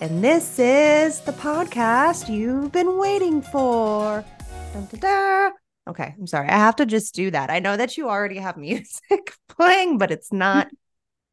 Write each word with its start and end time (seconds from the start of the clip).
And 0.00 0.24
this 0.24 0.58
is 0.58 1.20
the 1.20 1.32
podcast 1.32 2.34
you've 2.34 2.72
been 2.72 2.96
waiting 2.96 3.42
for. 3.42 4.24
Dun, 4.72 4.86
dun, 4.86 5.00
dun. 5.00 5.52
Okay, 5.88 6.14
I'm 6.18 6.26
sorry. 6.26 6.48
I 6.48 6.56
have 6.56 6.76
to 6.76 6.86
just 6.86 7.14
do 7.14 7.30
that. 7.32 7.50
I 7.50 7.58
know 7.58 7.76
that 7.76 7.98
you 7.98 8.08
already 8.08 8.38
have 8.38 8.56
music 8.56 9.34
playing, 9.50 9.98
but 9.98 10.10
it's 10.10 10.32
not 10.32 10.68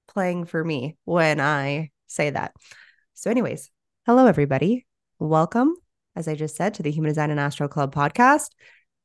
playing 0.10 0.48
for 0.48 0.62
me 0.62 0.98
when 1.06 1.40
I 1.40 1.92
say 2.08 2.32
that. 2.32 2.56
So, 3.14 3.32
anyways, 3.32 3.72
hello, 4.06 4.26
everybody. 4.26 4.86
Welcome, 5.18 5.74
as 6.18 6.28
I 6.28 6.36
just 6.36 6.58
said, 6.58 6.74
to 6.74 6.84
the 6.84 6.92
Human 6.92 7.12
Design 7.12 7.32
and 7.32 7.40
Astro 7.40 7.70
Club 7.70 7.96
podcast. 7.96 8.50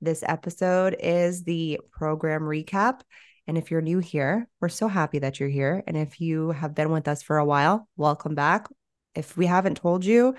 This 0.00 0.24
episode 0.26 0.96
is 0.98 1.44
the 1.44 1.78
program 1.92 2.42
recap. 2.42 3.02
And 3.46 3.56
if 3.56 3.70
you're 3.70 3.80
new 3.80 4.00
here, 4.00 4.48
we're 4.60 4.68
so 4.68 4.88
happy 4.88 5.20
that 5.20 5.38
you're 5.38 5.48
here. 5.48 5.84
And 5.86 5.96
if 5.96 6.20
you 6.20 6.50
have 6.50 6.74
been 6.74 6.90
with 6.90 7.06
us 7.06 7.22
for 7.22 7.38
a 7.38 7.44
while, 7.44 7.88
welcome 7.96 8.34
back 8.34 8.66
if 9.14 9.36
we 9.36 9.46
haven't 9.46 9.76
told 9.76 10.04
you 10.04 10.34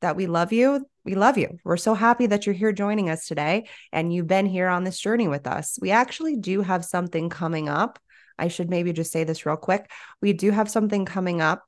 that 0.00 0.16
we 0.16 0.26
love 0.26 0.52
you, 0.52 0.86
we 1.04 1.14
love 1.14 1.38
you. 1.38 1.58
We're 1.64 1.76
so 1.76 1.94
happy 1.94 2.26
that 2.26 2.46
you're 2.46 2.54
here 2.54 2.72
joining 2.72 3.10
us 3.10 3.26
today 3.26 3.66
and 3.92 4.12
you've 4.12 4.26
been 4.26 4.46
here 4.46 4.68
on 4.68 4.84
this 4.84 4.98
journey 4.98 5.28
with 5.28 5.46
us. 5.46 5.78
We 5.80 5.90
actually 5.90 6.36
do 6.36 6.62
have 6.62 6.84
something 6.84 7.30
coming 7.30 7.68
up. 7.68 7.98
I 8.38 8.48
should 8.48 8.70
maybe 8.70 8.92
just 8.92 9.10
say 9.10 9.24
this 9.24 9.44
real 9.44 9.56
quick. 9.56 9.90
We 10.20 10.32
do 10.32 10.50
have 10.50 10.70
something 10.70 11.04
coming 11.04 11.40
up 11.40 11.64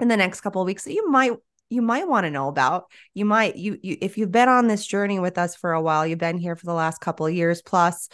in 0.00 0.08
the 0.08 0.16
next 0.16 0.40
couple 0.40 0.62
of 0.62 0.66
weeks 0.66 0.84
that 0.84 0.94
you 0.94 1.08
might 1.10 1.32
you 1.72 1.82
might 1.82 2.08
want 2.08 2.24
to 2.24 2.30
know 2.30 2.48
about. 2.48 2.86
You 3.14 3.24
might 3.24 3.54
you 3.56 3.78
you 3.80 3.96
if 4.00 4.18
you've 4.18 4.32
been 4.32 4.48
on 4.48 4.66
this 4.66 4.84
journey 4.84 5.20
with 5.20 5.38
us 5.38 5.54
for 5.54 5.72
a 5.72 5.80
while, 5.80 6.04
you've 6.06 6.18
been 6.18 6.38
here 6.38 6.56
for 6.56 6.66
the 6.66 6.74
last 6.74 7.00
couple 7.00 7.26
of 7.26 7.34
years 7.34 7.62
plus 7.62 8.08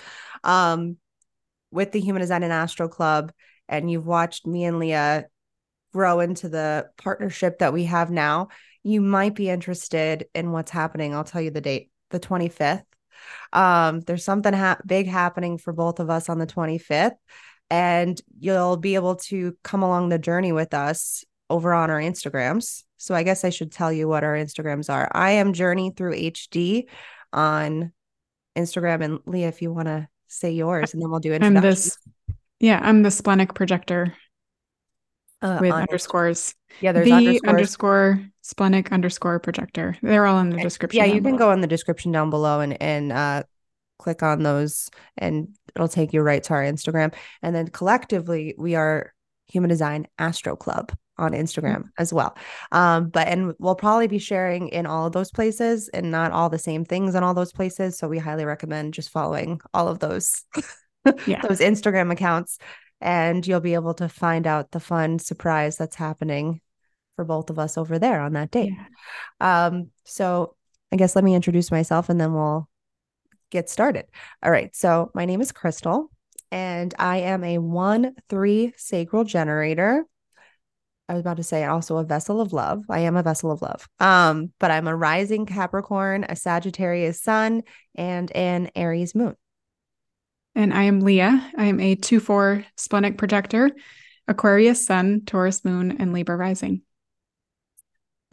um 0.44 0.98
with 1.70 1.92
the 1.92 2.00
Human 2.00 2.20
Design 2.20 2.42
and 2.42 2.52
Astro 2.52 2.88
Club 2.88 3.32
and 3.68 3.90
you've 3.90 4.06
watched 4.06 4.46
me 4.46 4.64
and 4.64 4.78
Leah 4.78 5.26
grow 5.92 6.20
into 6.20 6.48
the 6.48 6.88
partnership 6.96 7.58
that 7.58 7.72
we 7.72 7.84
have 7.84 8.10
now, 8.10 8.48
you 8.82 9.00
might 9.00 9.34
be 9.34 9.50
interested 9.50 10.26
in 10.34 10.52
what's 10.52 10.70
happening. 10.70 11.14
I'll 11.14 11.24
tell 11.24 11.40
you 11.40 11.50
the 11.50 11.60
date, 11.60 11.90
the 12.10 12.20
25th. 12.20 12.84
Um, 13.52 14.00
there's 14.00 14.24
something 14.24 14.52
ha- 14.52 14.78
big 14.86 15.08
happening 15.08 15.58
for 15.58 15.72
both 15.72 15.98
of 16.00 16.10
us 16.10 16.28
on 16.28 16.38
the 16.38 16.46
25th, 16.46 17.16
and 17.70 18.20
you'll 18.38 18.76
be 18.76 18.94
able 18.94 19.16
to 19.16 19.56
come 19.64 19.82
along 19.82 20.08
the 20.08 20.18
journey 20.18 20.52
with 20.52 20.74
us 20.74 21.24
over 21.50 21.72
on 21.72 21.90
our 21.90 22.00
Instagrams. 22.00 22.84
So 22.96 23.14
I 23.14 23.22
guess 23.22 23.44
I 23.44 23.50
should 23.50 23.72
tell 23.72 23.92
you 23.92 24.08
what 24.08 24.24
our 24.24 24.34
Instagrams 24.34 24.92
are. 24.92 25.10
I 25.12 25.32
am 25.32 25.52
Journey 25.52 25.92
Through 25.96 26.14
HD 26.14 26.84
on 27.32 27.92
Instagram, 28.56 29.02
and 29.02 29.18
Leah, 29.26 29.48
if 29.48 29.62
you 29.62 29.72
want 29.72 29.88
to 29.88 30.08
say 30.28 30.52
yours, 30.52 30.92
and 30.92 31.02
then 31.02 31.10
we'll 31.10 31.20
do 31.20 31.32
introductions. 31.32 31.56
I'm 31.56 31.70
this, 31.70 31.98
yeah, 32.60 32.80
I'm 32.82 33.02
the 33.02 33.10
Splenic 33.10 33.54
Projector 33.54 34.14
uh, 35.46 35.58
with 35.60 35.72
underscores. 35.72 36.54
Yeah, 36.80 36.92
there's 36.92 37.06
the 37.06 37.12
underscores. 37.12 37.48
underscore 37.48 38.20
splenic 38.42 38.92
underscore 38.92 39.38
projector. 39.40 39.96
They're 40.02 40.26
all 40.26 40.38
in 40.40 40.50
the 40.50 40.58
description. 40.58 40.98
Yeah, 40.98 41.06
you 41.06 41.20
below. 41.20 41.30
can 41.30 41.38
go 41.38 41.52
in 41.52 41.60
the 41.60 41.66
description 41.66 42.12
down 42.12 42.30
below 42.30 42.60
and 42.60 42.80
and 42.80 43.12
uh, 43.12 43.42
click 43.98 44.22
on 44.22 44.42
those, 44.42 44.90
and 45.16 45.48
it'll 45.74 45.88
take 45.88 46.12
you 46.12 46.22
right 46.22 46.42
to 46.44 46.54
our 46.54 46.62
Instagram. 46.62 47.14
And 47.42 47.54
then 47.54 47.68
collectively, 47.68 48.54
we 48.58 48.74
are 48.74 49.12
Human 49.48 49.70
Design 49.70 50.06
Astro 50.18 50.56
Club 50.56 50.92
on 51.18 51.32
Instagram 51.32 51.76
mm-hmm. 51.76 51.88
as 51.98 52.12
well. 52.12 52.36
Um, 52.72 53.08
but 53.08 53.28
and 53.28 53.54
we'll 53.58 53.74
probably 53.74 54.06
be 54.06 54.18
sharing 54.18 54.68
in 54.68 54.86
all 54.86 55.06
of 55.06 55.12
those 55.12 55.30
places 55.30 55.88
and 55.88 56.10
not 56.10 56.32
all 56.32 56.50
the 56.50 56.58
same 56.58 56.84
things 56.84 57.14
in 57.14 57.22
all 57.22 57.34
those 57.34 57.52
places. 57.52 57.96
So 57.96 58.08
we 58.08 58.18
highly 58.18 58.44
recommend 58.44 58.94
just 58.94 59.10
following 59.10 59.60
all 59.72 59.88
of 59.88 59.98
those 59.98 60.44
yeah. 61.26 61.40
those 61.42 61.60
Instagram 61.60 62.12
accounts 62.12 62.58
and 63.00 63.46
you'll 63.46 63.60
be 63.60 63.74
able 63.74 63.94
to 63.94 64.08
find 64.08 64.46
out 64.46 64.70
the 64.70 64.80
fun 64.80 65.18
surprise 65.18 65.76
that's 65.76 65.96
happening 65.96 66.60
for 67.16 67.24
both 67.24 67.50
of 67.50 67.58
us 67.58 67.76
over 67.78 67.98
there 67.98 68.20
on 68.20 68.34
that 68.34 68.50
date. 68.50 68.72
Yeah. 69.40 69.66
Um, 69.66 69.90
so 70.04 70.54
I 70.92 70.96
guess 70.96 71.16
let 71.16 71.24
me 71.24 71.34
introduce 71.34 71.70
myself 71.70 72.08
and 72.08 72.20
then 72.20 72.32
we'll 72.32 72.68
get 73.50 73.68
started. 73.68 74.06
All 74.42 74.50
right. 74.50 74.74
So 74.74 75.10
my 75.14 75.24
name 75.24 75.40
is 75.40 75.52
Krystle 75.52 76.08
and 76.50 76.94
I 76.98 77.18
am 77.18 77.42
a 77.42 77.58
1 77.58 78.14
3 78.28 78.72
sacral 78.76 79.24
generator. 79.24 80.04
I 81.08 81.14
was 81.14 81.20
about 81.20 81.36
to 81.36 81.44
say 81.44 81.64
also 81.64 81.98
a 81.98 82.04
vessel 82.04 82.40
of 82.40 82.52
love. 82.52 82.84
I 82.90 83.00
am 83.00 83.16
a 83.16 83.22
vessel 83.22 83.52
of 83.52 83.62
love. 83.62 83.88
Um, 84.00 84.52
but 84.58 84.72
I'm 84.72 84.88
a 84.88 84.96
rising 84.96 85.46
Capricorn, 85.46 86.24
a 86.28 86.34
Sagittarius 86.34 87.22
sun, 87.22 87.62
and 87.94 88.30
an 88.32 88.70
Aries 88.74 89.14
moon. 89.14 89.36
And 90.56 90.72
I 90.72 90.84
am 90.84 91.00
Leah. 91.00 91.50
I 91.58 91.66
am 91.66 91.78
a 91.80 91.96
2 91.96 92.18
4 92.18 92.64
splenic 92.76 93.18
projector, 93.18 93.70
Aquarius 94.26 94.86
Sun, 94.86 95.26
Taurus 95.26 95.66
Moon, 95.66 95.98
and 96.00 96.14
Libra 96.14 96.34
Rising. 96.34 96.80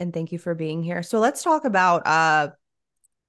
And 0.00 0.12
thank 0.12 0.32
you 0.32 0.38
for 0.38 0.54
being 0.54 0.82
here. 0.82 1.02
So 1.02 1.20
let's 1.20 1.42
talk 1.42 1.66
about 1.66 2.06
uh 2.06 2.48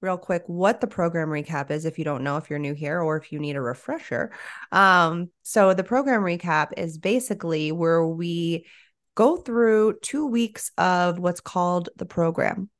real 0.00 0.16
quick 0.16 0.44
what 0.46 0.80
the 0.80 0.86
program 0.86 1.28
recap 1.28 1.70
is 1.70 1.84
if 1.84 1.98
you 1.98 2.04
don't 2.04 2.24
know 2.24 2.38
if 2.38 2.48
you're 2.48 2.58
new 2.58 2.74
here 2.74 3.00
or 3.00 3.18
if 3.18 3.32
you 3.32 3.38
need 3.38 3.56
a 3.56 3.60
refresher. 3.60 4.32
Um, 4.72 5.30
so 5.42 5.74
the 5.74 5.84
program 5.84 6.22
recap 6.22 6.72
is 6.78 6.96
basically 6.96 7.72
where 7.72 8.06
we 8.06 8.66
go 9.14 9.36
through 9.36 9.98
two 10.00 10.26
weeks 10.26 10.70
of 10.78 11.18
what's 11.18 11.40
called 11.40 11.90
the 11.96 12.06
program. 12.06 12.70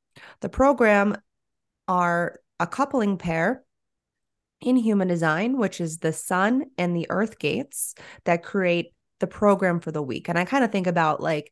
The 0.41 0.49
program 0.49 1.15
are 1.87 2.39
a 2.59 2.65
coupling 2.65 3.17
pair 3.17 3.63
in 4.61 4.75
human 4.75 5.07
design, 5.07 5.57
which 5.57 5.79
is 5.79 5.99
the 5.99 6.13
sun 6.13 6.65
and 6.77 6.95
the 6.95 7.07
earth 7.09 7.39
gates 7.39 7.95
that 8.25 8.43
create 8.43 8.93
the 9.19 9.27
program 9.27 9.79
for 9.79 9.91
the 9.91 10.01
week. 10.01 10.29
And 10.29 10.37
I 10.37 10.45
kind 10.45 10.63
of 10.63 10.71
think 10.71 10.87
about 10.87 11.21
like, 11.21 11.51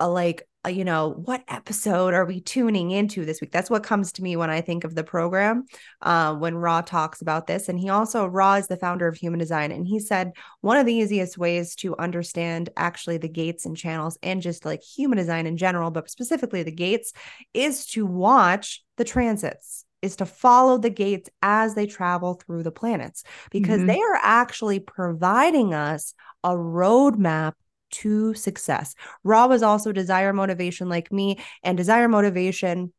a, 0.00 0.08
like, 0.08 0.46
you 0.68 0.84
know, 0.84 1.10
what 1.10 1.44
episode 1.48 2.14
are 2.14 2.24
we 2.24 2.40
tuning 2.40 2.90
into 2.90 3.24
this 3.24 3.40
week? 3.40 3.52
That's 3.52 3.70
what 3.70 3.84
comes 3.84 4.12
to 4.12 4.22
me 4.22 4.36
when 4.36 4.50
I 4.50 4.60
think 4.60 4.84
of 4.84 4.94
the 4.94 5.04
program. 5.04 5.64
Uh, 6.02 6.34
when 6.34 6.56
Ra 6.56 6.82
talks 6.82 7.22
about 7.22 7.46
this, 7.46 7.68
and 7.68 7.78
he 7.78 7.88
also 7.88 8.26
Ra 8.26 8.54
is 8.54 8.66
the 8.66 8.76
founder 8.76 9.06
of 9.08 9.16
Human 9.16 9.38
Design, 9.38 9.72
and 9.72 9.86
he 9.86 9.98
said 9.98 10.32
one 10.60 10.76
of 10.76 10.84
the 10.84 10.94
easiest 10.94 11.38
ways 11.38 11.74
to 11.76 11.96
understand 11.96 12.70
actually 12.76 13.18
the 13.18 13.28
gates 13.28 13.66
and 13.66 13.76
channels 13.76 14.18
and 14.22 14.42
just 14.42 14.64
like 14.64 14.82
human 14.82 15.16
design 15.16 15.46
in 15.46 15.56
general, 15.56 15.90
but 15.90 16.10
specifically 16.10 16.62
the 16.62 16.72
gates, 16.72 17.12
is 17.54 17.86
to 17.86 18.04
watch 18.04 18.84
the 18.96 19.04
transits 19.04 19.84
is 20.02 20.16
to 20.16 20.26
follow 20.26 20.78
the 20.78 20.90
gates 20.90 21.28
as 21.42 21.74
they 21.74 21.86
travel 21.86 22.34
through 22.34 22.62
the 22.62 22.70
planets 22.70 23.24
because 23.50 23.78
mm-hmm. 23.78 23.86
they 23.86 24.00
are 24.00 24.20
actually 24.22 24.80
providing 24.80 25.74
us 25.74 26.14
a 26.44 26.50
roadmap 26.50 27.54
to 27.90 28.34
success. 28.34 28.94
Ra 29.24 29.46
was 29.46 29.62
also 29.62 29.92
desire 29.92 30.32
motivation 30.32 30.88
like 30.88 31.10
me, 31.10 31.38
and 31.62 31.76
desire 31.76 32.08
motivation 32.08 32.92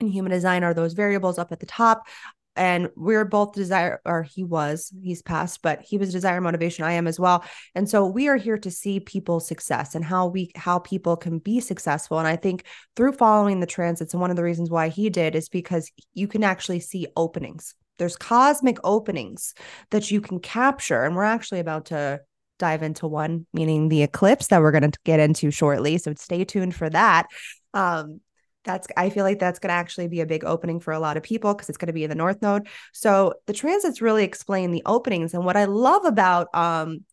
and 0.00 0.10
human 0.10 0.32
design 0.32 0.64
are 0.64 0.74
those 0.74 0.94
variables 0.94 1.38
up 1.38 1.52
at 1.52 1.60
the 1.60 1.66
top 1.66 2.06
and 2.56 2.88
we're 2.96 3.24
both 3.24 3.52
desire 3.52 4.00
or 4.04 4.22
he 4.22 4.42
was 4.42 4.92
he's 5.02 5.22
passed 5.22 5.62
but 5.62 5.80
he 5.82 5.96
was 5.98 6.12
desire 6.12 6.40
motivation 6.40 6.84
i 6.84 6.92
am 6.92 7.06
as 7.06 7.18
well. 7.18 7.44
And 7.74 7.88
so 7.88 8.06
we 8.06 8.28
are 8.28 8.36
here 8.36 8.58
to 8.58 8.70
see 8.70 9.00
people's 9.00 9.46
success 9.46 9.94
and 9.94 10.04
how 10.04 10.26
we 10.26 10.50
how 10.56 10.78
people 10.78 11.16
can 11.16 11.38
be 11.38 11.60
successful. 11.60 12.18
And 12.18 12.28
i 12.28 12.36
think 12.36 12.64
through 12.96 13.12
following 13.12 13.60
the 13.60 13.66
transits 13.66 14.14
and 14.14 14.20
one 14.20 14.30
of 14.30 14.36
the 14.36 14.42
reasons 14.42 14.70
why 14.70 14.88
he 14.88 15.10
did 15.10 15.34
is 15.34 15.48
because 15.48 15.90
you 16.14 16.28
can 16.28 16.44
actually 16.44 16.80
see 16.80 17.06
openings. 17.16 17.74
There's 17.98 18.16
cosmic 18.16 18.78
openings 18.82 19.54
that 19.90 20.10
you 20.10 20.20
can 20.20 20.40
capture. 20.40 21.04
And 21.04 21.14
we're 21.14 21.24
actually 21.24 21.60
about 21.60 21.86
to 21.86 22.20
dive 22.58 22.82
into 22.82 23.06
one 23.06 23.46
meaning 23.52 23.88
the 23.88 24.02
eclipse 24.02 24.48
that 24.48 24.60
we're 24.60 24.70
going 24.70 24.90
to 24.90 24.98
get 25.04 25.20
into 25.20 25.50
shortly. 25.50 25.98
So 25.98 26.12
stay 26.14 26.44
tuned 26.44 26.74
for 26.74 26.90
that. 26.90 27.26
Um 27.74 28.20
that's 28.64 28.86
i 28.96 29.10
feel 29.10 29.24
like 29.24 29.38
that's 29.38 29.58
going 29.58 29.68
to 29.68 29.74
actually 29.74 30.08
be 30.08 30.20
a 30.20 30.26
big 30.26 30.44
opening 30.44 30.80
for 30.80 30.92
a 30.92 31.00
lot 31.00 31.16
of 31.16 31.22
people 31.22 31.54
because 31.54 31.68
it's 31.68 31.78
going 31.78 31.86
to 31.86 31.92
be 31.92 32.04
in 32.04 32.10
the 32.10 32.16
north 32.16 32.42
node. 32.42 32.68
So 32.92 33.34
the 33.46 33.52
transits 33.52 34.02
really 34.02 34.24
explain 34.24 34.70
the 34.70 34.82
openings 34.86 35.34
and 35.34 35.44
what 35.44 35.56
i 35.56 35.64
love 35.64 36.04
about 36.04 36.54
um 36.54 37.04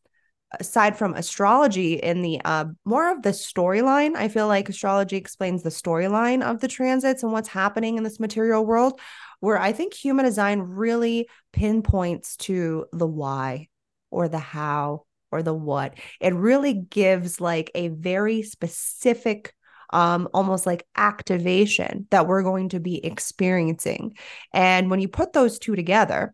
aside 0.60 0.98
from 0.98 1.14
astrology 1.14 1.96
in 1.96 2.22
the 2.22 2.40
uh 2.46 2.66
more 2.86 3.12
of 3.12 3.22
the 3.22 3.32
storyline 3.32 4.16
i 4.16 4.30
feel 4.30 4.48
like 4.48 4.70
astrology 4.70 5.18
explains 5.18 5.62
the 5.62 5.70
storyline 5.70 6.42
of 6.42 6.62
the 6.62 6.70
transits 6.70 7.22
and 7.22 7.34
what's 7.34 7.50
happening 7.50 7.98
in 7.98 8.04
this 8.04 8.20
material 8.20 8.66
world 8.66 8.98
where 9.42 9.60
i 9.60 9.74
think 9.74 9.94
human 9.94 10.24
design 10.24 10.60
really 10.62 11.28
pinpoints 11.52 12.38
to 12.38 12.86
the 12.94 13.08
why 13.08 13.68
or 14.10 14.30
the 14.30 14.40
how 14.40 15.04
or 15.32 15.44
the 15.44 15.54
what. 15.54 15.96
It 16.20 16.34
really 16.34 16.74
gives 16.74 17.42
like 17.42 17.72
a 17.76 17.90
very 17.90 18.44
specific 18.44 19.54
um, 19.92 20.28
almost 20.34 20.66
like 20.66 20.86
activation 20.96 22.08
that 22.12 22.28
we're 22.28 22.44
going 22.44 22.70
to 22.70 22.80
be 22.80 23.04
experiencing. 23.06 24.18
And 24.54 24.90
when 24.90 25.00
you 25.00 25.08
put 25.08 25.34
those 25.34 25.60
two 25.60 25.76
together, 25.76 26.34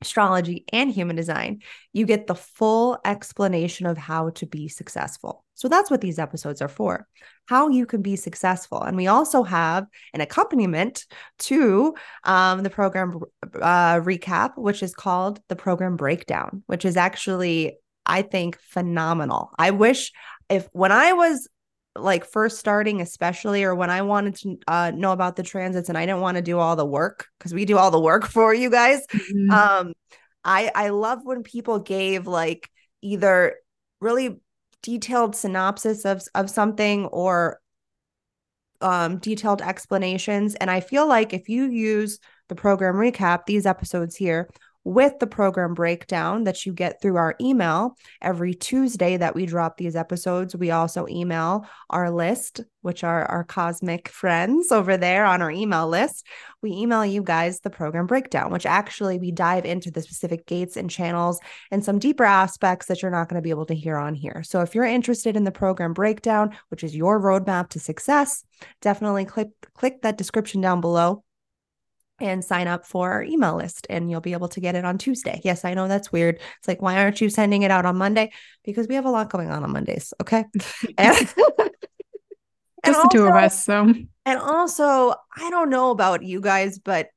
astrology 0.00 0.64
and 0.72 0.90
human 0.90 1.16
design, 1.16 1.60
you 1.92 2.06
get 2.06 2.26
the 2.26 2.34
full 2.34 2.98
explanation 3.04 3.86
of 3.86 3.98
how 3.98 4.30
to 4.30 4.46
be 4.46 4.68
successful. 4.68 5.44
So 5.54 5.68
that's 5.68 5.90
what 5.90 6.00
these 6.00 6.18
episodes 6.20 6.62
are 6.62 6.68
for 6.68 7.06
how 7.48 7.68
you 7.68 7.86
can 7.86 8.02
be 8.02 8.14
successful. 8.14 8.82
And 8.82 8.96
we 8.96 9.06
also 9.06 9.42
have 9.42 9.86
an 10.12 10.20
accompaniment 10.20 11.06
to 11.40 11.94
um, 12.24 12.62
the 12.62 12.70
program 12.70 13.20
uh, 13.54 14.00
recap, 14.00 14.50
which 14.56 14.82
is 14.82 14.94
called 14.94 15.40
the 15.48 15.56
program 15.56 15.96
breakdown, 15.96 16.62
which 16.66 16.84
is 16.84 16.96
actually, 16.98 17.78
I 18.04 18.20
think, 18.20 18.58
phenomenal. 18.60 19.50
I 19.58 19.70
wish 19.70 20.12
if 20.50 20.68
when 20.72 20.92
I 20.92 21.14
was 21.14 21.48
like 22.00 22.24
first 22.24 22.58
starting 22.58 23.00
especially 23.00 23.64
or 23.64 23.74
when 23.74 23.90
i 23.90 24.02
wanted 24.02 24.34
to 24.34 24.58
uh, 24.66 24.90
know 24.94 25.12
about 25.12 25.36
the 25.36 25.42
transits 25.42 25.88
and 25.88 25.98
i 25.98 26.06
didn't 26.06 26.20
want 26.20 26.36
to 26.36 26.42
do 26.42 26.58
all 26.58 26.76
the 26.76 26.84
work 26.84 27.26
because 27.38 27.52
we 27.54 27.64
do 27.64 27.76
all 27.76 27.90
the 27.90 28.00
work 28.00 28.26
for 28.26 28.54
you 28.54 28.70
guys 28.70 29.06
mm-hmm. 29.06 29.50
um 29.50 29.92
i 30.44 30.70
i 30.74 30.88
love 30.88 31.20
when 31.24 31.42
people 31.42 31.78
gave 31.78 32.26
like 32.26 32.70
either 33.02 33.56
really 34.00 34.40
detailed 34.82 35.34
synopsis 35.34 36.04
of 36.04 36.22
of 36.34 36.48
something 36.48 37.06
or 37.06 37.60
um 38.80 39.18
detailed 39.18 39.60
explanations 39.60 40.54
and 40.54 40.70
i 40.70 40.80
feel 40.80 41.06
like 41.06 41.32
if 41.32 41.48
you 41.48 41.64
use 41.64 42.18
the 42.48 42.54
program 42.54 42.94
recap 42.94 43.44
these 43.46 43.66
episodes 43.66 44.16
here 44.16 44.48
with 44.88 45.18
the 45.18 45.26
program 45.26 45.74
breakdown 45.74 46.44
that 46.44 46.64
you 46.64 46.72
get 46.72 47.00
through 47.02 47.16
our 47.16 47.36
email 47.42 47.94
every 48.22 48.54
Tuesday 48.54 49.18
that 49.18 49.34
we 49.34 49.44
drop 49.44 49.76
these 49.76 49.94
episodes. 49.94 50.56
We 50.56 50.70
also 50.70 51.06
email 51.08 51.66
our 51.90 52.10
list, 52.10 52.62
which 52.80 53.04
are 53.04 53.26
our 53.26 53.44
cosmic 53.44 54.08
friends 54.08 54.72
over 54.72 54.96
there 54.96 55.26
on 55.26 55.42
our 55.42 55.50
email 55.50 55.86
list. 55.86 56.26
We 56.62 56.70
email 56.72 57.04
you 57.04 57.22
guys 57.22 57.60
the 57.60 57.68
program 57.68 58.06
breakdown, 58.06 58.50
which 58.50 58.64
actually 58.64 59.18
we 59.18 59.30
dive 59.30 59.66
into 59.66 59.90
the 59.90 60.00
specific 60.00 60.46
gates 60.46 60.78
and 60.78 60.88
channels 60.88 61.38
and 61.70 61.84
some 61.84 61.98
deeper 61.98 62.24
aspects 62.24 62.86
that 62.86 63.02
you're 63.02 63.10
not 63.10 63.28
going 63.28 63.40
to 63.40 63.44
be 63.44 63.50
able 63.50 63.66
to 63.66 63.74
hear 63.74 63.98
on 63.98 64.14
here. 64.14 64.42
So 64.42 64.62
if 64.62 64.74
you're 64.74 64.84
interested 64.84 65.36
in 65.36 65.44
the 65.44 65.52
program 65.52 65.92
breakdown, 65.92 66.56
which 66.70 66.82
is 66.82 66.96
your 66.96 67.20
roadmap 67.20 67.68
to 67.70 67.78
success, 67.78 68.42
definitely 68.80 69.26
click 69.26 69.48
click 69.74 70.00
that 70.00 70.16
description 70.16 70.62
down 70.62 70.80
below 70.80 71.24
and 72.20 72.44
sign 72.44 72.66
up 72.66 72.84
for 72.84 73.12
our 73.12 73.22
email 73.22 73.56
list 73.56 73.86
and 73.88 74.10
you'll 74.10 74.20
be 74.20 74.32
able 74.32 74.48
to 74.48 74.60
get 74.60 74.74
it 74.74 74.84
on 74.84 74.98
Tuesday. 74.98 75.40
Yes, 75.44 75.64
I 75.64 75.74
know 75.74 75.88
that's 75.88 76.10
weird. 76.10 76.40
It's 76.58 76.68
like, 76.68 76.82
why 76.82 76.96
aren't 76.96 77.20
you 77.20 77.30
sending 77.30 77.62
it 77.62 77.70
out 77.70 77.86
on 77.86 77.96
Monday? 77.96 78.32
Because 78.64 78.88
we 78.88 78.96
have 78.96 79.06
a 79.06 79.10
lot 79.10 79.30
going 79.30 79.50
on 79.50 79.62
on 79.62 79.70
Mondays. 79.70 80.12
Okay. 80.20 80.44
And, 80.98 81.16
Just 82.86 83.02
the 83.02 83.08
two 83.12 83.26
of 83.26 83.34
us. 83.34 83.64
So, 83.64 83.92
and 84.24 84.38
also, 84.38 85.14
I 85.36 85.50
don't 85.50 85.68
know 85.68 85.90
about 85.90 86.22
you 86.22 86.40
guys, 86.40 86.78
but 86.78 87.08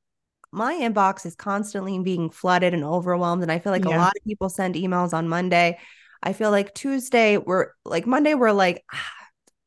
my 0.50 0.74
inbox 0.74 1.24
is 1.24 1.34
constantly 1.34 1.98
being 2.00 2.30
flooded 2.30 2.74
and 2.74 2.84
overwhelmed. 2.84 3.42
And 3.42 3.50
I 3.50 3.58
feel 3.58 3.72
like 3.72 3.84
yeah. 3.84 3.96
a 3.96 3.98
lot 3.98 4.12
of 4.16 4.24
people 4.24 4.48
send 4.48 4.74
emails 4.74 5.14
on 5.14 5.28
Monday. 5.28 5.78
I 6.22 6.32
feel 6.32 6.50
like 6.50 6.74
Tuesday, 6.74 7.38
we're 7.38 7.68
like 7.84 8.06
Monday, 8.06 8.34
we're 8.34 8.52
like, 8.52 8.84
ah, 8.92 9.12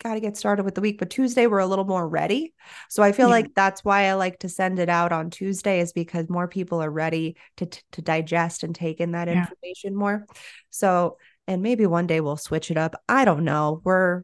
got 0.06 0.16
to 0.16 0.20
get 0.20 0.38
started 0.38 0.64
with 0.64 0.76
the 0.76 0.82
week. 0.82 1.00
But 1.00 1.10
Tuesday, 1.10 1.48
we're 1.48 1.60
a 1.60 1.68
little 1.68 1.86
more 1.86 2.08
ready. 2.08 2.54
So 2.90 3.04
I 3.04 3.12
feel 3.12 3.28
yeah. 3.28 3.36
like 3.36 3.54
that's 3.56 3.84
why 3.84 4.06
I 4.06 4.14
like 4.14 4.40
to 4.40 4.50
send 4.50 4.80
it 4.80 4.90
out 4.90 5.12
on 5.12 5.30
Tuesday, 5.30 5.80
is 5.80 5.94
because 5.94 6.30
more 6.30 6.48
people 6.48 6.82
are 6.82 6.92
ready 6.92 7.38
to, 7.58 7.68
to 7.94 8.02
digest 8.02 8.64
and 8.64 8.76
take 8.76 9.00
in 9.00 9.12
that 9.12 9.28
yeah. 9.28 9.40
information 9.40 9.96
more. 9.96 10.26
So, 10.70 11.18
and 11.48 11.62
maybe 11.62 11.86
one 11.86 12.08
day 12.08 12.22
we'll 12.22 12.38
switch 12.38 12.72
it 12.72 12.78
up. 12.78 12.96
I 13.10 13.26
don't 13.26 13.44
know. 13.44 13.82
We're 13.84 14.24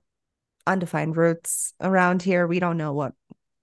undefined 0.68 1.18
roots 1.18 1.74
around 1.82 2.22
here. 2.22 2.48
We 2.48 2.60
don't 2.60 2.78
know 2.78 2.94
what 2.94 3.14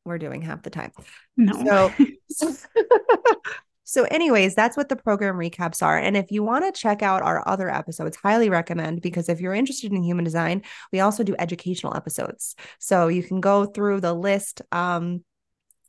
we're 0.05 0.19
doing 0.19 0.43
half 0.43 0.63
the 0.63 0.71
time. 0.71 0.93
No. 1.37 1.93
So, 1.99 2.05
So, 2.31 2.53
anyways, 4.05 4.55
that's 4.55 4.77
what 4.77 4.91
the 4.91 4.97
program 4.97 5.37
recaps 5.37 5.83
are. 5.83 5.99
And 5.99 6.15
if 6.15 6.31
you 6.31 6.43
want 6.43 6.67
to 6.67 6.79
check 6.79 7.03
out 7.03 7.23
our 7.23 7.43
other 7.49 7.71
episodes, 7.71 8.19
highly 8.19 8.51
recommend 8.51 9.01
because 9.01 9.31
if 9.31 9.41
you're 9.41 9.55
interested 9.55 9.93
in 9.93 10.03
human 10.03 10.27
design, 10.27 10.63
we 10.93 11.01
also 11.01 11.25
do 11.25 11.35
educational 11.39 11.97
episodes. 11.97 12.55
So 12.79 13.09
you 13.09 13.23
can 13.23 13.41
go 13.41 13.65
through 13.65 14.03
the 14.03 14.13
list. 14.13 14.61
Um, 14.73 15.25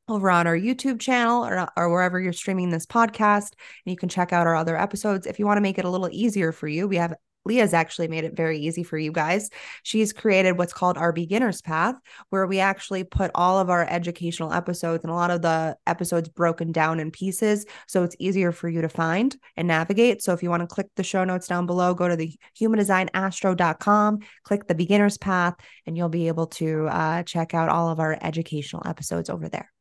over 0.08 0.32
on 0.32 0.48
our 0.48 0.58
YouTube 0.58 1.00
channel 1.00 1.46
or, 1.46 1.70
or 1.78 1.92
wherever 1.92 2.20
you're 2.20 2.34
streaming 2.34 2.72
this 2.72 2.88
podcast. 2.88 3.52
And 3.86 3.92
you 3.92 3.96
can 3.96 4.10
check 4.10 4.34
out 4.34 4.48
our 4.48 4.56
other 4.56 4.76
episodes. 4.76 5.28
If 5.28 5.38
you 5.38 5.46
want 5.46 5.58
to 5.58 5.62
make 5.62 5.78
it 5.78 5.86
a 5.86 5.90
little 5.90 6.10
easier 6.12 6.52
for 6.52 6.68
you, 6.68 6.88
we 6.88 6.96
have 6.96 7.14
Leah's 7.46 7.74
actually 7.74 8.08
made 8.08 8.24
it 8.24 8.36
very 8.36 8.60
easy 8.60 8.84
for 8.84 8.98
you 8.98 9.12
guys. 9.12 9.50
She's 9.84 10.14
created 10.14 10.58
what's 10.58 10.74
called 10.74 10.98
our 10.98 11.12
beginner's 11.12 11.62
path, 11.62 11.96
where 12.30 12.46
we 12.46 12.60
actually 12.60 13.04
put 13.04 13.32
all 13.34 13.60
of 13.60 13.70
our 13.70 13.88
educational 13.90 14.54
episodes 14.54 15.04
and 15.04 15.12
a 15.12 15.16
lot 15.16 15.32
of 15.32 15.42
the 15.42 15.78
episodes 15.88 16.30
broken 16.30 16.72
down 16.72 17.00
in 17.00 17.12
pieces. 17.12 17.66
So 17.88 18.04
it's 18.04 18.16
easier 18.20 18.52
for 18.52 18.68
you 18.68 18.82
to 18.82 18.90
find 18.90 19.36
and 19.56 19.68
navigate. 19.68 20.22
So 20.22 20.34
if 20.34 20.44
you 20.44 20.50
want 20.50 20.62
to 20.62 20.68
click 20.68 20.88
the 20.96 21.04
show 21.04 21.24
notes 21.24 21.48
down 21.48 21.66
below, 21.66 21.94
go 21.94 22.08
to 22.08 22.16
the 22.16 22.34
humandesignastro.com, 22.60 24.20
click 24.44 24.68
the 24.68 24.76
beginner's 24.76 25.18
path, 25.18 25.56
and 25.86 25.98
you'll 25.98 26.10
be 26.10 26.28
able 26.28 26.48
to 26.48 26.88
uh, 26.88 27.24
check 27.24 27.54
out 27.54 27.70
all 27.70 27.90
of 27.90 28.00
our 28.00 28.18
educational 28.22 28.84
episodes 28.86 29.30
over 29.30 29.50
there. 29.50 29.72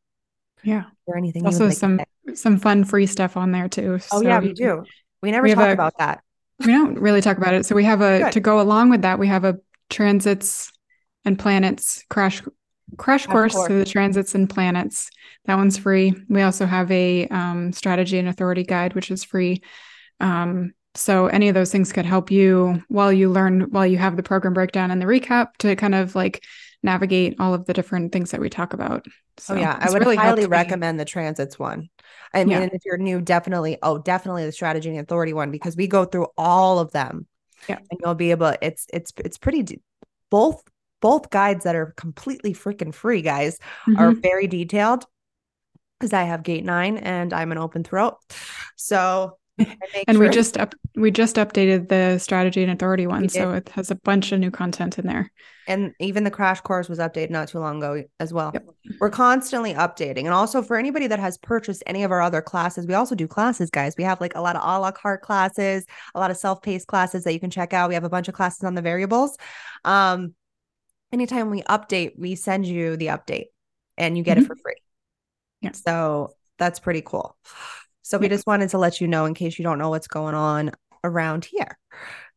Yeah. 0.63 0.85
Or 1.07 1.17
anything. 1.17 1.45
Also, 1.45 1.67
like 1.67 1.77
some 1.77 2.01
some 2.35 2.59
fun 2.59 2.85
free 2.85 3.07
stuff 3.07 3.37
on 3.37 3.53
there 3.53 3.69
too. 3.69 3.99
Oh 4.13 4.23
yeah, 4.23 4.41
we 4.41 4.53
do. 4.53 4.85
We 5.23 5.31
never 5.31 5.45
we 5.45 5.55
talk 5.55 5.69
a, 5.69 5.73
about 5.73 5.99
that 5.99 6.23
we 6.61 6.73
don't 6.73 6.99
really 6.99 7.21
talk 7.21 7.37
about 7.37 7.55
it. 7.55 7.67
So 7.67 7.75
we 7.75 7.85
have 7.85 8.01
a 8.01 8.21
Good. 8.21 8.33
to 8.33 8.41
go 8.41 8.61
along 8.61 8.91
with 8.91 9.03
that. 9.03 9.19
We 9.19 9.29
have 9.29 9.45
a 9.45 9.59
transits 9.91 10.71
and 11.25 11.39
planets 11.39 12.05
crash 12.11 12.43
crash 12.97 13.27
course 13.27 13.55
through 13.67 13.79
the 13.79 13.85
transits 13.85 14.35
and 14.35 14.49
planets. 14.49 15.11
That 15.45 15.57
one's 15.57 15.77
free. 15.77 16.15
We 16.29 16.43
also 16.43 16.67
have 16.67 16.91
a 16.91 17.29
um, 17.29 17.73
strategy 17.73 18.19
and 18.19 18.29
authority 18.29 18.65
guide, 18.65 18.95
which 18.95 19.11
is 19.11 19.25
free. 19.25 19.63
Um, 20.21 20.73
so 20.95 21.27
any 21.27 21.49
of 21.49 21.55
those 21.55 21.71
things 21.71 21.93
could 21.93 22.07
help 22.07 22.31
you 22.31 22.83
while 22.89 23.13
you 23.13 23.31
learn, 23.31 23.71
while 23.71 23.87
you 23.87 23.99
have 23.99 24.17
the 24.17 24.23
program 24.23 24.55
breakdown 24.55 24.91
and 24.91 25.01
the 25.01 25.07
recap 25.07 25.49
to 25.59 25.77
kind 25.77 25.95
of 25.95 26.15
like 26.15 26.43
navigate 26.83 27.37
all 27.39 27.55
of 27.55 27.67
the 27.67 27.73
different 27.73 28.13
things 28.13 28.31
that 28.31 28.41
we 28.41 28.49
talk 28.49 28.73
about. 28.73 29.07
So 29.39 29.55
oh 29.55 29.59
yeah, 29.59 29.77
I 29.81 29.91
would 29.91 30.01
really 30.01 30.17
highly 30.17 30.47
recommend 30.47 30.99
the 30.99 31.05
transits 31.05 31.59
one. 31.59 31.89
I 32.33 32.45
mean, 32.45 32.51
yeah. 32.51 32.69
if 32.73 32.83
you're 32.85 32.99
new, 32.99 33.21
definitely, 33.21 33.79
oh, 33.83 33.99
definitely 33.99 34.45
the 34.45 34.53
strategy 34.53 34.91
and 34.91 35.01
authority 35.01 35.33
one 35.33 35.51
because 35.51 35.77
we 35.77 35.87
go 35.87 36.05
through 36.05 36.27
all 36.37 36.79
of 36.79 36.93
them. 36.93 37.27
Yeah, 37.69 37.79
and 37.91 38.01
you'll 38.03 38.15
be 38.15 38.31
able. 38.31 38.55
It's 38.63 38.87
it's 38.93 39.13
it's 39.19 39.39
pretty. 39.39 39.81
both 40.31 40.63
both 41.01 41.31
guides 41.31 41.65
that 41.65 41.77
are 41.77 41.95
completely 41.97 42.55
freaking 42.55 42.93
free, 42.93 43.23
guys, 43.23 43.59
mm-hmm. 43.87 43.99
are 43.99 44.13
very 44.13 44.47
detailed. 44.47 45.05
Because 45.99 46.13
I 46.13 46.23
have 46.23 46.45
gate 46.45 46.65
nine 46.65 46.97
and 46.99 47.33
I'm 47.33 47.51
an 47.51 47.59
open 47.59 47.83
throat, 47.83 48.19
so 48.77 49.37
and 49.59 50.17
sure. 50.17 50.19
we 50.19 50.29
just 50.29 50.57
up 50.57 50.75
we 50.95 51.11
just 51.11 51.37
updated 51.37 51.89
the 51.89 52.19
strategy 52.19 52.63
and 52.63 52.71
authority 52.71 53.07
one 53.07 53.29
so 53.29 53.53
it 53.53 53.69
has 53.71 53.91
a 53.91 53.95
bunch 53.95 54.33
of 54.33 54.41
new 54.41 54.51
content 54.51 54.99
in 54.99 55.07
there. 55.07 55.31
And 55.67 55.93
even 56.01 56.25
the 56.25 56.31
crash 56.31 56.63
course 56.63 56.89
was 56.89 56.99
updated 56.99 57.31
not 57.31 57.49
too 57.49 57.59
long 57.59 57.77
ago 57.77 58.03
as 58.21 58.33
well. 58.33 58.53
Yep. 58.55 58.67
we're 59.01 59.11
constantly 59.11 59.75
updating. 59.75 60.21
And 60.21 60.31
also 60.31 60.63
for 60.63 60.77
anybody 60.77 61.07
that 61.09 61.19
has 61.19 61.37
purchased 61.37 61.83
any 61.87 62.05
of 62.05 62.11
our 62.11 62.21
other 62.21 62.41
classes 62.41 62.87
we 62.87 62.95
also 62.95 63.15
do 63.15 63.27
classes 63.27 63.71
guys. 63.71 63.95
We 63.97 64.05
have 64.05 64.21
like 64.21 64.35
a 64.35 64.41
lot 64.41 64.57
of 64.57 64.63
a 64.63 64.81
la 64.81 64.93
carte 64.93 65.23
classes 65.23 65.85
a 66.15 66.21
lot 66.21 66.31
of 66.31 66.37
self-paced 66.37 66.87
classes 66.87 67.25
that 67.25 67.33
you 67.33 67.41
can 67.41 67.51
check 67.51 67.73
out. 67.73 67.89
We 67.89 67.95
have 67.95 68.05
a 68.05 68.11
bunch 68.11 68.29
of 68.29 68.35
classes 68.35 68.65
on 68.65 68.75
the 68.75 68.83
variables. 68.83 69.37
Um 69.85 70.35
anytime 71.13 71.51
we 71.51 71.63
update 71.63 72.19
we 72.19 72.35
send 72.35 72.67
you 72.67 72.97
the 72.97 73.07
update 73.07 73.47
and 73.97 74.17
you 74.17 74.25
get 74.25 74.37
mm-hmm. 74.37 74.45
it 74.45 74.49
for 74.49 74.57
free. 74.57 74.77
Yeah. 75.61 75.73
So 75.73 76.31
that's 76.59 76.81
pretty 76.81 77.03
cool 77.03 77.37
so 78.09 78.17
we 78.17 78.31
just 78.31 78.47
wanted 78.47 78.71
to 78.71 78.79
let 78.79 79.03
you 79.03 79.07
know 79.07 79.27
in 79.27 79.35
case 79.35 79.59
you 79.59 79.63
don't 79.65 79.79
know 79.79 79.91
what's 79.91 80.09
going 80.09 80.35
on 80.35 80.73
around 81.05 81.45
here. 81.45 81.79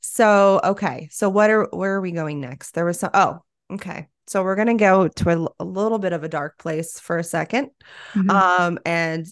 So, 0.01 0.59
okay. 0.65 1.07
So 1.11 1.29
what 1.29 1.49
are 1.49 1.69
where 1.71 1.93
are 1.93 2.01
we 2.01 2.11
going 2.11 2.41
next? 2.41 2.71
There 2.71 2.83
was 2.83 2.99
some 2.99 3.11
oh, 3.13 3.39
okay. 3.71 4.09
So 4.27 4.43
we're 4.43 4.57
going 4.57 4.67
to 4.67 4.73
go 4.73 5.07
to 5.07 5.29
a, 5.29 5.63
a, 5.63 5.65
little 5.65 5.97
bit 5.97 6.11
of 6.11 6.25
a 6.25 6.29
dark 6.29 6.57
place 6.57 6.99
for 6.99 7.19
a 7.19 7.21
2nd 7.21 7.69
mm-hmm. 8.13 8.29
Um 8.29 8.79
and 8.85 9.25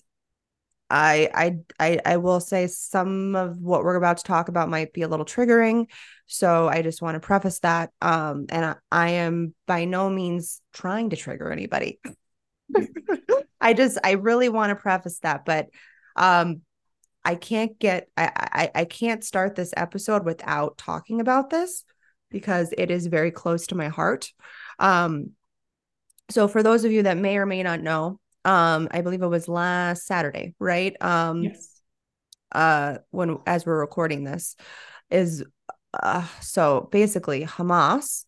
I, 0.89 1.29
I 1.33 1.57
I 1.77 1.99
I 2.05 2.17
will 2.17 2.39
say 2.39 2.67
some 2.67 3.35
of 3.35 3.59
what 3.59 3.83
we're 3.83 3.95
about 3.95 4.19
to 4.19 4.23
talk 4.23 4.47
about 4.47 4.69
might 4.69 4.93
be 4.93 5.01
a 5.01 5.09
little 5.09 5.25
triggering. 5.25 5.87
So 6.25 6.69
I 6.69 6.83
just 6.83 7.01
want 7.01 7.15
to 7.15 7.19
preface 7.19 7.59
that. 7.59 7.91
Um, 8.01 8.45
and 8.47 8.65
I, 8.65 8.75
I 8.89 9.09
am 9.09 9.53
by 9.67 9.83
no 9.83 10.09
means 10.09 10.61
trying 10.71 11.09
to 11.09 11.17
trigger 11.17 11.51
anybody. 11.51 11.99
I 13.59 13.73
just 13.73 13.97
I 14.05 14.11
really 14.11 14.47
want 14.47 14.69
to 14.69 14.77
preface 14.77 15.19
that, 15.19 15.43
but 15.43 15.67
um, 16.19 16.61
I 17.25 17.35
can't 17.35 17.77
get 17.79 18.09
I, 18.15 18.31
I 18.35 18.81
I 18.81 18.85
can't 18.85 19.23
start 19.23 19.55
this 19.55 19.73
episode 19.75 20.25
without 20.25 20.77
talking 20.77 21.21
about 21.21 21.49
this 21.49 21.83
because 22.29 22.73
it 22.77 22.91
is 22.91 23.07
very 23.07 23.31
close 23.31 23.67
to 23.67 23.75
my 23.75 23.87
heart. 23.87 24.31
Um, 24.77 25.31
so 26.29 26.47
for 26.47 26.61
those 26.61 26.85
of 26.85 26.91
you 26.91 27.03
that 27.03 27.17
may 27.17 27.37
or 27.37 27.45
may 27.45 27.63
not 27.63 27.81
know, 27.81 28.19
um, 28.45 28.87
I 28.91 29.01
believe 29.01 29.23
it 29.23 29.27
was 29.27 29.47
last 29.47 30.05
Saturday, 30.05 30.53
right? 30.59 30.95
Um, 31.01 31.43
yes. 31.43 31.81
Uh, 32.51 32.97
when 33.11 33.37
as 33.45 33.65
we're 33.65 33.79
recording 33.79 34.23
this, 34.23 34.55
is 35.09 35.43
uh, 35.93 36.25
so 36.41 36.87
basically 36.91 37.45
Hamas 37.45 38.25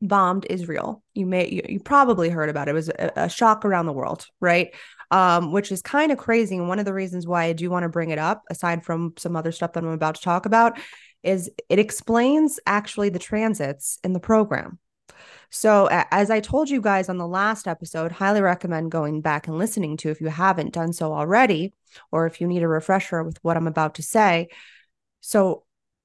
bombed 0.00 0.46
Israel. 0.48 1.02
You 1.14 1.26
may 1.26 1.48
you, 1.48 1.62
you 1.68 1.80
probably 1.80 2.30
heard 2.30 2.48
about 2.48 2.68
it. 2.68 2.72
It 2.72 2.74
was 2.74 2.88
a, 2.88 3.12
a 3.16 3.28
shock 3.28 3.64
around 3.64 3.86
the 3.86 3.92
world, 3.92 4.26
right? 4.40 4.74
Um, 5.10 5.52
which 5.52 5.72
is 5.72 5.82
kind 5.82 6.12
of 6.12 6.18
crazy. 6.18 6.56
And 6.56 6.68
one 6.68 6.78
of 6.78 6.84
the 6.84 6.94
reasons 6.94 7.26
why 7.26 7.44
I 7.44 7.52
do 7.52 7.68
want 7.68 7.82
to 7.82 7.88
bring 7.88 8.10
it 8.10 8.18
up, 8.18 8.42
aside 8.50 8.84
from 8.84 9.14
some 9.18 9.36
other 9.36 9.52
stuff 9.52 9.72
that 9.72 9.82
I'm 9.82 9.90
about 9.90 10.14
to 10.16 10.22
talk 10.22 10.46
about, 10.46 10.78
is 11.22 11.50
it 11.68 11.78
explains 11.78 12.60
actually 12.66 13.08
the 13.08 13.18
transits 13.18 13.98
in 14.04 14.12
the 14.12 14.20
program. 14.20 14.78
So, 15.50 15.88
as 15.90 16.30
I 16.30 16.38
told 16.38 16.70
you 16.70 16.80
guys 16.80 17.08
on 17.08 17.18
the 17.18 17.26
last 17.26 17.66
episode, 17.66 18.12
highly 18.12 18.40
recommend 18.40 18.92
going 18.92 19.20
back 19.20 19.48
and 19.48 19.58
listening 19.58 19.96
to 19.98 20.10
if 20.10 20.20
you 20.20 20.28
haven't 20.28 20.72
done 20.72 20.92
so 20.92 21.12
already, 21.12 21.74
or 22.12 22.26
if 22.26 22.40
you 22.40 22.46
need 22.46 22.62
a 22.62 22.68
refresher 22.68 23.24
with 23.24 23.38
what 23.42 23.56
I'm 23.56 23.66
about 23.66 23.96
to 23.96 24.02
say. 24.02 24.48
So, 25.20 25.64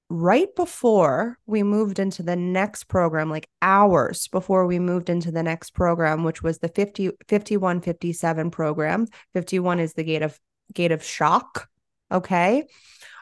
right 0.10 0.54
before 0.56 1.38
we 1.46 1.64
moved 1.64 2.00
into 2.00 2.22
the 2.22 2.36
next 2.36 2.86
program, 2.86 3.30
like 3.30 3.50
hours 3.62 4.28
before 4.28 4.68
we 4.68 4.80
moved 4.80 5.10
into 5.10 5.32
the 5.32 5.44
next 5.44 5.72
program, 5.72 6.24
which 6.24 6.44
was 6.44 6.60
the 6.60 6.68
50, 6.70 7.12
51 7.28 7.82
57 7.82 8.52
program. 8.52 9.08
51 9.34 9.80
is 9.80 9.94
the 9.94 10.04
gate 10.04 10.22
of 10.22 10.40
gate 10.74 10.92
of 10.92 11.04
shock. 11.04 11.68
Okay. 12.12 12.68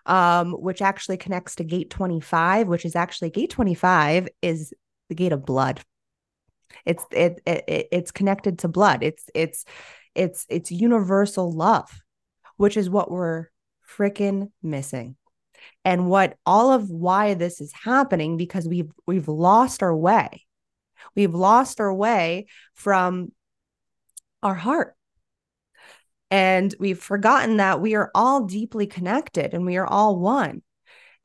Um, 0.05 0.51
which 0.51 0.81
actually 0.81 1.15
connects 1.15 1.55
to 1.55 1.63
gate 1.63 1.89
25, 1.89 2.67
which 2.67 2.83
is 2.83 2.95
actually 2.95 3.29
gate 3.29 3.51
25 3.51 4.27
is 4.41 4.73
the 5.07 5.15
gate 5.15 5.31
of 5.31 5.45
blood. 5.45 5.81
It's 6.85 7.05
it, 7.11 7.41
it 7.45 7.87
it's 7.91 8.11
connected 8.11 8.59
to 8.59 8.67
blood. 8.67 9.03
It's 9.03 9.29
it's 9.33 9.63
it's 10.15 10.45
it's 10.49 10.71
universal 10.71 11.51
love, 11.51 12.01
which 12.57 12.75
is 12.75 12.89
what 12.89 13.09
we're 13.09 13.47
freaking 13.87 14.49
missing 14.61 15.15
and 15.85 16.07
what 16.09 16.37
all 16.45 16.71
of 16.71 16.89
why 16.89 17.33
this 17.33 17.61
is 17.61 17.73
happening 17.73 18.37
because 18.37 18.67
we've 18.67 18.91
we've 19.05 19.27
lost 19.27 19.83
our 19.83 19.95
way. 19.95 20.45
We've 21.15 21.33
lost 21.33 21.79
our 21.79 21.93
way 21.93 22.47
from 22.73 23.31
our 24.41 24.55
heart. 24.55 24.95
And 26.31 26.73
we've 26.79 26.99
forgotten 26.99 27.57
that 27.57 27.79
we 27.79 27.95
are 27.95 28.09
all 28.15 28.45
deeply 28.45 28.87
connected 28.87 29.53
and 29.53 29.65
we 29.65 29.77
are 29.77 29.85
all 29.85 30.17
one. 30.17 30.63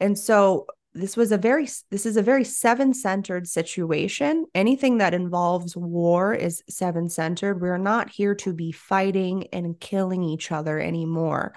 And 0.00 0.18
so 0.18 0.66
this 0.94 1.16
was 1.16 1.32
a 1.32 1.38
very 1.38 1.68
this 1.90 2.06
is 2.06 2.16
a 2.16 2.22
very 2.22 2.44
seven 2.44 2.94
centered 2.94 3.46
situation. 3.46 4.46
Anything 4.54 4.98
that 4.98 5.14
involves 5.14 5.76
war 5.76 6.34
is 6.34 6.62
seven 6.68 7.08
centered 7.08 7.60
we're 7.60 7.78
not 7.78 8.10
here 8.10 8.34
to 8.36 8.52
be 8.52 8.72
fighting 8.72 9.48
and 9.52 9.78
killing 9.78 10.24
each 10.24 10.50
other 10.50 10.80
anymore. 10.80 11.54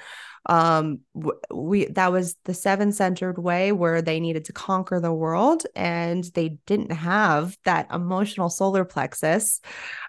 Um 0.47 1.00
we 1.51 1.85
that 1.85 2.11
was 2.11 2.35
the 2.43 2.53
seven 2.53 2.91
centered 2.91 3.38
way 3.38 3.71
where 3.71 4.01
they 4.01 4.19
needed 4.19 4.45
to 4.45 4.53
conquer 4.53 5.00
the 5.00 5.13
world 5.13 5.65
and 5.75 6.23
they 6.35 6.50
didn't 6.65 6.91
have 6.91 7.57
that 7.63 7.88
emotional 7.91 8.50
solar 8.50 8.85
plexus 8.85 9.61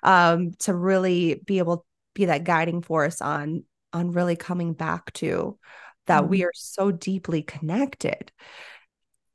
um 0.02 0.52
to 0.60 0.74
really 0.74 1.40
be 1.46 1.58
able 1.58 1.86
be 2.14 2.26
that 2.26 2.44
guiding 2.44 2.82
force 2.82 3.20
on 3.20 3.64
on 3.92 4.12
really 4.12 4.36
coming 4.36 4.72
back 4.72 5.12
to 5.12 5.58
that 6.06 6.22
mm-hmm. 6.22 6.30
we 6.30 6.44
are 6.44 6.52
so 6.54 6.90
deeply 6.90 7.42
connected 7.42 8.32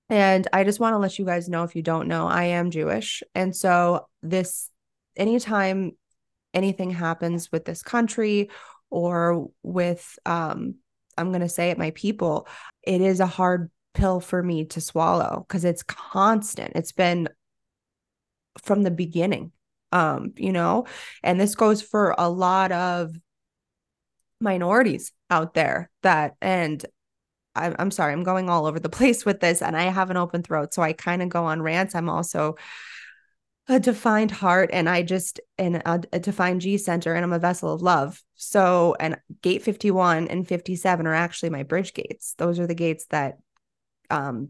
and 0.10 0.48
I 0.54 0.64
just 0.64 0.80
want 0.80 0.94
to 0.94 0.98
let 0.98 1.20
you 1.20 1.26
guys 1.26 1.50
know 1.50 1.64
if 1.64 1.76
you 1.76 1.82
don't 1.82 2.08
know, 2.08 2.28
I 2.28 2.46
am 2.46 2.72
Jewish. 2.72 3.24
And 3.36 3.56
so, 3.56 4.08
this 4.24 4.70
anytime 5.16 5.92
anything 6.54 6.92
happens 6.92 7.52
with 7.52 7.66
this 7.66 7.82
country 7.84 8.50
or 8.90 9.50
with, 9.64 10.18
um, 10.26 10.76
I'm 11.18 11.30
going 11.30 11.42
to 11.42 11.50
say 11.50 11.72
it, 11.72 11.78
my 11.78 11.92
people, 11.92 12.48
it 12.84 13.02
is 13.02 13.20
a 13.20 13.26
hard 13.26 13.70
pill 13.94 14.20
for 14.20 14.42
me 14.42 14.66
to 14.66 14.80
swallow 14.80 15.46
because 15.48 15.66
it's 15.66 15.84
constant. 15.84 16.74
It's 16.76 16.92
been 16.94 17.28
from 18.62 18.84
the 18.84 18.92
beginning, 18.92 19.52
um, 19.92 20.34
you 20.38 20.52
know, 20.52 20.86
and 21.24 21.40
this 21.40 21.56
goes 21.56 21.82
for 21.82 22.16
a 22.18 22.30
lot 22.30 22.72
of 22.72 23.14
minorities 24.40 25.12
out 25.30 25.54
there 25.54 25.90
that, 26.04 26.36
and 26.42 26.86
I'm, 27.58 27.76
I'm 27.80 27.92
sorry, 27.92 28.14
I'm 28.14 28.24
going 28.24 28.50
all 28.50 28.66
over 28.66 28.80
the 28.80 28.90
place 28.98 29.26
with 29.26 29.40
this, 29.40 29.62
and 29.62 29.76
I 29.76 29.84
have 29.84 30.10
an 30.10 30.18
open 30.18 30.44
throat, 30.44 30.74
so 30.74 30.82
I 30.82 30.94
kind 30.94 31.22
of 31.22 31.30
go 31.30 31.46
on 31.46 31.62
rants. 31.62 31.96
I'm 31.96 32.10
also 32.10 32.56
a 33.68 33.80
defined 33.80 34.32
heart, 34.32 34.70
and 34.72 34.88
I 34.88 35.04
just 35.04 35.40
in 35.58 35.82
a, 35.86 36.02
a 36.14 36.20
defined 36.20 36.62
G 36.62 36.78
center, 36.78 37.14
and 37.14 37.24
I'm 37.24 37.34
a 37.34 37.40
vessel 37.40 37.74
of 37.74 37.82
love. 37.82 38.22
So, 38.36 38.96
and 39.00 39.18
gate 39.42 39.64
51 39.64 40.28
and 40.30 40.48
57 40.48 41.06
are 41.06 41.14
actually 41.14 41.50
my 41.50 41.64
bridge 41.64 41.94
gates. 41.94 42.34
Those 42.38 42.60
are 42.60 42.68
the 42.68 42.76
gates 42.76 43.06
that 43.10 43.38
um 44.10 44.50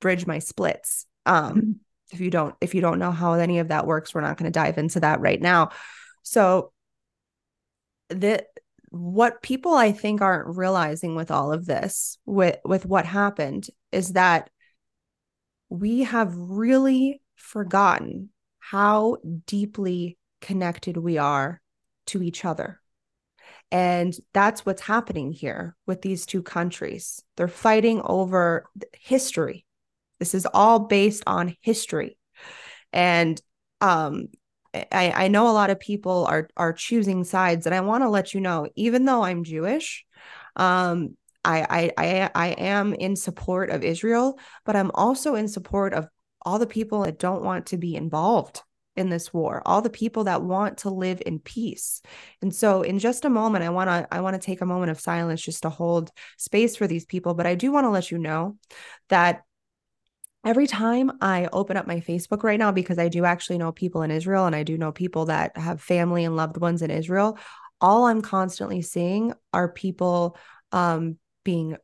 bridge 0.00 0.26
my 0.26 0.38
splits. 0.38 1.06
Um, 1.26 1.54
mm-hmm. 1.54 1.70
if 2.12 2.20
you 2.20 2.30
don't 2.30 2.54
if 2.60 2.74
you 2.74 2.80
don't 2.80 2.98
know 2.98 3.10
how 3.10 3.34
any 3.34 3.58
of 3.58 3.68
that 3.68 3.86
works, 3.86 4.14
we're 4.14 4.20
not 4.20 4.36
going 4.36 4.50
to 4.50 4.58
dive 4.58 4.78
into 4.78 5.00
that 5.00 5.20
right 5.20 5.40
now. 5.40 5.70
So 6.22 6.72
the 8.08 8.44
what 8.90 9.42
people 9.42 9.74
I 9.74 9.92
think 9.92 10.20
aren't 10.20 10.56
realizing 10.56 11.14
with 11.14 11.30
all 11.30 11.52
of 11.52 11.64
this, 11.66 12.18
with 12.26 12.58
with 12.64 12.86
what 12.86 13.06
happened, 13.06 13.68
is 13.92 14.14
that 14.14 14.50
we 15.68 16.02
have 16.02 16.34
really 16.36 17.22
forgotten 17.36 18.30
how 18.58 19.18
deeply 19.46 20.18
connected 20.40 20.96
we 20.96 21.18
are 21.18 21.60
to 22.06 22.22
each 22.22 22.44
other. 22.44 22.80
And 23.72 24.14
that's 24.32 24.66
what's 24.66 24.82
happening 24.82 25.32
here 25.32 25.76
with 25.86 26.02
these 26.02 26.26
two 26.26 26.42
countries. 26.42 27.22
They're 27.36 27.46
fighting 27.46 28.00
over 28.04 28.68
history. 28.92 29.64
This 30.18 30.34
is 30.34 30.46
all 30.52 30.80
based 30.80 31.22
on 31.26 31.56
history. 31.60 32.18
And 32.92 33.40
um, 33.80 34.28
I, 34.74 35.12
I 35.24 35.28
know 35.28 35.50
a 35.50 35.52
lot 35.52 35.70
of 35.70 35.80
people 35.80 36.26
are 36.26 36.48
are 36.56 36.72
choosing 36.72 37.24
sides, 37.24 37.66
and 37.66 37.74
I 37.74 37.80
want 37.80 38.02
to 38.04 38.08
let 38.08 38.34
you 38.34 38.40
know, 38.40 38.68
even 38.76 39.04
though 39.04 39.22
I'm 39.22 39.44
Jewish, 39.44 40.04
um, 40.56 41.16
I, 41.44 41.92
I 41.98 42.04
I 42.04 42.30
I 42.34 42.46
am 42.48 42.94
in 42.94 43.16
support 43.16 43.70
of 43.70 43.82
Israel, 43.82 44.38
but 44.64 44.76
I'm 44.76 44.90
also 44.92 45.34
in 45.34 45.48
support 45.48 45.94
of 45.94 46.08
all 46.42 46.58
the 46.58 46.66
people 46.66 47.02
that 47.02 47.18
don't 47.18 47.42
want 47.42 47.66
to 47.66 47.76
be 47.76 47.94
involved 47.96 48.62
in 48.96 49.08
this 49.08 49.32
war, 49.32 49.62
all 49.66 49.82
the 49.82 49.90
people 49.90 50.24
that 50.24 50.42
want 50.42 50.78
to 50.78 50.90
live 50.90 51.22
in 51.24 51.38
peace. 51.38 52.02
And 52.42 52.54
so 52.54 52.82
in 52.82 52.98
just 52.98 53.24
a 53.24 53.30
moment 53.30 53.64
I 53.64 53.70
want 53.70 53.88
to 53.88 54.06
I 54.14 54.20
want 54.20 54.34
to 54.34 54.44
take 54.44 54.60
a 54.60 54.66
moment 54.66 54.90
of 54.90 55.00
silence 55.00 55.42
just 55.42 55.62
to 55.62 55.70
hold 55.70 56.10
space 56.38 56.76
for 56.76 56.86
these 56.86 57.04
people, 57.04 57.34
but 57.34 57.46
I 57.46 57.54
do 57.54 57.72
want 57.72 57.84
to 57.84 57.90
let 57.90 58.10
you 58.10 58.18
know 58.18 58.56
that 59.08 59.42
every 60.44 60.66
time 60.66 61.12
I 61.20 61.48
open 61.52 61.76
up 61.76 61.86
my 61.86 62.00
Facebook 62.00 62.42
right 62.42 62.58
now, 62.58 62.72
because 62.72 62.98
I 62.98 63.08
do 63.08 63.24
actually 63.24 63.58
know 63.58 63.72
people 63.72 64.02
in 64.02 64.10
Israel 64.10 64.46
and 64.46 64.56
I 64.56 64.62
do 64.62 64.78
know 64.78 64.92
people 64.92 65.26
that 65.26 65.56
have 65.56 65.80
family 65.80 66.24
and 66.24 66.36
loved 66.36 66.56
ones 66.56 66.82
in 66.82 66.90
Israel, 66.90 67.38
all 67.80 68.06
I'm 68.06 68.22
constantly 68.22 68.82
seeing 68.82 69.32
are 69.52 69.68
people 69.68 70.36
um, 70.72 71.18
being 71.44 71.76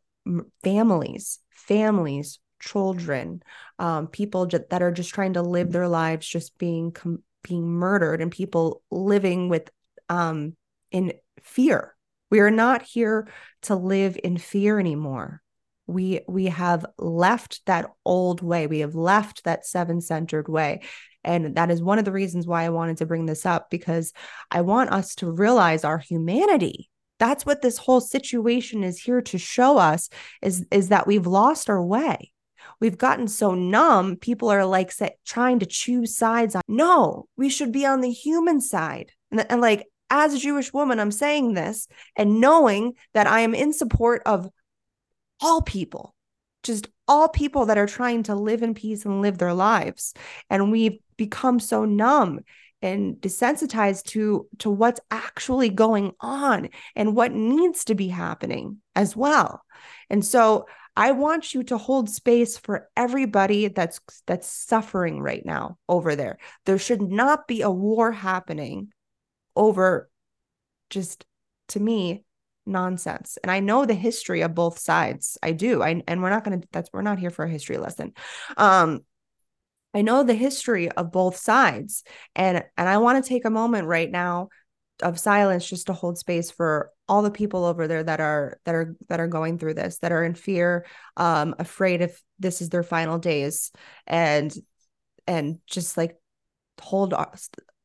families, 0.63 1.39
families, 1.51 2.39
children, 2.61 3.43
um, 3.79 4.07
people 4.07 4.47
that 4.47 4.83
are 4.83 4.93
just 4.93 5.15
trying 5.15 5.35
to 5.35 5.43
live 5.43 5.73
their 5.73 5.89
lives, 5.89 6.27
just 6.27 6.57
being 6.59 6.93
com- 6.93 7.23
being 7.43 7.67
murdered, 7.69 8.21
and 8.21 8.33
people 8.33 8.83
living 8.91 9.49
with 9.49 9.71
um, 10.09 10.57
in 10.91 11.13
fear. 11.43 11.95
We 12.31 12.41
are 12.41 12.51
not 12.51 12.83
here 12.83 13.29
to 13.63 13.77
live 13.77 14.19
in 14.23 14.37
fear 14.37 14.81
anymore 14.81 15.43
we 15.87 16.21
we 16.29 16.47
have 16.47 16.85
left 16.99 17.65
that 17.67 17.91
old 18.05 18.43
way. 18.43 18.67
We 18.67 18.81
have 18.81 18.95
left 18.95 19.45
that 19.45 19.67
seven 19.67 20.01
centered 20.01 20.49
way. 20.49 20.83
And 21.23 21.57
that 21.57 21.71
is 21.71 21.83
one 21.83 21.99
of 21.99 22.05
the 22.05 22.13
reasons 22.13 22.47
why 22.47 22.65
i 22.65 22.69
wanted 22.69 22.99
to 22.99 23.07
bring 23.07 23.27
this 23.27 23.45
up 23.45 23.69
because 23.71 24.13
i 24.51 24.61
want 24.61 24.91
us 24.91 25.15
to 25.17 25.31
realize 25.31 25.85
our 25.85 25.99
humanity. 25.99 26.91
That's 27.19 27.47
what 27.47 27.63
this 27.63 27.79
whole 27.79 28.01
situation 28.01 28.85
is 28.85 29.01
here 29.01 29.23
to 29.23 29.39
show 29.39 29.79
us 29.79 30.09
is 30.43 30.67
is 30.71 30.89
that 30.89 31.07
we've 31.07 31.27
lost 31.27 31.71
our 31.71 31.83
way. 31.83 32.33
We've 32.81 32.99
gotten 32.99 33.29
so 33.29 33.55
numb 33.55 34.17
people 34.17 34.51
are 34.51 34.67
like 34.67 34.91
say, 34.91 35.17
trying 35.25 35.61
to 35.61 35.67
choose 35.67 36.17
sides 36.17 36.55
on 36.55 36.63
no 36.69 37.27
we 37.37 37.49
should 37.49 37.73
be 37.73 37.87
on 37.87 38.01
the 38.01 38.11
human 38.11 38.61
side. 38.61 39.13
And, 39.31 39.47
and 39.51 39.61
like 39.61 39.87
as 40.09 40.35
a 40.35 40.39
jewish 40.39 40.73
woman 40.73 41.01
i'm 41.01 41.11
saying 41.11 41.55
this 41.55 41.89
and 42.15 42.41
knowing 42.41 42.93
that 43.13 43.27
i 43.27 43.41
am 43.41 43.57
in 43.57 43.73
support 43.73 44.23
of 44.25 44.49
all 45.41 45.63
people, 45.63 46.15
just 46.63 46.89
all 47.09 47.29
people 47.29 47.67
that 47.67 47.79
are 47.79 47.87
trying 47.87 48.25
to 48.25 48.35
live 48.35 48.63
in 48.63 48.75
peace 48.75 49.05
and 49.05 49.23
live 49.23 49.39
their 49.39 49.55
lives. 49.55 50.15
And 50.51 50.71
we've 50.73 50.99
become 51.17 51.61
so 51.61 51.85
numb 51.85 52.41
and 52.83 53.17
desensitized 53.17 54.05
to 54.05 54.47
to 54.59 54.71
what's 54.71 55.01
actually 55.11 55.71
going 55.71 56.13
on 56.21 56.69
and 56.95 57.17
what 57.17 57.33
needs 57.33 57.85
to 57.87 57.95
be 57.95 58.09
happening 58.09 58.79
as 58.95 59.17
well. 59.17 59.63
And 60.11 60.25
so 60.25 60.67
I 60.97 61.13
want 61.13 61.55
you 61.55 61.63
to 61.65 61.79
hold 61.79 62.09
space 62.09 62.59
for 62.59 62.89
everybody 62.97 63.69
that's 63.69 64.01
that's 64.27 64.49
suffering 64.49 65.21
right 65.21 65.45
now 65.45 65.79
over 65.89 66.17
there. 66.17 66.39
There 66.65 66.79
should 66.79 67.03
not 67.03 67.47
be 67.47 67.63
a 67.63 67.71
war 67.71 68.13
happening 68.13 68.89
over 69.55 70.11
just 70.91 71.25
to 71.69 71.81
me 71.81 72.25
nonsense. 72.67 73.39
And 73.43 73.51
I 73.51 73.61
know 73.61 73.85
the 73.85 73.95
history 73.95 74.43
of 74.43 74.55
both 74.55 74.79
sides. 74.79 75.39
I 75.43 75.53
do. 75.53 75.83
I 75.83 76.03
and 76.07 76.23
we're 76.23 76.31
not 76.31 76.45
going 76.45 76.61
to 76.61 76.69
that's 76.73 76.91
we're 76.93 77.03
not 77.03 77.19
here 77.19 77.31
for 77.31 77.45
a 77.45 77.51
history 77.51 77.79
lesson. 77.79 78.13
Um 78.57 79.01
I 79.95 80.03
know 80.03 80.23
the 80.23 80.35
history 80.35 80.91
of 80.91 81.11
both 81.11 81.37
sides 81.37 82.05
and 82.35 82.63
and 82.77 82.89
I 82.89 82.99
want 82.99 83.23
to 83.23 83.29
take 83.29 83.45
a 83.45 83.51
moment 83.51 83.87
right 83.87 84.11
now 84.11 84.49
of 85.03 85.19
silence 85.19 85.69
just 85.69 85.87
to 85.87 85.93
hold 85.93 86.19
space 86.19 86.51
for 86.51 86.91
all 87.09 87.23
the 87.23 87.31
people 87.31 87.65
over 87.65 87.87
there 87.87 88.03
that 88.03 88.21
are 88.21 88.59
that 88.65 88.75
are 88.75 88.97
that 89.09 89.21
are 89.21 89.29
going 89.29 89.59
through 89.59 89.75
this 89.75 89.99
that 89.99 90.13
are 90.13 90.25
in 90.25 90.35
fear 90.35 90.87
um 91.17 91.55
afraid 91.59 92.01
if 92.01 92.23
this 92.39 92.63
is 92.63 92.71
their 92.71 92.83
final 92.83 93.19
days 93.19 93.73
and 94.07 94.55
and 95.27 95.59
just 95.67 95.97
like 95.97 96.17
hold 96.81 97.15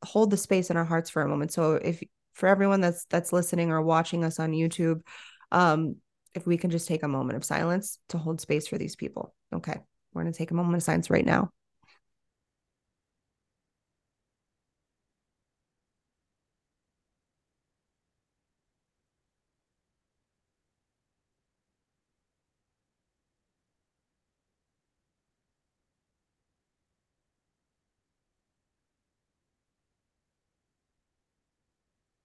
hold 0.04 0.32
the 0.32 0.38
space 0.38 0.70
in 0.70 0.78
our 0.78 0.86
hearts 0.86 1.10
for 1.10 1.22
a 1.22 1.28
moment 1.28 1.52
so 1.52 1.74
if 1.74 2.02
for 2.42 2.48
everyone 2.48 2.82
that's 2.82 3.06
that's 3.06 3.32
listening 3.32 3.72
or 3.72 3.82
watching 3.82 4.24
us 4.24 4.40
on 4.40 4.52
YouTube 4.52 5.02
um 5.52 5.98
if 6.34 6.48
we 6.48 6.58
can 6.58 6.72
just 6.72 6.88
take 6.88 7.04
a 7.04 7.08
moment 7.08 7.38
of 7.38 7.44
silence 7.46 8.00
to 8.10 8.18
hold 8.18 8.42
space 8.42 8.68
for 8.68 8.78
these 8.78 8.96
people. 8.96 9.34
Okay 9.54 9.78
we're 10.14 10.24
going 10.24 10.34
to 10.34 10.38
take 10.38 10.52
a 10.52 10.56
moment 10.56 10.76
of 10.76 10.84
silence 10.84 11.10
right 11.10 11.26
now 11.26 11.52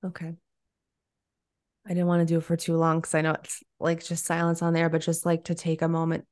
Okay. 0.06 0.34
I 1.86 1.90
didn't 1.90 2.06
want 2.06 2.26
to 2.26 2.32
do 2.32 2.38
it 2.38 2.44
for 2.44 2.56
too 2.56 2.76
long 2.76 2.98
because 2.98 3.14
I 3.14 3.20
know 3.20 3.32
it's 3.32 3.62
like 3.78 4.04
just 4.04 4.24
silence 4.24 4.60
on 4.60 4.72
there, 4.72 4.88
but 4.88 5.02
just 5.02 5.24
like 5.24 5.44
to 5.44 5.54
take 5.54 5.82
a 5.82 5.88
moment 5.88 6.24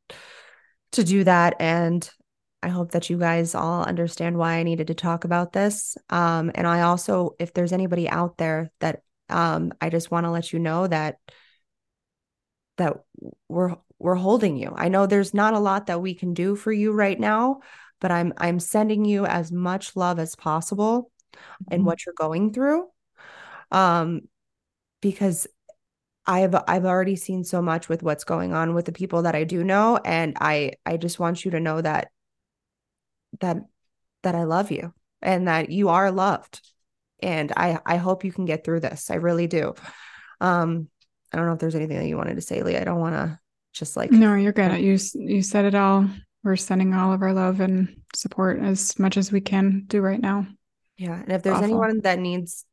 to 0.92 1.04
do 1.04 1.24
that. 1.24 1.56
And 1.60 2.08
I 2.62 2.68
hope 2.68 2.92
that 2.92 3.08
you 3.08 3.18
guys 3.18 3.54
all 3.54 3.84
understand 3.84 4.36
why 4.36 4.54
I 4.54 4.62
needed 4.62 4.88
to 4.88 4.94
talk 4.94 5.24
about 5.24 5.52
this. 5.52 5.96
Um, 6.10 6.50
and 6.54 6.66
I 6.66 6.82
also, 6.82 7.36
if 7.38 7.52
there's 7.52 7.72
anybody 7.72 8.08
out 8.08 8.36
there 8.36 8.70
that 8.80 9.02
um, 9.28 9.72
I 9.80 9.90
just 9.90 10.10
want 10.10 10.24
to 10.24 10.30
let 10.30 10.52
you 10.52 10.58
know 10.58 10.86
that 10.86 11.16
that 12.76 12.96
we're 13.48 13.76
we're 13.98 14.14
holding 14.16 14.56
you. 14.56 14.72
I 14.74 14.88
know 14.88 15.06
there's 15.06 15.34
not 15.34 15.54
a 15.54 15.58
lot 15.60 15.86
that 15.86 16.02
we 16.02 16.14
can 16.14 16.34
do 16.34 16.56
for 16.56 16.72
you 16.72 16.92
right 16.92 17.18
now, 17.18 17.60
but 18.00 18.10
I'm 18.10 18.32
I'm 18.36 18.58
sending 18.58 19.04
you 19.04 19.24
as 19.24 19.52
much 19.52 19.94
love 19.94 20.18
as 20.18 20.34
possible 20.34 21.10
mm-hmm. 21.32 21.74
in 21.74 21.84
what 21.84 22.04
you're 22.04 22.14
going 22.16 22.52
through 22.52 22.88
um 23.74 24.22
because 25.02 25.46
I've 26.26 26.54
I've 26.66 26.86
already 26.86 27.16
seen 27.16 27.44
so 27.44 27.60
much 27.60 27.90
with 27.90 28.02
what's 28.02 28.24
going 28.24 28.54
on 28.54 28.74
with 28.74 28.86
the 28.86 28.92
people 28.92 29.22
that 29.22 29.34
I 29.34 29.44
do 29.44 29.62
know 29.62 29.98
and 30.02 30.34
I 30.40 30.72
I 30.86 30.96
just 30.96 31.18
want 31.18 31.44
you 31.44 31.50
to 31.50 31.60
know 31.60 31.82
that 31.82 32.10
that 33.40 33.58
that 34.22 34.34
I 34.34 34.44
love 34.44 34.70
you 34.70 34.94
and 35.20 35.48
that 35.48 35.68
you 35.68 35.90
are 35.90 36.10
loved 36.10 36.62
and 37.20 37.52
I 37.54 37.78
I 37.84 37.96
hope 37.96 38.24
you 38.24 38.32
can 38.32 38.46
get 38.46 38.64
through 38.64 38.80
this. 38.80 39.10
I 39.10 39.16
really 39.16 39.48
do. 39.48 39.74
Um 40.40 40.88
I 41.32 41.36
don't 41.36 41.46
know 41.46 41.52
if 41.52 41.58
there's 41.58 41.74
anything 41.74 41.98
that 41.98 42.06
you 42.06 42.16
wanted 42.16 42.36
to 42.36 42.42
say, 42.42 42.62
Lee. 42.62 42.76
I 42.76 42.84
don't 42.84 43.00
want 43.00 43.16
to 43.16 43.38
just 43.72 43.96
like 43.96 44.12
No, 44.12 44.34
you're 44.36 44.52
good. 44.52 44.80
You 44.80 44.98
you 45.14 45.42
said 45.42 45.64
it 45.64 45.74
all. 45.74 46.08
We're 46.44 46.56
sending 46.56 46.94
all 46.94 47.12
of 47.12 47.22
our 47.22 47.32
love 47.32 47.60
and 47.60 48.00
support 48.14 48.60
as 48.60 48.98
much 48.98 49.16
as 49.16 49.32
we 49.32 49.40
can 49.40 49.84
do 49.88 50.00
right 50.00 50.20
now. 50.20 50.46
Yeah, 50.96 51.20
and 51.20 51.32
if 51.32 51.42
there's 51.42 51.56
Awful. 51.56 51.64
anyone 51.64 52.00
that 52.02 52.18
needs 52.18 52.64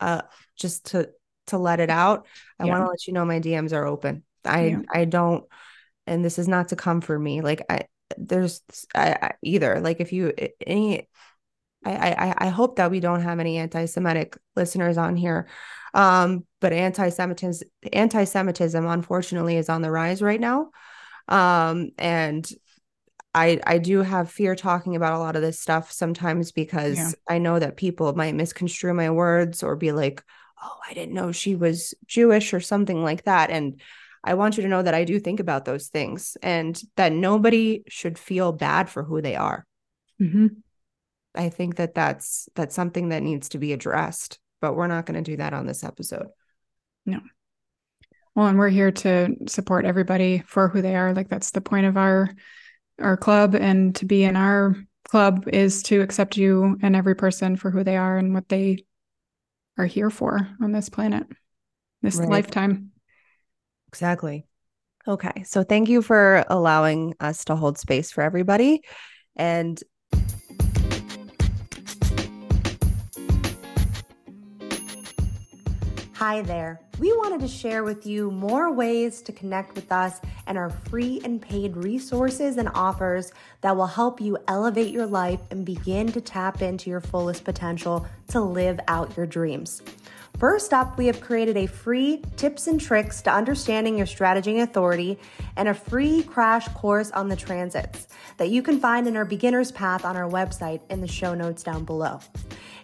uh 0.00 0.22
just 0.56 0.86
to 0.86 1.10
to 1.48 1.58
let 1.58 1.80
it 1.80 1.90
out. 1.90 2.26
I 2.58 2.66
yeah. 2.66 2.72
want 2.72 2.84
to 2.84 2.90
let 2.90 3.06
you 3.06 3.12
know 3.12 3.24
my 3.24 3.40
dms 3.40 3.72
are 3.72 3.86
open. 3.86 4.24
I 4.44 4.66
yeah. 4.66 4.80
i 4.92 5.04
don't 5.04 5.44
and 6.06 6.24
this 6.24 6.38
is 6.38 6.48
not 6.48 6.68
to 6.68 6.76
come 6.76 7.00
for 7.00 7.18
me. 7.18 7.40
Like 7.42 7.64
i 7.68 7.82
there's 8.16 8.62
I, 8.94 9.16
I, 9.20 9.32
either 9.42 9.80
like 9.80 10.00
if 10.00 10.12
you 10.12 10.32
any 10.66 11.08
I, 11.84 11.92
I 11.92 12.34
I 12.46 12.48
hope 12.48 12.76
that 12.76 12.90
we 12.90 13.00
don't 13.00 13.22
have 13.22 13.38
any 13.38 13.58
anti-Semitic 13.58 14.36
listeners 14.56 14.98
on 14.98 15.16
here, 15.16 15.48
um, 15.94 16.44
but 16.60 16.72
anti-Semitism 16.72 17.68
anti-Semitism 17.92 18.84
unfortunately 18.84 19.56
is 19.56 19.68
on 19.68 19.82
the 19.82 19.90
rise 19.90 20.20
right 20.20 20.40
now, 20.40 20.70
um, 21.28 21.90
and 21.96 22.50
I 23.34 23.60
I 23.66 23.78
do 23.78 24.02
have 24.02 24.30
fear 24.30 24.54
talking 24.54 24.96
about 24.96 25.14
a 25.14 25.18
lot 25.18 25.36
of 25.36 25.42
this 25.42 25.60
stuff 25.60 25.92
sometimes 25.92 26.52
because 26.52 26.96
yeah. 26.96 27.10
I 27.28 27.38
know 27.38 27.58
that 27.58 27.76
people 27.76 28.14
might 28.14 28.34
misconstrue 28.34 28.94
my 28.94 29.10
words 29.10 29.62
or 29.62 29.76
be 29.76 29.92
like, 29.92 30.22
"Oh, 30.62 30.76
I 30.88 30.94
didn't 30.94 31.14
know 31.14 31.32
she 31.32 31.54
was 31.54 31.94
Jewish" 32.06 32.54
or 32.54 32.60
something 32.60 33.02
like 33.02 33.24
that. 33.24 33.50
And 33.50 33.80
I 34.24 34.34
want 34.34 34.56
you 34.56 34.62
to 34.62 34.68
know 34.68 34.82
that 34.82 34.94
I 34.94 35.04
do 35.04 35.20
think 35.20 35.40
about 35.40 35.64
those 35.64 35.88
things 35.88 36.36
and 36.42 36.80
that 36.96 37.12
nobody 37.12 37.84
should 37.88 38.18
feel 38.18 38.52
bad 38.52 38.88
for 38.88 39.02
who 39.02 39.20
they 39.20 39.36
are. 39.36 39.66
Mm-hmm. 40.20 40.48
I 41.34 41.50
think 41.50 41.76
that 41.76 41.94
that's 41.94 42.48
that's 42.54 42.74
something 42.74 43.10
that 43.10 43.22
needs 43.22 43.50
to 43.50 43.58
be 43.58 43.72
addressed, 43.72 44.38
but 44.60 44.74
we're 44.74 44.86
not 44.88 45.06
going 45.06 45.22
to 45.22 45.30
do 45.30 45.36
that 45.36 45.52
on 45.52 45.66
this 45.66 45.84
episode. 45.84 46.28
No. 47.06 47.20
Well, 48.34 48.46
and 48.46 48.58
we're 48.58 48.68
here 48.68 48.92
to 48.92 49.34
support 49.46 49.84
everybody 49.84 50.42
for 50.46 50.68
who 50.68 50.82
they 50.82 50.96
are. 50.96 51.12
Like 51.12 51.28
that's 51.28 51.50
the 51.50 51.60
point 51.60 51.86
of 51.86 51.96
our 51.96 52.30
our 53.00 53.16
club 53.16 53.54
and 53.54 53.94
to 53.96 54.04
be 54.04 54.24
in 54.24 54.36
our 54.36 54.76
club 55.08 55.48
is 55.48 55.82
to 55.84 56.00
accept 56.00 56.36
you 56.36 56.78
and 56.82 56.94
every 56.94 57.14
person 57.14 57.56
for 57.56 57.70
who 57.70 57.82
they 57.82 57.96
are 57.96 58.18
and 58.18 58.34
what 58.34 58.48
they 58.48 58.84
are 59.78 59.86
here 59.86 60.10
for 60.10 60.48
on 60.60 60.72
this 60.72 60.88
planet, 60.88 61.26
this 62.02 62.16
right. 62.16 62.28
lifetime. 62.28 62.90
Exactly. 63.88 64.44
Okay. 65.06 65.44
So 65.44 65.62
thank 65.62 65.88
you 65.88 66.02
for 66.02 66.44
allowing 66.48 67.14
us 67.20 67.44
to 67.46 67.56
hold 67.56 67.78
space 67.78 68.10
for 68.10 68.22
everybody. 68.22 68.82
And 69.36 69.80
Hi 76.18 76.42
there. 76.42 76.80
We 76.98 77.12
wanted 77.12 77.38
to 77.42 77.46
share 77.46 77.84
with 77.84 78.04
you 78.04 78.32
more 78.32 78.72
ways 78.72 79.22
to 79.22 79.30
connect 79.30 79.76
with 79.76 79.92
us 79.92 80.20
and 80.48 80.58
our 80.58 80.68
free 80.68 81.20
and 81.22 81.40
paid 81.40 81.76
resources 81.76 82.56
and 82.56 82.68
offers 82.74 83.30
that 83.60 83.76
will 83.76 83.86
help 83.86 84.20
you 84.20 84.36
elevate 84.48 84.92
your 84.92 85.06
life 85.06 85.38
and 85.52 85.64
begin 85.64 86.10
to 86.10 86.20
tap 86.20 86.60
into 86.60 86.90
your 86.90 87.00
fullest 87.00 87.44
potential 87.44 88.04
to 88.30 88.40
live 88.40 88.80
out 88.88 89.16
your 89.16 89.26
dreams. 89.26 89.80
First 90.38 90.72
up, 90.72 90.96
we 90.96 91.06
have 91.06 91.20
created 91.20 91.56
a 91.56 91.66
free 91.66 92.22
tips 92.36 92.68
and 92.68 92.80
tricks 92.80 93.22
to 93.22 93.30
understanding 93.32 93.96
your 93.96 94.06
strategy 94.06 94.52
and 94.52 94.68
authority 94.68 95.18
and 95.56 95.66
a 95.66 95.74
free 95.74 96.22
crash 96.22 96.68
course 96.68 97.10
on 97.10 97.28
the 97.28 97.34
transits 97.34 98.06
that 98.36 98.48
you 98.48 98.62
can 98.62 98.78
find 98.78 99.08
in 99.08 99.16
our 99.16 99.24
beginner's 99.24 99.72
path 99.72 100.04
on 100.04 100.16
our 100.16 100.30
website 100.30 100.80
in 100.90 101.00
the 101.00 101.08
show 101.08 101.34
notes 101.34 101.64
down 101.64 101.84
below. 101.84 102.20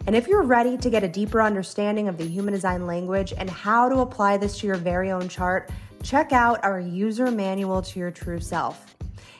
And 0.05 0.17
if 0.17 0.27
you're 0.27 0.43
ready 0.43 0.75
to 0.75 0.89
get 0.89 1.05
a 1.05 1.07
deeper 1.07 1.41
understanding 1.41 2.09
of 2.09 2.17
the 2.17 2.27
human 2.27 2.53
design 2.53 2.85
language 2.85 3.33
and 3.37 3.49
how 3.49 3.87
to 3.87 3.99
apply 3.99 4.35
this 4.35 4.59
to 4.59 4.67
your 4.67 4.75
very 4.75 5.11
own 5.11 5.29
chart, 5.29 5.69
check 6.03 6.33
out 6.33 6.61
our 6.61 6.81
user 6.81 7.31
manual 7.31 7.81
to 7.81 7.99
your 7.99 8.11
true 8.11 8.41
self. 8.41 8.94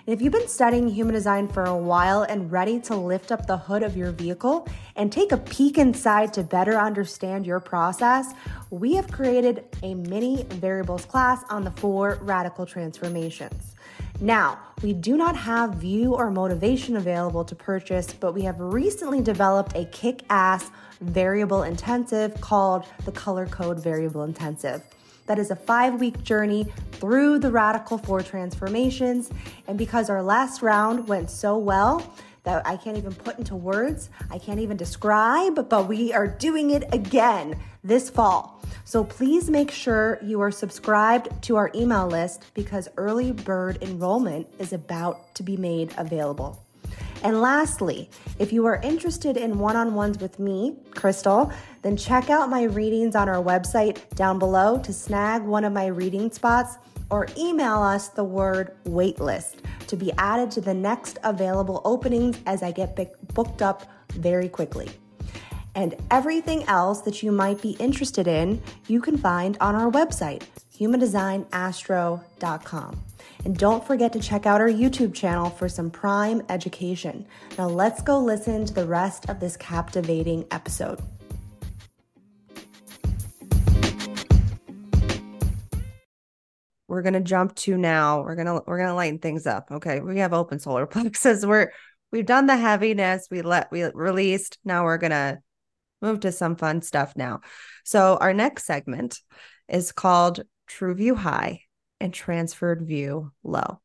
And 0.08 0.14
if 0.14 0.22
you've 0.22 0.34
been 0.34 0.48
studying 0.48 0.88
human 0.88 1.16
design 1.16 1.48
for 1.48 1.66
a 1.66 1.76
while 1.76 2.22
and 2.22 2.52
ready 2.52 2.80
to 2.82 2.96
lift 2.96 3.32
up 3.32 3.48
the 3.48 3.58
hood 3.58 3.82
of 3.82 3.98
your 3.98 4.12
vehicle 4.12 4.68
and 4.96 5.12
take 5.12 5.32
a 5.32 5.38
peek 5.38 5.80
inside 5.80 6.32
to 6.34 6.44
better 6.44 6.78
understand 6.78 7.48
your 7.48 7.60
process, 7.60 8.32
we 8.70 8.94
have 8.94 9.12
created 9.12 9.66
a 9.82 9.96
mini 9.96 10.44
variables 10.44 11.06
class 11.06 11.44
on 11.50 11.64
the 11.64 11.72
four 11.72 12.20
radical 12.22 12.68
transformations. 12.68 13.74
Now, 14.22 14.60
we 14.84 14.94
do 14.94 15.18
not 15.18 15.36
have 15.36 15.74
view 15.76 16.14
or 16.14 16.30
motivation 16.30 16.98
available 16.98 17.44
to 17.44 17.56
purchase, 17.56 18.14
but 18.14 18.34
we 18.34 18.44
have 18.44 18.60
recently 18.60 19.22
developed 19.22 19.76
a 19.76 19.86
kick 19.86 20.24
ass 20.30 20.70
variable 21.02 21.64
intensive 21.64 22.40
called 22.42 22.86
the 23.06 23.12
Color 23.12 23.48
Code 23.48 23.82
Variable 23.82 24.24
Intensive 24.24 24.84
that 25.28 25.40
is 25.40 25.52
a 25.52 25.56
five 25.56 26.00
week 26.00 26.24
journey 26.24 26.72
through 26.94 27.40
the 27.40 27.52
Radical 27.52 27.98
Four 27.98 28.22
transformations. 28.22 29.30
And 29.68 29.78
because 29.78 30.10
our 30.10 30.22
last 30.22 30.62
round 30.62 31.08
went 31.08 31.30
so 31.30 31.58
well, 31.58 32.14
that 32.46 32.66
I 32.66 32.78
can't 32.78 32.98
even 32.98 33.14
put 33.14 33.38
into 33.38 33.56
words, 33.56 34.10
I 34.32 34.38
can't 34.38 34.60
even 34.60 34.78
describe, 34.78 35.68
but 35.68 35.88
we 35.88 36.14
are 36.14 36.28
doing 36.28 36.72
it 36.72 36.84
again 36.94 37.60
this 37.84 38.10
fall. 38.10 38.62
So 38.86 39.04
please 39.04 39.50
make 39.50 39.72
sure 39.72 40.20
you 40.24 40.42
are 40.42 40.52
subscribed 40.52 41.42
to 41.44 41.56
our 41.58 41.72
email 41.76 42.08
list 42.08 42.44
because 42.54 42.88
early 42.98 43.32
bird 43.32 43.80
enrollment 43.82 44.48
is 44.60 44.74
about 44.74 45.34
to 45.36 45.44
be 45.44 45.58
made 45.58 45.94
available. 45.98 46.65
And 47.26 47.42
lastly, 47.42 48.10
if 48.38 48.54
you 48.54 48.68
are 48.68 48.80
interested 48.84 49.36
in 49.36 49.58
one 49.58 49.76
on 49.76 49.96
ones 49.96 50.20
with 50.20 50.38
me, 50.38 50.76
Krystle, 50.92 51.52
then 51.82 51.98
check 51.98 52.30
out 52.30 52.52
my 52.52 52.66
readings 52.66 53.16
on 53.16 53.28
our 53.28 53.44
website 53.44 53.98
down 54.14 54.38
below 54.38 54.78
to 54.84 54.94
snag 54.94 55.42
one 55.42 55.66
of 55.66 55.74
my 55.74 55.88
reading 55.88 56.32
spots 56.32 56.78
or 57.10 57.28
email 57.36 57.82
us 57.82 58.10
the 58.10 58.24
word 58.24 58.76
waitlist 58.86 59.56
to 59.88 59.96
be 59.96 60.12
added 60.20 60.52
to 60.52 60.62
the 60.62 60.76
next 60.76 61.18
available 61.24 61.82
openings 61.84 62.38
as 62.46 62.62
I 62.62 62.70
get 62.70 62.96
booked 63.34 63.64
up 63.64 63.90
very 64.14 64.48
quickly. 64.48 64.92
And 65.74 65.96
everything 66.12 66.64
else 66.66 67.02
that 67.02 67.24
you 67.24 67.32
might 67.32 67.60
be 67.60 67.72
interested 67.72 68.28
in, 68.28 68.62
you 68.88 69.02
can 69.02 69.18
find 69.18 69.58
on 69.60 69.74
our 69.74 69.90
website, 69.90 70.44
humandesignastro.com. 70.80 73.02
And 73.46 73.56
don't 73.56 73.86
forget 73.86 74.12
to 74.14 74.20
check 74.20 74.48
out 74.48 74.60
our 74.60 74.68
YouTube 74.68 75.14
channel 75.14 75.52
for 75.52 75.70
some 75.70 75.92
prime 75.92 76.42
education. 76.50 77.28
Now, 77.60 77.68
let's 77.68 78.02
go 78.02 78.20
listen 78.20 78.66
to 78.66 78.74
the 78.74 78.88
rest 78.88 79.30
of 79.30 79.40
this 79.40 79.56
captivating 79.56 80.46
episode. 80.50 81.00
We're 86.88 87.04
gonna 87.04 87.22
jump 87.22 87.54
to 87.56 87.78
now. 87.78 88.22
We're 88.22 88.36
gonna 88.36 88.62
we're 88.66 88.80
gonna 88.80 88.96
lighten 88.96 89.20
things 89.20 89.46
up. 89.46 89.70
Okay, 89.70 90.00
we 90.00 90.20
have 90.20 90.34
open 90.34 90.60
solar 90.60 90.86
plexus. 90.88 91.46
We're 91.46 91.72
we've 92.12 92.26
done 92.26 92.48
the 92.48 92.56
heaviness. 92.56 93.28
We 93.30 93.42
let 93.42 93.72
we 93.72 93.84
released. 93.84 94.58
Now 94.64 94.86
we're 94.86 94.98
gonna 94.98 95.40
move 96.02 96.22
to 96.22 96.32
some 96.32 96.56
fun 96.56 96.82
stuff 96.82 97.14
now. 97.16 97.42
So 97.84 98.18
our 98.20 98.34
next 98.34 98.66
segment 98.66 99.20
is 99.68 99.92
called 99.92 100.42
True 100.68 100.96
View 100.96 101.16
High 101.16 101.65
and 102.00 102.14
Transferred 102.14 102.82
View 102.86 103.32
Low. 103.44 103.80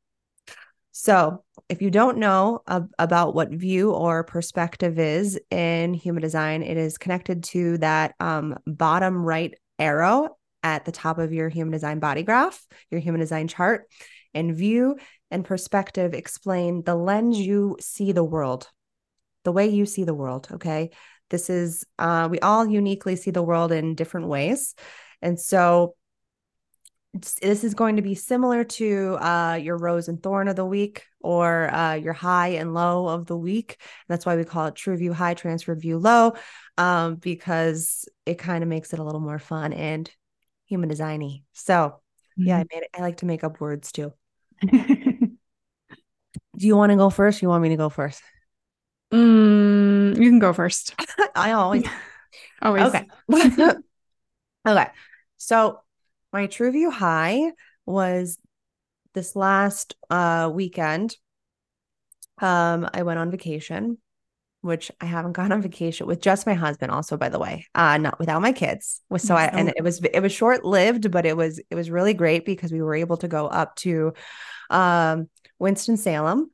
So, 0.93 1.45
if 1.69 1.83
you 1.83 1.91
don't 1.91 2.19
know 2.19 2.63
ab- 2.67 2.91
about 2.99 3.35
what 3.35 3.51
view 3.51 3.93
or 3.93 4.25
perspective 4.25 4.99
is 4.99 5.39
in 5.51 5.95
human 5.95 6.21
design, 6.21 6.63
it 6.63 6.77
is 6.77 6.99
connected 6.99 7.45
to 7.45 7.79
that 7.79 8.15
um, 8.19 8.59
bottom 8.67 9.25
right 9.25 9.55
arrow 9.79 10.37
at 10.63 10.85
the 10.85 10.93
top 10.93 11.19
of 11.19 11.33
your 11.33 11.49
human 11.49 11.73
design 11.73 12.01
body 12.01 12.23
graph, 12.23 12.67
your 12.91 13.01
human 13.01 13.21
design 13.21 13.49
chart. 13.49 13.89
And 14.35 14.55
view 14.55 14.97
and 15.31 15.45
perspective 15.45 16.13
explain 16.13 16.83
the 16.83 16.95
lens 16.95 17.39
you 17.39 17.77
see 17.81 18.13
the 18.13 18.25
world, 18.25 18.69
the 19.45 19.53
way 19.53 19.69
you 19.69 19.87
see 19.87 20.05
the 20.05 20.15
world. 20.15 20.49
Okay. 20.53 20.91
This 21.31 21.49
is, 21.49 21.85
uh, 21.99 22.29
we 22.31 22.41
all 22.41 22.67
uniquely 22.67 23.17
see 23.17 23.31
the 23.31 23.43
world 23.43 23.73
in 23.73 23.95
different 23.95 24.27
ways. 24.27 24.75
And 25.23 25.39
so 25.39 25.95
this 27.13 27.65
is 27.65 27.75
going 27.75 27.97
to 27.97 28.03
be 28.03 28.15
similar 28.15 28.63
to 28.63 29.19
uh, 29.21 29.59
your 29.61 29.77
rose 29.77 30.09
and 30.09 30.23
thorn 30.23 30.47
of 30.47 30.55
the 30.55 30.65
week 30.65 31.07
or 31.21 31.73
uh, 31.75 31.95
your 31.95 32.13
high 32.13 32.49
and 32.49 32.73
low 32.73 33.09
of 33.09 33.27
the 33.27 33.37
week. 33.37 33.81
That's 34.09 34.25
why 34.25 34.37
we 34.37 34.45
call 34.45 34.67
it 34.67 34.77
true 34.77 34.97
view 34.97 35.13
high, 35.13 35.35
transfer 35.35 35.75
view 35.75 35.99
low, 35.99 36.35
um, 36.79 37.17
because 37.17 38.09
it 38.27 38.39
kind 38.39 38.63
of 38.63 38.69
makes 38.69 38.93
it 38.93 39.01
a 39.01 39.05
little 39.05 39.21
more 39.21 39.41
fun 39.41 39.73
and 39.73 40.09
human 40.67 40.89
designy. 40.89 41.43
So 41.53 42.01
mm-hmm. 42.39 42.47
yeah, 42.47 42.59
I 42.59 42.65
made 42.73 42.85
it. 42.85 42.91
I 42.97 43.01
like 43.01 43.17
to 43.19 43.27
make 43.27 43.43
up 43.43 43.61
words 43.61 43.91
too. 43.91 44.13
Do 44.63 45.37
you 46.67 46.77
want 46.77 46.91
to 46.91 46.97
go 46.97 47.11
first? 47.11 47.43
You 47.43 47.49
want 47.49 47.63
me 47.63 47.71
to 47.71 47.77
go 47.77 47.89
first? 47.89 48.23
Mm, 49.13 50.17
you 50.17 50.31
can 50.31 50.39
go 50.39 50.53
first. 50.53 50.95
I 51.35 51.53
always, 51.53 51.85
always. 52.63 52.85
Okay. 52.85 53.07
okay. 54.67 54.87
So 55.39 55.81
my 56.33 56.47
True 56.47 56.73
View 56.73 56.91
High 56.91 57.53
was 57.87 58.39
this 59.15 59.35
last 59.35 59.95
uh 60.09 60.51
weekend. 60.53 61.17
Um, 62.41 62.89
I 62.95 63.03
went 63.03 63.19
on 63.19 63.31
vacation, 63.31 63.99
which 64.63 64.91
I 65.01 65.07
haven't 65.07 65.33
gone 65.41 65.53
on 65.53 65.63
vacation 65.63 66.07
with 66.07 66.21
just 66.21 66.47
my 66.47 66.55
husband, 66.55 66.91
also, 66.93 67.17
by 67.17 67.29
the 67.29 67.39
way. 67.39 67.67
Uh, 67.75 67.99
not 67.99 68.19
without 68.19 68.43
my 68.43 68.53
kids. 68.53 69.01
So 69.19 69.35
I 69.35 69.47
and 69.47 69.73
it 69.77 69.83
was 69.83 70.03
it 70.03 70.21
was 70.21 70.33
short 70.33 70.65
lived, 70.65 71.11
but 71.11 71.27
it 71.27 71.37
was 71.37 71.61
it 71.71 71.75
was 71.75 71.91
really 71.91 72.15
great 72.15 72.45
because 72.45 72.73
we 72.73 72.83
were 72.83 72.95
able 72.95 73.17
to 73.19 73.29
go 73.29 73.47
up 73.47 73.77
to 73.77 74.13
um 74.71 75.29
Winston 75.59 75.97
Salem 75.97 76.51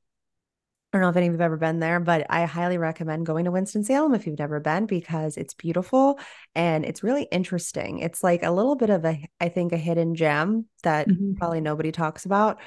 I 0.97 0.99
don't 0.99 1.03
know 1.03 1.11
if 1.11 1.17
any 1.19 1.27
of 1.27 1.35
you've 1.35 1.43
ever 1.43 1.59
been 1.59 1.79
there, 1.79 2.01
but 2.01 2.27
I 2.31 2.47
highly 2.47 2.79
recommend 2.79 3.27
going 3.27 3.45
to 3.45 3.51
Winston-Salem 3.51 4.15
if 4.15 4.27
you've 4.27 4.39
never 4.39 4.61
been 4.61 4.87
because 4.87 5.37
it's 5.37 5.53
beautiful 5.53 6.19
and 6.55 6.87
it's 6.87 7.03
really 7.03 7.25
interesting. 7.25 7.99
It's 7.99 8.25
like 8.25 8.43
a 8.43 8.51
little 8.51 8.77
bit 8.77 8.89
of 8.89 9.05
a, 9.05 9.23
I 9.39 9.51
think, 9.51 9.73
a 9.73 9.77
hidden 9.77 10.15
gem 10.15 10.65
that 10.85 11.07
mm-hmm. 11.07 11.35
probably 11.35 11.61
nobody 11.61 11.93
talks 11.93 12.25
about. 12.25 12.61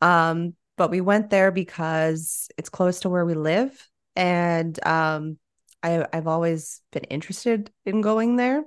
Um, 0.00 0.54
but 0.76 0.90
we 0.90 1.00
went 1.00 1.30
there 1.30 1.52
because 1.52 2.48
it's 2.58 2.68
close 2.68 3.00
to 3.00 3.10
where 3.10 3.24
we 3.24 3.34
live. 3.34 3.88
And 4.16 4.76
um, 4.84 5.38
I, 5.80 6.04
I've 6.12 6.26
always 6.26 6.80
been 6.90 7.04
interested 7.04 7.70
in 7.86 8.00
going 8.00 8.34
there 8.34 8.64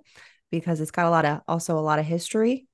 because 0.51 0.79
it's 0.79 0.91
got 0.91 1.07
a 1.07 1.09
lot 1.09 1.25
of 1.25 1.41
also 1.49 1.77
a 1.77 1.81
lot 1.81 1.99
of 1.99 2.05
history. 2.05 2.65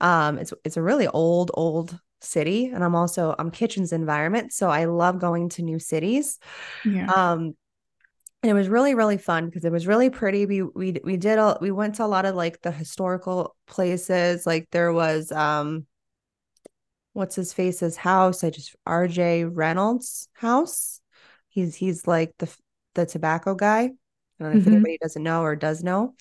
Um, 0.00 0.38
it's 0.38 0.54
it's 0.64 0.76
a 0.76 0.82
really 0.82 1.08
old, 1.08 1.50
old 1.52 1.98
city 2.24 2.66
and 2.66 2.82
I'm 2.82 2.94
also 2.94 3.34
I'm 3.38 3.50
kitchens 3.50 3.92
environment 3.92 4.52
so 4.52 4.70
I 4.70 4.84
love 4.86 5.18
going 5.18 5.48
to 5.50 5.62
new 5.62 5.78
cities. 5.78 6.38
Yeah. 6.84 7.10
Um 7.10 7.54
and 8.42 8.50
it 8.50 8.54
was 8.54 8.68
really 8.68 8.94
really 8.94 9.16
fun 9.16 9.46
because 9.46 9.64
it 9.64 9.72
was 9.72 9.86
really 9.86 10.10
pretty 10.10 10.44
we 10.44 10.62
we 10.62 11.00
we 11.02 11.16
did 11.16 11.38
a 11.38 11.56
we 11.60 11.70
went 11.70 11.94
to 11.96 12.04
a 12.04 12.06
lot 12.06 12.26
of 12.26 12.34
like 12.34 12.60
the 12.60 12.70
historical 12.70 13.56
places 13.66 14.46
like 14.46 14.68
there 14.70 14.92
was 14.92 15.32
um 15.32 15.86
what's 17.14 17.36
his 17.36 17.52
face's 17.52 17.96
house 17.96 18.44
I 18.44 18.50
just 18.50 18.76
RJ 18.86 19.50
Reynolds 19.50 20.28
house 20.34 21.00
he's 21.48 21.74
he's 21.74 22.06
like 22.06 22.34
the 22.38 22.54
the 22.94 23.06
tobacco 23.06 23.54
guy 23.54 23.80
I 23.80 23.88
don't 23.88 23.94
know 24.40 24.48
mm-hmm. 24.50 24.58
if 24.58 24.66
anybody 24.66 24.98
doesn't 25.00 25.22
know 25.22 25.42
or 25.42 25.56
does 25.56 25.82
know 25.82 26.14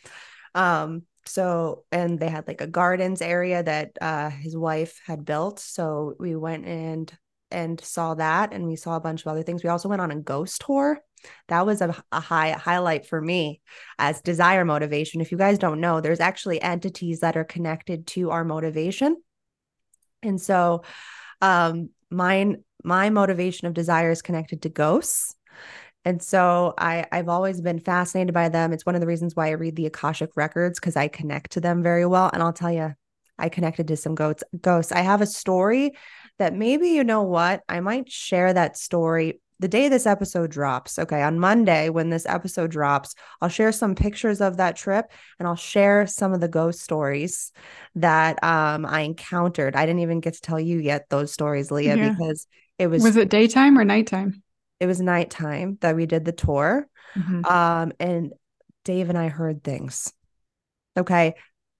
um 0.55 1.03
so 1.25 1.85
and 1.91 2.19
they 2.19 2.29
had 2.29 2.47
like 2.47 2.61
a 2.61 2.67
gardens 2.67 3.21
area 3.21 3.63
that 3.63 3.91
uh 4.01 4.29
his 4.29 4.55
wife 4.55 4.99
had 5.05 5.25
built. 5.25 5.59
So 5.59 6.15
we 6.19 6.35
went 6.35 6.65
and 6.65 7.11
and 7.51 7.79
saw 7.79 8.15
that 8.15 8.53
and 8.53 8.65
we 8.65 8.75
saw 8.75 8.95
a 8.95 9.01
bunch 9.01 9.21
of 9.21 9.27
other 9.27 9.43
things. 9.43 9.63
We 9.63 9.69
also 9.69 9.89
went 9.89 10.01
on 10.01 10.11
a 10.11 10.19
ghost 10.19 10.63
tour. 10.65 10.99
That 11.47 11.65
was 11.65 11.81
a, 11.81 11.95
a 12.11 12.19
high 12.19 12.51
highlight 12.51 13.05
for 13.05 13.21
me 13.21 13.61
as 13.97 14.21
desire 14.21 14.65
motivation. 14.65 15.21
If 15.21 15.31
you 15.31 15.37
guys 15.37 15.57
don't 15.57 15.79
know 15.81 16.01
there's 16.01 16.19
actually 16.19 16.61
entities 16.61 17.21
that 17.21 17.37
are 17.37 17.45
connected 17.45 18.07
to 18.07 18.31
our 18.31 18.43
motivation. 18.43 19.17
And 20.21 20.41
so 20.41 20.83
um 21.41 21.89
mine 22.09 22.63
my 22.83 23.09
motivation 23.09 23.67
of 23.67 23.73
desire 23.73 24.11
is 24.11 24.21
connected 24.21 24.63
to 24.63 24.69
ghosts 24.69 25.35
and 26.05 26.21
so 26.21 26.73
I, 26.77 27.05
I've 27.11 27.29
always 27.29 27.61
been 27.61 27.79
fascinated 27.79 28.33
by 28.33 28.49
them. 28.49 28.73
It's 28.73 28.85
one 28.85 28.95
of 28.95 29.01
the 29.01 29.07
reasons 29.07 29.35
why 29.35 29.47
I 29.47 29.51
read 29.51 29.75
the 29.75 29.85
Akashic 29.85 30.31
records 30.35 30.79
because 30.79 30.95
I 30.95 31.07
connect 31.07 31.51
to 31.51 31.61
them 31.61 31.81
very 31.81 32.05
well. 32.05 32.29
And 32.33 32.43
I'll 32.43 32.53
tell 32.53 32.71
you, 32.71 32.93
I 33.37 33.49
connected 33.49 33.87
to 33.87 33.97
some 33.97 34.15
goats, 34.15 34.43
ghosts. 34.61 34.91
I 34.91 34.99
have 34.99 35.21
a 35.21 35.25
story 35.25 35.91
that 36.39 36.53
maybe 36.53 36.89
you 36.89 37.03
know 37.03 37.23
what? 37.23 37.61
I 37.69 37.79
might 37.79 38.11
share 38.11 38.53
that 38.53 38.77
story 38.77 39.39
the 39.59 39.67
day 39.69 39.87
this 39.87 40.05
episode 40.05 40.51
drops. 40.51 40.99
Okay, 40.99 41.21
on 41.21 41.39
Monday 41.39 41.89
when 41.89 42.09
this 42.09 42.25
episode 42.25 42.69
drops, 42.69 43.15
I'll 43.39 43.49
share 43.49 43.71
some 43.71 43.95
pictures 43.95 44.41
of 44.41 44.57
that 44.57 44.75
trip 44.75 45.09
and 45.39 45.47
I'll 45.47 45.55
share 45.55 46.05
some 46.05 46.33
of 46.33 46.41
the 46.41 46.49
ghost 46.49 46.81
stories 46.81 47.53
that 47.95 48.43
um, 48.43 48.85
I 48.85 49.01
encountered. 49.01 49.77
I 49.77 49.85
didn't 49.85 50.01
even 50.01 50.19
get 50.19 50.33
to 50.33 50.41
tell 50.41 50.59
you 50.59 50.79
yet 50.79 51.05
those 51.09 51.31
stories, 51.31 51.71
Leah, 51.71 51.95
yeah. 51.95 52.09
because 52.09 52.45
it 52.77 52.87
was 52.87 53.03
Was 53.03 53.15
it 53.15 53.29
daytime 53.29 53.79
or 53.79 53.85
nighttime? 53.85 54.42
It 54.83 54.87
was 54.87 54.99
nighttime 54.99 55.77
that 55.79 55.95
we 55.95 56.05
did 56.05 56.25
the 56.25 56.33
tour. 56.33 56.85
Mm-hmm. 57.15 57.45
Um, 57.45 57.93
and 58.01 58.33
Dave 58.83 59.07
and 59.07 59.17
I 59.17 59.29
heard 59.29 59.63
things. 59.63 60.11
Okay. 60.97 61.35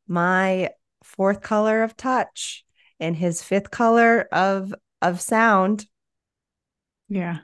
My 0.08 0.70
fourth 1.04 1.42
color 1.42 1.84
of 1.84 1.98
touch 1.98 2.64
and 3.02 3.14
his 3.14 3.44
fifth 3.44 3.70
color 3.70 4.22
of 4.32 4.74
of 5.02 5.20
sound. 5.20 5.86
Yeah. 7.10 7.40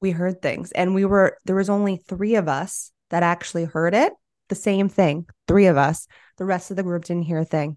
We 0.00 0.10
heard 0.10 0.42
things. 0.42 0.72
And 0.72 0.96
we 0.96 1.04
were 1.04 1.38
there 1.44 1.54
was 1.54 1.70
only 1.70 1.96
three 1.96 2.34
of 2.34 2.48
us 2.48 2.90
that 3.10 3.22
actually 3.22 3.66
heard 3.66 3.94
it. 3.94 4.12
The 4.48 4.56
same 4.56 4.88
thing. 4.88 5.26
Three 5.46 5.66
of 5.66 5.76
us. 5.76 6.08
The 6.38 6.44
rest 6.44 6.72
of 6.72 6.76
the 6.76 6.82
group 6.82 7.04
didn't 7.04 7.22
hear 7.22 7.38
a 7.38 7.44
thing. 7.44 7.76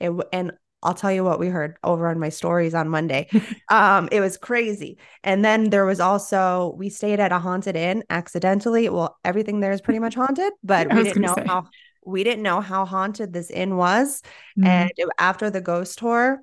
It 0.00 0.10
and 0.32 0.50
I'll 0.82 0.94
tell 0.94 1.12
you 1.12 1.24
what 1.24 1.38
we 1.38 1.48
heard 1.48 1.76
over 1.84 2.08
on 2.08 2.18
my 2.18 2.28
stories 2.28 2.74
on 2.74 2.88
Monday. 2.88 3.28
um, 3.68 4.08
it 4.10 4.20
was 4.20 4.36
crazy. 4.36 4.98
And 5.22 5.44
then 5.44 5.70
there 5.70 5.84
was 5.84 6.00
also 6.00 6.74
we 6.76 6.88
stayed 6.88 7.20
at 7.20 7.32
a 7.32 7.38
haunted 7.38 7.76
inn 7.76 8.04
accidentally. 8.10 8.88
Well, 8.88 9.18
everything 9.24 9.60
there 9.60 9.72
is 9.72 9.80
pretty 9.80 10.00
much 10.00 10.14
haunted, 10.14 10.52
but 10.62 10.88
we 10.94 11.04
didn't 11.04 11.22
know 11.22 11.34
say. 11.34 11.44
how 11.46 11.68
we 12.04 12.24
didn't 12.24 12.42
know 12.42 12.60
how 12.60 12.84
haunted 12.84 13.32
this 13.32 13.50
inn 13.50 13.76
was. 13.76 14.22
Mm-hmm. 14.58 14.66
And 14.66 14.92
after 15.18 15.50
the 15.50 15.60
ghost 15.60 15.98
tour, 15.98 16.42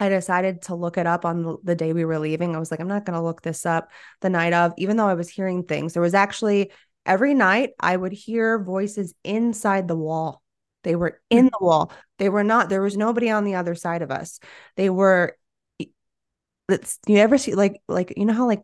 I 0.00 0.08
decided 0.08 0.62
to 0.62 0.74
look 0.74 0.96
it 0.96 1.06
up 1.06 1.24
on 1.24 1.42
the, 1.42 1.56
the 1.62 1.74
day 1.74 1.92
we 1.92 2.04
were 2.04 2.18
leaving. 2.18 2.54
I 2.54 2.58
was 2.58 2.70
like, 2.70 2.80
I'm 2.80 2.88
not 2.88 3.04
going 3.04 3.18
to 3.18 3.24
look 3.24 3.42
this 3.42 3.66
up 3.66 3.90
the 4.20 4.30
night 4.30 4.52
of, 4.52 4.72
even 4.76 4.96
though 4.96 5.08
I 5.08 5.14
was 5.14 5.28
hearing 5.28 5.64
things. 5.64 5.92
There 5.92 6.02
was 6.02 6.14
actually 6.14 6.70
every 7.04 7.34
night 7.34 7.70
I 7.80 7.96
would 7.96 8.12
hear 8.12 8.62
voices 8.62 9.14
inside 9.24 9.88
the 9.88 9.96
wall 9.96 10.42
they 10.88 10.96
were 10.96 11.20
in 11.28 11.50
the 11.52 11.58
wall. 11.60 11.92
They 12.16 12.30
were 12.30 12.42
not, 12.42 12.70
there 12.70 12.80
was 12.80 12.96
nobody 12.96 13.28
on 13.28 13.44
the 13.44 13.56
other 13.56 13.74
side 13.74 14.00
of 14.00 14.10
us. 14.10 14.40
They 14.76 14.88
were 14.88 15.36
Let's 16.66 16.98
you 17.06 17.16
ever 17.16 17.36
see 17.36 17.54
like 17.54 17.80
like 17.88 18.14
you 18.16 18.24
know 18.26 18.32
how 18.32 18.46
like 18.46 18.62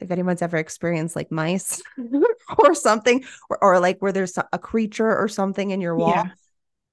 if 0.00 0.10
anyone's 0.10 0.42
ever 0.42 0.56
experienced 0.56 1.14
like 1.16 1.32
mice 1.32 1.82
or 2.58 2.74
something 2.74 3.24
or, 3.48 3.62
or 3.62 3.80
like 3.80 3.98
where 3.98 4.12
there's 4.12 4.38
a 4.52 4.58
creature 4.58 5.16
or 5.16 5.26
something 5.26 5.70
in 5.70 5.80
your 5.80 5.96
wall 5.96 6.12
yeah. 6.14 6.30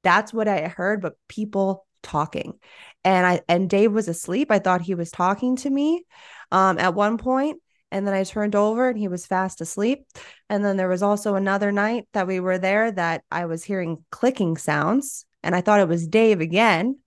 that's 0.02 0.34
what 0.34 0.48
i 0.48 0.62
heard 0.62 1.00
but 1.00 1.14
people 1.28 1.86
talking 2.02 2.58
and 3.04 3.28
i 3.28 3.42
and 3.48 3.70
dave 3.70 3.92
was 3.92 4.08
asleep 4.08 4.50
i 4.50 4.58
thought 4.58 4.82
he 4.82 4.96
was 4.96 5.12
talking 5.12 5.58
to 5.58 5.70
me 5.70 6.04
um 6.52 6.80
at 6.80 6.96
one 6.96 7.20
point 7.20 7.62
and 7.92 8.06
then 8.06 8.14
I 8.14 8.24
turned 8.24 8.56
over 8.56 8.90
and 8.90 8.98
he 8.98 9.08
was 9.08 9.26
fast 9.26 9.62
asleep. 9.62 10.06
And 10.50 10.64
then 10.64 10.78
there 10.78 10.90
was 10.90 11.04
also 11.04 11.36
another 11.36 11.72
night 11.72 12.08
that 12.14 12.28
we 12.28 12.40
were 12.40 12.58
there 12.58 12.92
that 12.92 13.24
I 13.32 13.46
was 13.46 13.64
hearing 13.64 14.04
clicking 14.12 14.58
sounds 14.58 15.26
and 15.44 15.56
I 15.56 15.62
thought 15.62 15.80
it 15.80 15.88
was 15.88 16.08
Dave 16.08 16.42
again. 16.42 17.00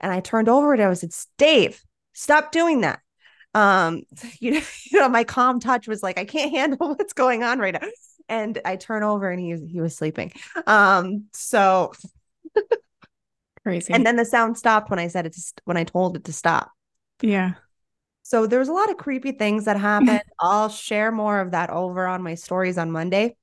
And 0.00 0.12
I 0.12 0.20
turned 0.20 0.48
over 0.48 0.74
and 0.74 0.82
I 0.82 0.88
was, 0.88 1.02
it's 1.02 1.26
Dave, 1.38 1.82
stop 2.12 2.52
doing 2.52 2.82
that. 2.82 3.00
Um, 3.54 4.02
you 4.40 4.52
know, 4.52 4.60
you 4.92 5.00
know, 5.00 5.08
my 5.08 5.24
calm 5.24 5.60
touch 5.60 5.88
was 5.88 6.02
like, 6.02 6.18
I 6.18 6.24
can't 6.24 6.50
handle 6.54 6.90
what's 6.90 7.14
going 7.14 7.42
on 7.42 7.58
right 7.58 7.74
now. 7.74 7.88
And 8.28 8.60
I 8.64 8.76
turn 8.76 9.04
over 9.04 9.30
and 9.30 9.40
he 9.40 9.56
he 9.68 9.80
was 9.80 9.96
sleeping. 9.96 10.32
Um, 10.66 11.26
so 11.32 11.92
crazy. 13.62 13.92
And 13.92 14.04
then 14.04 14.16
the 14.16 14.24
sound 14.24 14.58
stopped 14.58 14.90
when 14.90 14.98
I 14.98 15.06
said 15.06 15.26
it 15.26 15.34
to, 15.34 15.42
when 15.64 15.76
I 15.76 15.84
told 15.84 16.16
it 16.16 16.24
to 16.24 16.32
stop. 16.32 16.72
Yeah. 17.22 17.52
So 18.26 18.48
there 18.48 18.58
was 18.58 18.68
a 18.68 18.72
lot 18.72 18.90
of 18.90 18.96
creepy 18.96 19.30
things 19.30 19.66
that 19.66 19.78
happened. 19.78 20.20
I'll 20.40 20.68
share 20.68 21.12
more 21.12 21.38
of 21.38 21.52
that 21.52 21.70
over 21.70 22.08
on 22.08 22.24
my 22.24 22.34
stories 22.34 22.76
on 22.76 22.90
Monday. 22.90 23.36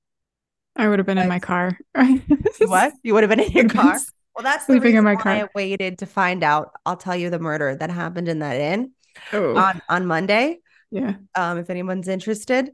I 0.75 0.89
would 0.89 0.99
have 0.99 1.05
been 1.05 1.15
but, 1.15 1.21
in 1.21 1.29
my 1.29 1.39
car. 1.39 1.77
what? 2.59 2.91
You 3.01 3.13
would 3.13 3.23
have 3.23 3.29
been 3.29 3.39
in 3.39 3.51
your 3.53 3.69
car? 3.69 3.97
Well, 4.35 4.43
that's 4.43 4.65
sleeping 4.65 4.95
in 4.95 5.05
my 5.05 5.15
car. 5.15 5.31
I 5.31 5.47
waited 5.55 5.99
to 5.99 6.05
find 6.05 6.43
out. 6.43 6.71
I'll 6.85 6.97
tell 6.97 7.15
you 7.15 7.29
the 7.29 7.39
murder 7.39 7.73
that 7.77 7.91
happened 7.91 8.27
in 8.27 8.39
that 8.39 8.59
inn 8.59 8.91
oh. 9.31 9.55
on 9.55 9.81
on 9.87 10.05
Monday. 10.05 10.59
Yeah. 10.91 11.13
Um, 11.33 11.59
if 11.59 11.69
anyone's 11.69 12.09
interested. 12.09 12.71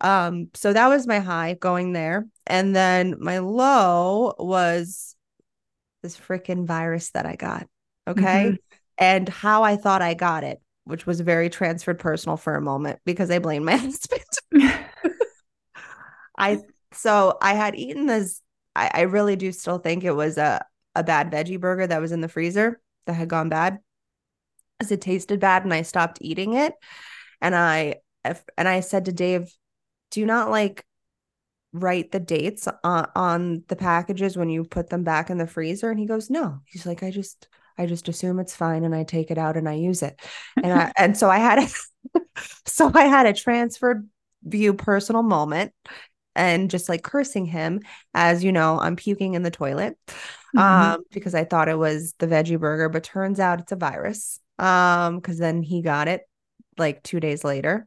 Um, 0.00 0.48
so 0.54 0.72
that 0.72 0.88
was 0.88 1.06
my 1.06 1.20
high 1.20 1.54
going 1.54 1.92
there, 1.92 2.26
and 2.44 2.74
then 2.74 3.16
my 3.20 3.38
low 3.38 4.34
was 4.36 5.14
this 6.02 6.16
freaking 6.16 6.66
virus 6.66 7.10
that 7.10 7.24
I 7.24 7.36
got. 7.36 7.68
Okay, 8.08 8.22
mm-hmm. 8.22 8.54
and 8.98 9.28
how 9.28 9.62
I 9.62 9.76
thought 9.76 10.02
I 10.02 10.14
got 10.14 10.44
it, 10.44 10.61
which 10.84 11.06
was 11.06 11.20
very 11.20 11.48
transferred 11.48 11.98
personal 11.98 12.36
for 12.36 12.54
a 12.54 12.60
moment 12.60 12.98
because 13.04 13.30
I 13.30 13.38
blamed 13.38 13.64
my 13.64 13.76
husband. 13.76 14.22
I 16.38 16.58
so 16.92 17.38
I 17.40 17.54
had 17.54 17.74
eaten 17.74 18.06
this. 18.06 18.40
I, 18.74 18.90
I 18.94 19.00
really 19.02 19.36
do 19.36 19.52
still 19.52 19.78
think 19.78 20.04
it 20.04 20.12
was 20.12 20.38
a 20.38 20.64
a 20.94 21.04
bad 21.04 21.30
veggie 21.30 21.60
burger 21.60 21.86
that 21.86 22.00
was 22.00 22.12
in 22.12 22.20
the 22.20 22.28
freezer 22.28 22.80
that 23.06 23.14
had 23.14 23.28
gone 23.28 23.48
bad 23.48 23.78
as 24.80 24.90
it 24.90 25.00
tasted 25.00 25.40
bad 25.40 25.64
and 25.64 25.72
I 25.72 25.82
stopped 25.82 26.18
eating 26.20 26.54
it. 26.54 26.74
And 27.40 27.54
I 27.54 27.96
and 28.56 28.68
I 28.68 28.80
said 28.80 29.06
to 29.06 29.12
Dave, 29.12 29.50
do 30.10 30.20
you 30.20 30.26
not 30.26 30.50
like 30.50 30.84
write 31.72 32.12
the 32.12 32.20
dates 32.20 32.68
on, 32.84 33.08
on 33.16 33.64
the 33.68 33.76
packages 33.76 34.36
when 34.36 34.50
you 34.50 34.64
put 34.64 34.90
them 34.90 35.04
back 35.04 35.30
in 35.30 35.38
the 35.38 35.46
freezer? 35.46 35.90
And 35.90 35.98
he 35.98 36.06
goes, 36.06 36.30
No. 36.30 36.60
He's 36.66 36.86
like, 36.86 37.02
I 37.02 37.10
just 37.10 37.48
I 37.82 37.86
just 37.86 38.08
assume 38.08 38.38
it's 38.38 38.54
fine 38.54 38.84
and 38.84 38.94
I 38.94 39.04
take 39.04 39.30
it 39.30 39.38
out 39.38 39.56
and 39.56 39.68
I 39.68 39.74
use 39.74 40.02
it. 40.02 40.20
And 40.56 40.72
I 40.72 40.92
and 40.98 41.16
so 41.16 41.28
I 41.28 41.38
had 41.38 41.58
a 41.58 42.20
so 42.66 42.90
I 42.94 43.04
had 43.04 43.26
a 43.26 43.32
transferred 43.32 44.08
view 44.44 44.74
personal 44.74 45.22
moment 45.22 45.72
and 46.34 46.70
just 46.70 46.88
like 46.88 47.02
cursing 47.02 47.44
him 47.44 47.80
as 48.14 48.42
you 48.42 48.52
know 48.52 48.80
i'm 48.80 48.96
puking 48.96 49.34
in 49.34 49.42
the 49.42 49.50
toilet 49.50 49.96
mm-hmm. 50.08 50.58
um 50.58 51.02
because 51.12 51.34
i 51.34 51.44
thought 51.44 51.68
it 51.68 51.78
was 51.78 52.14
the 52.18 52.26
veggie 52.26 52.58
burger 52.58 52.88
but 52.88 53.04
turns 53.04 53.38
out 53.38 53.60
it's 53.60 53.70
a 53.70 53.76
virus 53.76 54.40
um 54.58 55.16
because 55.16 55.38
then 55.38 55.62
he 55.62 55.82
got 55.82 56.08
it 56.08 56.22
like 56.78 57.02
two 57.02 57.20
days 57.20 57.44
later 57.44 57.86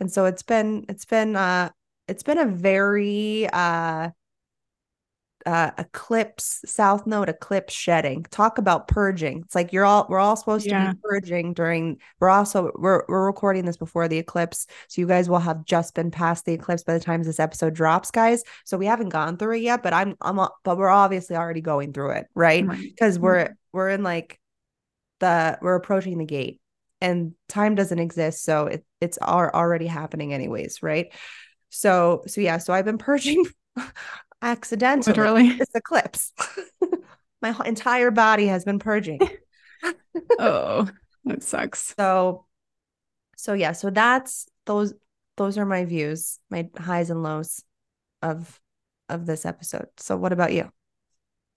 and 0.00 0.10
so 0.10 0.24
it's 0.24 0.42
been 0.42 0.84
it's 0.88 1.04
been 1.04 1.36
uh 1.36 1.68
it's 2.08 2.22
been 2.22 2.38
a 2.38 2.46
very 2.46 3.48
uh 3.52 4.10
uh, 5.46 5.70
eclipse 5.76 6.62
south 6.64 7.06
node 7.06 7.28
eclipse 7.28 7.74
shedding. 7.74 8.24
Talk 8.30 8.58
about 8.58 8.88
purging. 8.88 9.42
It's 9.44 9.54
like 9.54 9.72
you're 9.72 9.84
all 9.84 10.06
we're 10.08 10.18
all 10.18 10.36
supposed 10.36 10.66
yeah. 10.66 10.88
to 10.88 10.94
be 10.94 11.00
purging 11.02 11.52
during 11.52 11.98
we're 12.18 12.30
also 12.30 12.72
we're, 12.76 13.04
we're 13.08 13.26
recording 13.26 13.64
this 13.66 13.76
before 13.76 14.08
the 14.08 14.18
eclipse 14.18 14.66
so 14.88 15.00
you 15.00 15.06
guys 15.06 15.28
will 15.28 15.38
have 15.38 15.64
just 15.64 15.94
been 15.94 16.10
past 16.10 16.46
the 16.46 16.52
eclipse 16.52 16.82
by 16.82 16.94
the 16.94 17.00
time 17.00 17.22
this 17.22 17.40
episode 17.40 17.74
drops 17.74 18.10
guys. 18.10 18.42
So 18.64 18.78
we 18.78 18.86
haven't 18.86 19.10
gone 19.10 19.36
through 19.36 19.56
it 19.56 19.62
yet 19.62 19.82
but 19.82 19.92
i'm 19.92 20.16
i'm 20.22 20.36
but 20.36 20.78
we're 20.78 20.88
obviously 20.88 21.36
already 21.36 21.60
going 21.60 21.92
through 21.92 22.10
it 22.12 22.26
right? 22.34 22.66
Because 22.66 23.18
right. 23.18 23.22
we're 23.22 23.56
we're 23.72 23.90
in 23.90 24.02
like 24.02 24.40
the 25.20 25.58
we're 25.60 25.76
approaching 25.76 26.18
the 26.18 26.24
gate 26.24 26.60
and 27.00 27.32
time 27.48 27.74
doesn't 27.74 27.98
exist 27.98 28.44
so 28.44 28.66
it, 28.66 28.84
it's 29.00 29.18
already 29.18 29.86
happening 29.86 30.32
anyways 30.32 30.82
right? 30.82 31.12
So 31.68 32.22
so 32.26 32.40
yeah 32.40 32.58
so 32.58 32.72
i've 32.72 32.84
been 32.84 32.98
purging 32.98 33.44
accidentally 34.44 35.12
literally. 35.12 35.52
this 35.58 35.74
eclipse. 35.74 36.32
My 37.42 37.54
entire 37.64 38.10
body 38.10 38.46
has 38.46 38.64
been 38.64 38.78
purging. 38.78 39.20
Oh 40.38 40.88
that 41.24 41.42
sucks. 41.42 41.94
So 41.98 42.46
so 43.36 43.52
yeah 43.52 43.72
so 43.72 43.90
that's 43.90 44.46
those 44.64 44.94
those 45.36 45.58
are 45.58 45.66
my 45.66 45.84
views 45.84 46.38
my 46.48 46.70
highs 46.78 47.10
and 47.10 47.22
lows 47.22 47.62
of 48.22 48.58
of 49.10 49.26
this 49.26 49.44
episode. 49.44 49.88
So 49.98 50.16
what 50.16 50.32
about 50.32 50.54
you? 50.54 50.70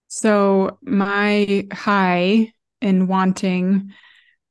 So 0.08 0.78
my 0.82 1.66
high 1.72 2.52
in 2.82 3.06
wanting 3.06 3.94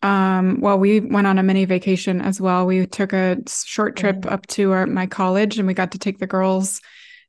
um 0.02 0.60
well 0.62 0.80
we 0.80 1.02
went 1.02 1.28
on 1.28 1.38
a 1.38 1.44
mini 1.44 1.66
vacation 1.66 2.20
as 2.22 2.42
well. 2.42 2.66
We 2.66 2.88
took 2.88 3.14
a 3.14 3.38
short 3.48 3.96
trip 3.96 4.22
mm-hmm. 4.22 4.34
up 4.34 4.48
to 4.48 4.72
our, 4.72 4.88
my 4.88 5.06
college 5.06 5.60
and 5.60 5.68
we 5.68 5.76
got 5.76 5.92
to 5.92 6.00
take 6.00 6.18
the 6.18 6.26
girls 6.26 6.82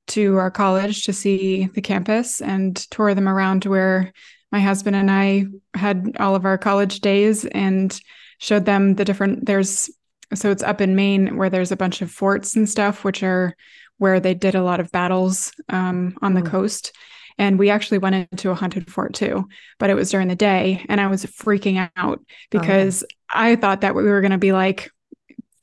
to 0.09 0.37
our 0.37 0.51
college 0.51 1.05
to 1.05 1.13
see 1.13 1.67
the 1.67 1.81
campus 1.81 2.41
and 2.41 2.77
tour 2.77 3.15
them 3.15 3.29
around 3.29 3.65
where 3.65 4.13
my 4.51 4.61
husband 4.61 4.97
and 4.97 5.11
I 5.11 5.47
had 5.75 6.17
all 6.19 6.35
of 6.35 6.45
our 6.45 6.59
college 6.59 7.01
days 7.01 7.45
and 7.45 7.99
showed 8.39 8.65
them 8.65 8.95
the 8.95 9.05
different 9.05 9.47
there's 9.47 9.91
so 10.35 10.51
it's 10.51 10.63
up 10.63 10.81
in 10.81 10.97
Maine 10.97 11.37
where 11.37 11.51
there's 11.51 11.73
a 11.73 11.77
bunch 11.77 12.03
of 12.03 12.11
forts 12.11 12.55
and 12.57 12.69
stuff 12.69 13.05
which 13.05 13.23
are 13.23 13.57
where 13.99 14.21
they 14.21 14.35
did 14.35 14.55
a 14.55 14.63
lot 14.63 14.81
of 14.81 14.93
battles 14.93 15.53
um, 15.69 16.17
on 16.23 16.35
the 16.35 16.43
mm. 16.43 16.51
coast 16.51 16.95
and 17.39 17.59
we 17.59 17.71
actually 17.71 17.99
went 17.99 18.29
into 18.33 18.51
a 18.51 18.55
haunted 18.55 18.91
fort 18.91 19.15
too 19.15 19.49
but 19.79 19.91
it 19.91 19.95
was 19.95 20.11
during 20.11 20.29
the 20.29 20.37
day 20.37 20.85
and 20.89 21.01
I 21.01 21.07
was 21.09 21.25
freaking 21.25 21.91
out 21.97 22.21
because 22.51 23.03
oh. 23.03 23.07
I 23.31 23.57
thought 23.57 23.83
that 23.83 23.95
we 23.95 24.05
were 24.05 24.21
going 24.21 24.33
to 24.33 24.39
be 24.39 24.53
like 24.53 24.91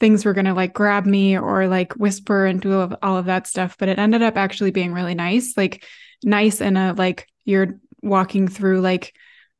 things 0.05 0.23
were 0.23 0.33
going 0.33 0.45
to 0.45 0.53
like 0.53 0.71
grab 0.71 1.07
me 1.07 1.35
or 1.35 1.67
like 1.67 1.93
whisper 1.93 2.45
and 2.45 2.61
do 2.61 2.95
all 3.01 3.17
of 3.17 3.25
that 3.25 3.47
stuff 3.47 3.75
but 3.79 3.89
it 3.89 3.97
ended 3.97 4.21
up 4.21 4.37
actually 4.37 4.69
being 4.69 4.93
really 4.93 5.15
nice 5.15 5.57
like 5.57 5.83
nice 6.23 6.61
in 6.61 6.77
a 6.77 6.93
like 6.93 7.27
you're 7.43 7.79
walking 8.03 8.47
through 8.47 8.81
like 8.81 9.15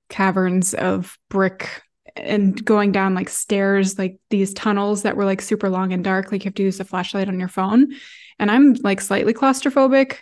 caverns 0.08 0.76
of 0.76 1.18
brick 1.32 1.82
and 2.16 2.64
going 2.64 2.92
down 2.92 3.16
like 3.16 3.28
stairs 3.28 3.98
like 3.98 4.20
these 4.30 4.54
tunnels 4.54 5.02
that 5.02 5.18
were 5.18 5.26
like 5.26 5.42
super 5.42 5.68
long 5.68 5.92
and 5.92 6.04
dark 6.04 6.32
like 6.32 6.46
you 6.46 6.50
have 6.50 6.54
to 6.54 6.62
use 6.62 6.80
a 6.80 6.86
flashlight 6.86 7.28
on 7.28 7.40
your 7.40 7.50
phone. 7.50 7.92
And 8.38 8.52
i'm 8.52 8.74
like 8.84 9.02
slightly 9.02 9.34
claustrophobic 9.34 10.18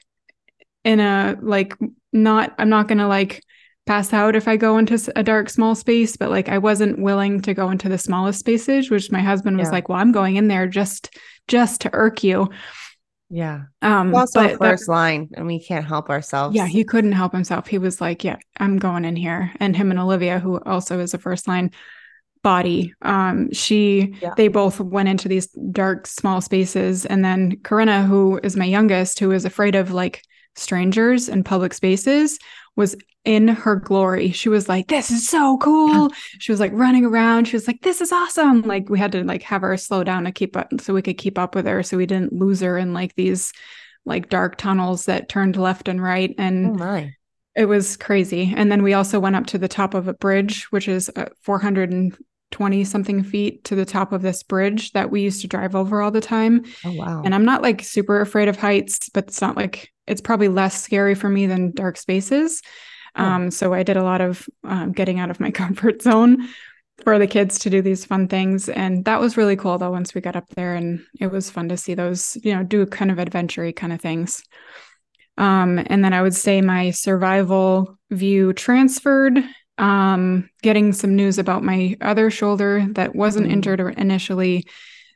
in 0.86 1.02
a 1.02 1.38
like 1.42 1.76
not 2.14 2.56
i'm 2.58 2.70
not 2.70 2.88
going 2.88 3.00
to 3.00 3.10
like 3.10 3.44
pass 3.86 4.14
out 4.14 4.36
if 4.36 4.48
I 4.48 4.58
go 4.58 4.78
into 4.78 5.00
a 5.16 5.24
dark 5.24 5.50
small 5.50 5.76
space, 5.76 6.16
but 6.16 6.30
like 6.30 6.50
I 6.50 6.58
wasn't 6.58 7.00
willing 7.00 7.42
to 7.42 7.54
go 7.54 7.70
into 7.70 7.90
the 7.90 7.98
smallest 7.98 8.40
spaces, 8.40 8.90
which 8.90 9.12
my 9.12 9.22
husband 9.22 9.58
was 9.58 9.68
yeah. 9.68 9.74
like, 9.74 9.90
"Well, 9.90 10.00
I'm 10.00 10.12
going 10.12 10.38
in 10.38 10.48
there 10.48 10.68
just 10.68 11.18
just 11.48 11.82
to 11.82 11.90
irk 11.94 12.24
you." 12.24 12.50
Yeah. 13.30 13.64
Um 13.82 14.14
also 14.16 14.56
first 14.58 14.86
that, 14.86 14.92
line 14.92 15.30
and 15.34 15.48
we 15.48 15.64
can't 15.64 15.86
help 15.86 16.10
ourselves. 16.10 16.56
Yeah, 16.56 16.68
he 16.68 16.84
couldn't 16.84 17.14
help 17.14 17.34
himself. 17.34 17.68
He 17.68 17.78
was 17.78 18.00
like, 18.00 18.24
"Yeah, 18.24 18.38
I'm 18.58 18.78
going 18.78 19.06
in 19.06 19.16
here." 19.16 19.52
And 19.60 19.76
him 19.76 19.92
and 19.92 20.00
Olivia, 20.00 20.40
who 20.40 20.60
also 20.62 21.00
is 21.00 21.14
a 21.14 21.18
first 21.18 21.48
line 21.48 21.72
body, 22.42 22.94
um 23.02 23.52
she 23.52 24.16
yeah. 24.22 24.34
they 24.38 24.50
both 24.50 24.80
went 24.80 25.10
into 25.10 25.28
these 25.28 25.48
dark 25.72 26.08
small 26.08 26.42
spaces 26.42 27.06
and 27.06 27.24
then 27.24 27.58
Corinna, 27.64 28.04
who 28.04 28.40
is 28.44 28.56
my 28.56 28.66
youngest, 28.66 29.20
who 29.20 29.32
is 29.32 29.46
afraid 29.46 29.76
of 29.76 29.92
like 29.92 30.22
strangers 30.56 31.28
and 31.28 31.46
public 31.46 31.74
spaces 31.74 32.38
was 32.76 32.96
in 33.26 33.48
her 33.48 33.76
glory. 33.76 34.32
She 34.32 34.50
was 34.50 34.68
like, 34.68 34.88
This 34.88 35.12
is 35.12 35.28
so 35.28 35.58
cool. 35.58 36.10
She 36.40 36.52
was 36.52 36.60
like 36.60 36.72
running 36.74 37.06
around. 37.06 37.48
She 37.48 37.56
was 37.56 37.68
like, 37.68 37.82
This 37.82 38.02
is 38.02 38.12
awesome. 38.12 38.62
Like 38.64 38.90
we 38.90 39.00
had 39.00 39.12
to 39.14 39.24
like 39.24 39.44
have 39.44 39.62
her 39.62 39.78
slow 39.78 40.04
down 40.04 40.26
to 40.26 40.32
keep 40.32 40.58
up 40.58 40.70
so 40.82 40.94
we 40.94 41.02
could 41.02 41.18
keep 41.18 41.38
up 41.38 41.56
with 41.56 41.66
her 41.66 41.84
so 41.84 41.98
we 41.98 42.06
didn't 42.06 42.34
lose 42.34 42.62
her 42.62 42.78
in 42.78 42.94
like 42.94 43.16
these 43.16 43.54
like 44.06 44.30
dark 44.30 44.58
tunnels 44.58 45.06
that 45.06 45.30
turned 45.30 45.56
left 45.56 45.88
and 45.88 46.02
right. 46.02 46.34
And 46.38 46.72
oh 46.72 46.74
my. 46.74 47.14
it 47.56 47.66
was 47.66 47.96
crazy. 47.96 48.54
And 48.56 48.72
then 48.72 48.84
we 48.84 48.94
also 48.94 49.20
went 49.20 49.36
up 49.36 49.46
to 49.48 49.58
the 49.58 49.70
top 49.70 49.94
of 49.94 50.08
a 50.08 50.14
bridge, 50.14 50.66
which 50.72 50.88
is 50.90 51.10
uh, 51.16 51.28
420 51.44 52.84
something 52.84 53.24
feet 53.24 53.64
to 53.66 53.76
the 53.76 53.86
top 53.86 54.12
of 54.12 54.22
this 54.22 54.44
bridge 54.44 54.92
that 54.92 55.12
we 55.12 55.22
used 55.22 55.42
to 55.42 55.48
drive 55.48 55.76
over 55.76 56.02
all 56.02 56.12
the 56.12 56.20
time. 56.20 56.66
Oh 56.84 56.92
wow. 56.94 57.22
And 57.24 57.34
I'm 57.34 57.46
not 57.46 57.62
like 57.62 57.82
super 57.82 58.20
afraid 58.20 58.50
of 58.50 58.58
heights, 58.58 59.08
but 59.10 59.26
it's 59.28 59.42
not 59.42 59.56
like 59.56 59.93
it's 60.08 60.22
probably 60.22 60.48
less 60.48 60.82
scary 60.82 61.16
for 61.16 61.30
me 61.30 61.48
than 61.48 61.72
dark 61.72 61.98
spaces. 61.98 62.62
Um, 63.16 63.52
so 63.52 63.74
I 63.74 63.84
did 63.84 63.98
a 63.98 64.04
lot 64.04 64.22
of 64.22 64.48
um, 64.64 64.92
getting 64.92 65.20
out 65.20 65.30
of 65.30 65.40
my 65.40 65.52
comfort 65.62 66.02
zone 66.02 66.48
for 67.04 67.18
the 67.18 67.28
kids 67.28 67.60
to 67.60 67.70
do 67.70 67.82
these 67.82 68.06
fun 68.06 68.28
things. 68.28 68.70
And 68.70 69.04
that 69.06 69.20
was 69.20 69.38
really 69.38 69.56
cool 69.56 69.78
though, 69.78 69.92
once 69.92 70.14
we 70.14 70.22
got 70.22 70.36
up 70.36 70.48
there 70.50 70.76
and 70.76 71.06
it 71.20 71.28
was 71.28 71.50
fun 71.50 71.70
to 71.70 71.78
see 71.78 71.96
those, 71.96 72.38
you 72.44 72.54
know, 72.54 72.64
do 72.64 72.86
kind 72.86 73.12
of 73.12 73.20
adventure 73.20 73.72
kind 73.72 73.94
of 73.94 74.02
things. 74.02 74.44
Um, 75.38 75.80
and 75.88 76.04
then 76.04 76.14
I 76.14 76.22
would 76.22 76.36
say 76.36 76.62
my 76.62 76.92
survival 76.92 77.98
view 78.12 78.54
transferred, 78.54 79.44
um, 79.80 80.50
getting 80.62 80.94
some 80.94 81.16
news 81.16 81.40
about 81.40 81.64
my 81.64 81.98
other 82.02 82.30
shoulder 82.30 82.86
that 82.92 83.16
wasn't 83.16 83.46
mm-hmm. 83.46 83.54
injured 83.54 83.80
initially 83.98 84.68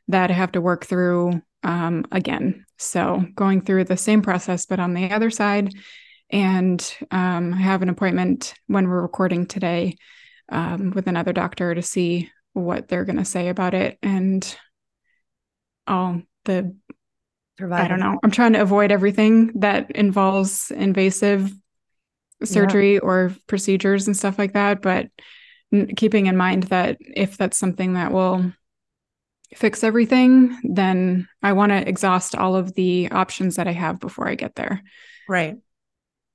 that 0.08 0.30
I 0.30 0.34
have 0.34 0.52
to 0.52 0.60
work 0.60 0.86
through 0.86 1.40
um, 1.62 2.04
again. 2.12 2.64
So 2.78 3.24
going 3.34 3.62
through 3.62 3.84
the 3.84 3.96
same 3.96 4.22
process, 4.22 4.66
but 4.66 4.80
on 4.80 4.94
the 4.94 5.10
other 5.10 5.30
side. 5.30 5.74
And 6.30 6.80
um, 7.10 7.54
I 7.54 7.58
have 7.58 7.82
an 7.82 7.88
appointment 7.88 8.54
when 8.66 8.88
we're 8.88 9.00
recording 9.00 9.46
today 9.46 9.96
um, 10.50 10.90
with 10.90 11.06
another 11.06 11.32
doctor 11.32 11.74
to 11.74 11.82
see 11.82 12.30
what 12.52 12.88
they're 12.88 13.04
going 13.04 13.16
to 13.16 13.24
say 13.24 13.48
about 13.48 13.74
it 13.74 13.98
and 14.02 14.56
all 15.86 16.22
the 16.44 16.74
Providing. 17.58 17.86
I 17.86 17.88
don't 17.88 17.98
know. 17.98 18.20
I'm 18.22 18.30
trying 18.30 18.52
to 18.52 18.62
avoid 18.62 18.92
everything 18.92 19.50
that 19.60 19.90
involves 19.90 20.70
invasive 20.70 21.52
surgery 22.44 22.94
yeah. 22.94 23.00
or 23.00 23.34
procedures 23.48 24.06
and 24.06 24.16
stuff 24.16 24.38
like 24.38 24.52
that, 24.52 24.80
but 24.80 25.08
keeping 25.96 26.26
in 26.26 26.36
mind 26.36 26.64
that 26.64 26.98
if 27.00 27.36
that's 27.36 27.58
something 27.58 27.94
that 27.94 28.12
will 28.12 28.52
fix 29.54 29.82
everything, 29.82 30.56
then 30.62 31.28
I 31.42 31.52
want 31.52 31.70
to 31.70 31.88
exhaust 31.88 32.34
all 32.34 32.54
of 32.54 32.74
the 32.74 33.10
options 33.10 33.56
that 33.56 33.68
I 33.68 33.72
have 33.72 34.00
before 34.00 34.28
I 34.28 34.34
get 34.34 34.54
there. 34.54 34.82
Right. 35.28 35.56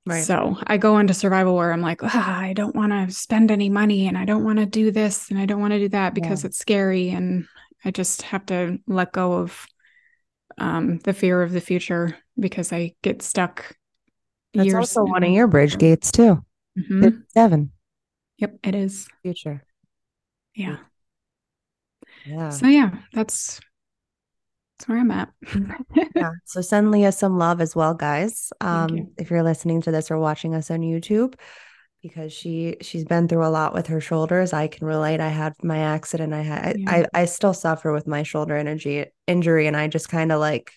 Right. 0.06 0.24
So 0.24 0.58
I 0.66 0.76
go 0.76 0.98
into 0.98 1.14
survival 1.14 1.54
where 1.54 1.72
I'm 1.72 1.80
like, 1.80 2.02
ah, 2.02 2.38
I 2.38 2.52
don't 2.52 2.76
want 2.76 2.92
to 2.92 3.14
spend 3.14 3.50
any 3.50 3.70
money 3.70 4.06
and 4.06 4.18
I 4.18 4.26
don't 4.26 4.44
want 4.44 4.58
to 4.58 4.66
do 4.66 4.90
this 4.90 5.30
and 5.30 5.38
I 5.38 5.46
don't 5.46 5.60
want 5.60 5.72
to 5.72 5.78
do 5.78 5.88
that 5.90 6.12
because 6.12 6.42
yeah. 6.42 6.48
it's 6.48 6.58
scary. 6.58 7.08
And 7.08 7.46
I 7.84 7.90
just 7.90 8.22
have 8.22 8.44
to 8.46 8.78
let 8.86 9.12
go 9.12 9.32
of 9.34 9.66
um, 10.58 10.98
the 10.98 11.14
fear 11.14 11.42
of 11.42 11.52
the 11.52 11.60
future 11.60 12.18
because 12.38 12.70
I 12.70 12.94
get 13.02 13.22
stuck. 13.22 13.74
That's 14.52 14.74
also 14.74 15.04
one 15.04 15.24
of 15.24 15.30
your 15.30 15.46
bridge 15.46 15.78
gates 15.78 16.12
too. 16.12 16.44
Mm-hmm. 16.78 17.20
Seven. 17.28 17.72
Yep, 18.38 18.58
it 18.62 18.74
is. 18.74 19.08
Future. 19.22 19.64
Yeah. 20.54 20.76
Yeah. 22.26 22.50
So 22.50 22.66
yeah, 22.66 22.90
that's 23.12 23.60
that's 24.78 24.88
where 24.88 24.98
I'm 24.98 25.10
at. 25.10 25.30
yeah. 26.14 26.30
So 26.44 26.60
send 26.60 26.90
Leah 26.90 27.12
some 27.12 27.38
love 27.38 27.60
as 27.60 27.76
well, 27.76 27.94
guys. 27.94 28.52
Um, 28.60 28.96
you. 28.96 29.12
if 29.18 29.30
you're 29.30 29.42
listening 29.42 29.82
to 29.82 29.90
this 29.90 30.10
or 30.10 30.18
watching 30.18 30.54
us 30.54 30.70
on 30.70 30.80
YouTube, 30.80 31.34
because 32.02 32.32
she 32.32 32.76
she's 32.80 33.04
been 33.04 33.28
through 33.28 33.46
a 33.46 33.48
lot 33.48 33.72
with 33.72 33.86
her 33.86 34.00
shoulders. 34.00 34.52
I 34.52 34.68
can 34.68 34.86
relate. 34.86 35.20
I 35.20 35.28
had 35.28 35.54
my 35.62 35.78
accident. 35.78 36.34
I 36.34 36.42
had 36.42 36.78
yeah. 36.78 36.90
I 36.90 37.22
I 37.22 37.24
still 37.24 37.54
suffer 37.54 37.92
with 37.92 38.06
my 38.06 38.22
shoulder 38.22 38.56
energy 38.56 39.06
injury, 39.26 39.66
and 39.66 39.76
I 39.76 39.88
just 39.88 40.08
kind 40.08 40.32
of 40.32 40.40
like 40.40 40.72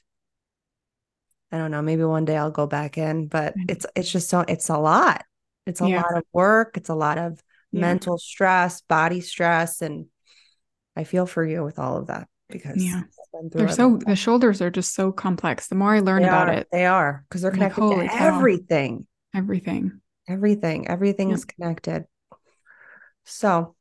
I 1.52 1.58
don't 1.58 1.72
know. 1.72 1.82
Maybe 1.82 2.04
one 2.04 2.26
day 2.26 2.38
I'll 2.38 2.52
go 2.52 2.68
back 2.68 2.98
in, 2.98 3.28
but 3.28 3.54
mm-hmm. 3.54 3.66
it's 3.70 3.86
it's 3.96 4.12
just 4.12 4.30
so 4.30 4.46
it's 4.48 4.70
a 4.70 4.78
lot. 4.78 5.26
It's 5.66 5.82
a 5.82 5.90
yeah. 5.90 5.98
lot 5.98 6.18
of 6.18 6.24
work. 6.32 6.78
It's 6.78 6.90
a 6.90 6.96
lot 6.96 7.18
of 7.18 7.42
yeah. 7.72 7.82
mental 7.82 8.18
stress, 8.18 8.82
body 8.82 9.22
stress, 9.22 9.82
and 9.82 10.06
I 10.98 11.04
feel 11.04 11.28
for 11.28 11.46
you 11.46 11.64
with 11.64 11.78
all 11.78 11.98
of 11.98 12.08
that 12.08 12.28
because 12.50 12.84
yeah, 12.84 13.04
they're 13.52 13.70
so 13.70 14.00
the 14.04 14.16
shoulders 14.16 14.62
are 14.64 14.72
just 14.72 14.96
so 14.96 15.12
complex. 15.12 15.68
The 15.68 15.76
more 15.76 15.94
I 15.94 16.00
learn 16.00 16.24
they 16.24 16.28
about 16.28 16.50
are, 16.50 16.54
it, 16.54 16.68
they 16.72 16.86
are 16.88 17.24
because 17.30 17.44
they're 17.44 17.52
connected 17.52 17.84
like, 17.84 18.10
to 18.10 18.16
everything. 18.16 19.06
Everything. 19.36 20.02
Everything. 20.28 20.88
Everything 20.88 21.30
is 21.30 21.46
connected. 21.46 22.06
So, 23.26 23.76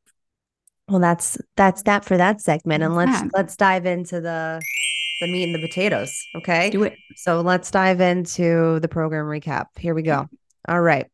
well, 0.88 1.00
that's 1.00 1.38
that's 1.57 1.83
that 1.85 2.05
for 2.05 2.18
that 2.18 2.42
segment, 2.42 2.83
and 2.83 2.94
let's 2.94 3.22
that. 3.22 3.31
let's 3.33 3.57
dive 3.57 3.87
into 3.87 4.20
the 4.20 4.61
the 5.22 5.26
meat 5.26 5.44
and 5.44 5.55
the 5.55 5.66
potatoes. 5.66 6.22
Okay, 6.37 6.68
do 6.68 6.83
it. 6.83 6.96
So 7.14 7.40
let's 7.40 7.70
dive 7.70 8.02
into 8.02 8.79
the 8.81 8.88
program 8.88 9.24
recap. 9.24 9.66
Here 9.79 9.94
we 9.94 10.02
go. 10.02 10.29
All 10.68 10.83
right. 10.83 11.07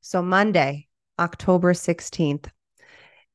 So 0.00 0.22
Monday, 0.22 0.88
October 1.18 1.74
sixteenth, 1.74 2.48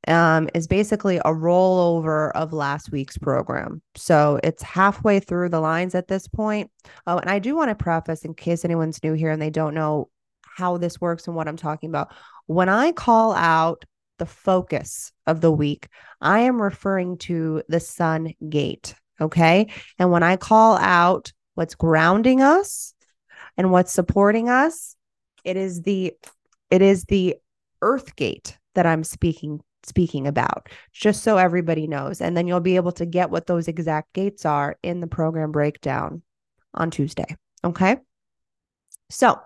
um, 0.07 0.49
is 0.53 0.67
basically 0.67 1.17
a 1.17 1.23
rollover 1.23 2.31
of 2.33 2.53
last 2.53 2.91
week's 2.91 3.17
program. 3.17 3.81
So 3.95 4.39
it's 4.43 4.63
halfway 4.63 5.19
through 5.19 5.49
the 5.49 5.59
lines 5.59 5.95
at 5.95 6.07
this 6.07 6.27
point. 6.27 6.71
Oh, 7.05 7.17
and 7.17 7.29
I 7.29 7.39
do 7.39 7.55
want 7.55 7.69
to 7.69 7.75
preface 7.75 8.23
in 8.23 8.33
case 8.33 8.63
anyone's 8.63 9.03
new 9.03 9.13
here 9.13 9.31
and 9.31 9.41
they 9.41 9.49
don't 9.49 9.73
know 9.73 10.09
how 10.43 10.77
this 10.77 10.99
works 11.01 11.27
and 11.27 11.35
what 11.35 11.47
I'm 11.47 11.57
talking 11.57 11.89
about. 11.89 12.13
When 12.45 12.69
I 12.69 12.91
call 12.91 13.33
out 13.33 13.85
the 14.17 14.25
focus 14.25 15.11
of 15.25 15.41
the 15.41 15.51
week, 15.51 15.87
I 16.21 16.39
am 16.39 16.61
referring 16.61 17.17
to 17.19 17.63
the 17.67 17.79
sun 17.79 18.33
gate. 18.49 18.95
Okay. 19.19 19.67
And 19.99 20.11
when 20.11 20.23
I 20.23 20.35
call 20.37 20.77
out 20.77 21.31
what's 21.55 21.75
grounding 21.75 22.41
us 22.41 22.93
and 23.57 23.71
what's 23.71 23.91
supporting 23.91 24.49
us, 24.49 24.95
it 25.43 25.57
is 25.57 25.81
the 25.81 26.13
it 26.69 26.81
is 26.81 27.05
the 27.05 27.35
earth 27.81 28.15
gate 28.15 28.57
that 28.75 28.85
I'm 28.85 29.03
speaking 29.03 29.61
speaking 29.87 30.27
about, 30.27 30.69
just 30.93 31.23
so 31.23 31.37
everybody 31.37 31.87
knows. 31.87 32.21
And 32.21 32.35
then 32.35 32.47
you'll 32.47 32.59
be 32.59 32.75
able 32.75 32.91
to 32.93 33.05
get 33.05 33.29
what 33.29 33.47
those 33.47 33.67
exact 33.67 34.13
gates 34.13 34.45
are 34.45 34.77
in 34.83 34.99
the 34.99 35.07
program 35.07 35.51
breakdown 35.51 36.21
on 36.73 36.91
Tuesday. 36.91 37.35
Okay. 37.63 37.97
So, 39.09 39.39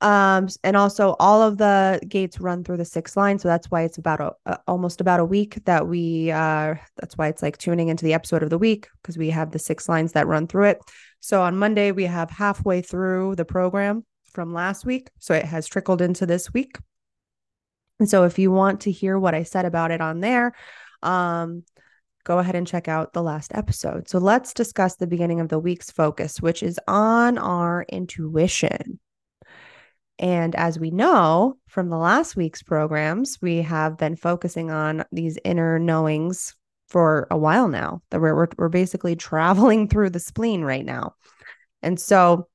um, 0.00 0.48
and 0.62 0.76
also 0.76 1.16
all 1.18 1.42
of 1.42 1.58
the 1.58 2.00
gates 2.06 2.40
run 2.40 2.62
through 2.62 2.76
the 2.76 2.84
six 2.84 3.16
lines. 3.16 3.42
So 3.42 3.48
that's 3.48 3.70
why 3.70 3.82
it's 3.82 3.98
about 3.98 4.20
a, 4.20 4.32
a, 4.46 4.58
almost 4.68 5.00
about 5.00 5.20
a 5.20 5.24
week 5.24 5.58
that 5.64 5.86
we, 5.88 6.30
uh, 6.30 6.76
that's 6.96 7.16
why 7.16 7.28
it's 7.28 7.42
like 7.42 7.58
tuning 7.58 7.88
into 7.88 8.04
the 8.04 8.14
episode 8.14 8.42
of 8.42 8.50
the 8.50 8.58
week 8.58 8.88
because 9.02 9.18
we 9.18 9.30
have 9.30 9.50
the 9.50 9.58
six 9.58 9.88
lines 9.88 10.12
that 10.12 10.26
run 10.26 10.46
through 10.46 10.64
it. 10.64 10.80
So 11.20 11.42
on 11.42 11.58
Monday, 11.58 11.90
we 11.90 12.04
have 12.04 12.30
halfway 12.30 12.80
through 12.80 13.34
the 13.34 13.44
program 13.44 14.04
from 14.32 14.54
last 14.54 14.86
week. 14.86 15.08
So 15.18 15.34
it 15.34 15.44
has 15.44 15.66
trickled 15.66 16.00
into 16.00 16.26
this 16.26 16.52
week. 16.52 16.78
And 17.98 18.08
so 18.08 18.24
if 18.24 18.38
you 18.38 18.50
want 18.50 18.82
to 18.82 18.90
hear 18.90 19.18
what 19.18 19.34
I 19.34 19.42
said 19.42 19.64
about 19.64 19.90
it 19.90 20.00
on 20.00 20.20
there, 20.20 20.52
um, 21.02 21.64
go 22.24 22.38
ahead 22.38 22.54
and 22.54 22.66
check 22.66 22.88
out 22.88 23.12
the 23.12 23.22
last 23.22 23.52
episode. 23.54 24.08
So 24.08 24.18
let's 24.18 24.52
discuss 24.52 24.96
the 24.96 25.06
beginning 25.06 25.40
of 25.40 25.48
the 25.48 25.58
week's 25.58 25.90
focus, 25.90 26.40
which 26.40 26.62
is 26.62 26.78
on 26.86 27.38
our 27.38 27.84
intuition. 27.88 29.00
And 30.18 30.54
as 30.56 30.78
we 30.78 30.90
know 30.90 31.58
from 31.68 31.88
the 31.88 31.96
last 31.96 32.36
week's 32.36 32.62
programs, 32.62 33.38
we 33.40 33.62
have 33.62 33.96
been 33.96 34.16
focusing 34.16 34.70
on 34.70 35.04
these 35.12 35.38
inner 35.44 35.78
knowings 35.78 36.56
for 36.88 37.28
a 37.30 37.36
while 37.38 37.68
now. 37.68 38.02
That 38.10 38.20
we're, 38.20 38.34
we're, 38.34 38.48
we're 38.56 38.68
basically 38.68 39.16
traveling 39.16 39.88
through 39.88 40.10
the 40.10 40.20
spleen 40.20 40.62
right 40.62 40.84
now. 40.84 41.14
And 41.82 42.00
so 42.00 42.47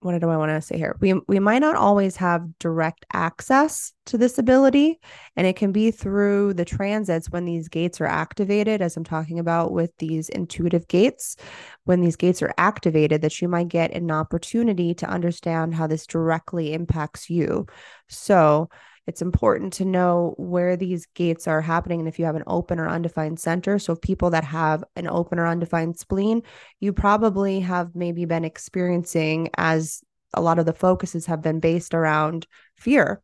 what 0.00 0.20
do 0.20 0.28
I 0.28 0.36
want 0.36 0.50
to 0.50 0.60
say 0.60 0.78
here? 0.78 0.96
We 1.00 1.14
we 1.26 1.40
might 1.40 1.58
not 1.58 1.74
always 1.74 2.16
have 2.16 2.58
direct 2.58 3.04
access 3.12 3.92
to 4.06 4.16
this 4.16 4.38
ability, 4.38 5.00
and 5.34 5.46
it 5.46 5.56
can 5.56 5.72
be 5.72 5.90
through 5.90 6.54
the 6.54 6.64
transits 6.64 7.30
when 7.30 7.44
these 7.44 7.68
gates 7.68 8.00
are 8.00 8.06
activated, 8.06 8.80
as 8.80 8.96
I'm 8.96 9.04
talking 9.04 9.40
about 9.40 9.72
with 9.72 9.90
these 9.98 10.28
intuitive 10.28 10.86
gates. 10.86 11.36
When 11.84 12.00
these 12.00 12.16
gates 12.16 12.42
are 12.42 12.54
activated, 12.58 13.22
that 13.22 13.42
you 13.42 13.48
might 13.48 13.68
get 13.68 13.92
an 13.92 14.10
opportunity 14.10 14.94
to 14.94 15.06
understand 15.06 15.74
how 15.74 15.88
this 15.88 16.06
directly 16.06 16.74
impacts 16.74 17.28
you. 17.28 17.66
So 18.08 18.68
it's 19.08 19.22
important 19.22 19.72
to 19.72 19.86
know 19.86 20.34
where 20.36 20.76
these 20.76 21.06
gates 21.14 21.48
are 21.48 21.62
happening 21.62 21.98
and 21.98 22.08
if 22.08 22.18
you 22.18 22.26
have 22.26 22.36
an 22.36 22.44
open 22.46 22.78
or 22.78 22.88
undefined 22.88 23.40
center. 23.40 23.78
So, 23.78 23.96
people 23.96 24.28
that 24.30 24.44
have 24.44 24.84
an 24.96 25.08
open 25.08 25.38
or 25.38 25.46
undefined 25.46 25.98
spleen, 25.98 26.42
you 26.78 26.92
probably 26.92 27.60
have 27.60 27.94
maybe 27.94 28.26
been 28.26 28.44
experiencing 28.44 29.48
as 29.56 30.02
a 30.34 30.42
lot 30.42 30.58
of 30.58 30.66
the 30.66 30.74
focuses 30.74 31.24
have 31.24 31.40
been 31.40 31.58
based 31.58 31.94
around 31.94 32.46
fear 32.76 33.22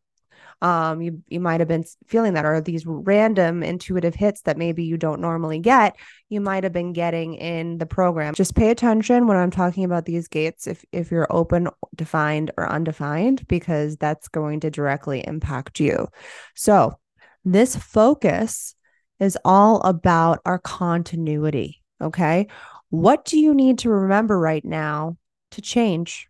um, 0.61 1.01
you 1.01 1.21
you 1.27 1.39
might 1.39 1.59
have 1.59 1.67
been 1.67 1.85
feeling 2.07 2.33
that, 2.33 2.45
or 2.45 2.61
these 2.61 2.85
random 2.85 3.63
intuitive 3.63 4.15
hits 4.15 4.41
that 4.41 4.57
maybe 4.57 4.83
you 4.83 4.97
don't 4.97 5.21
normally 5.21 5.59
get, 5.59 5.95
you 6.29 6.41
might 6.41 6.63
have 6.63 6.73
been 6.73 6.93
getting 6.93 7.35
in 7.35 7.77
the 7.77 7.85
program. 7.85 8.33
Just 8.33 8.55
pay 8.55 8.69
attention 8.69 9.27
when 9.27 9.37
I'm 9.37 9.51
talking 9.51 9.83
about 9.83 10.05
these 10.05 10.27
gates, 10.27 10.67
if 10.67 10.83
if 10.91 11.11
you're 11.11 11.27
open, 11.29 11.67
defined, 11.93 12.51
or 12.57 12.69
undefined, 12.69 13.47
because 13.47 13.97
that's 13.97 14.27
going 14.27 14.61
to 14.61 14.71
directly 14.71 15.25
impact 15.25 15.79
you. 15.79 16.07
So 16.55 16.97
this 17.43 17.75
focus 17.75 18.75
is 19.19 19.37
all 19.45 19.81
about 19.81 20.39
our 20.45 20.59
continuity. 20.59 21.81
Okay. 22.01 22.47
What 22.89 23.25
do 23.25 23.39
you 23.39 23.53
need 23.53 23.79
to 23.79 23.89
remember 23.89 24.37
right 24.39 24.63
now 24.63 25.17
to 25.51 25.61
change? 25.61 26.27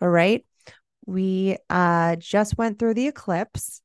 All 0.00 0.08
right 0.08 0.44
we 1.06 1.56
uh, 1.70 2.16
just 2.16 2.58
went 2.58 2.78
through 2.78 2.94
the 2.94 3.06
eclipse, 3.06 3.80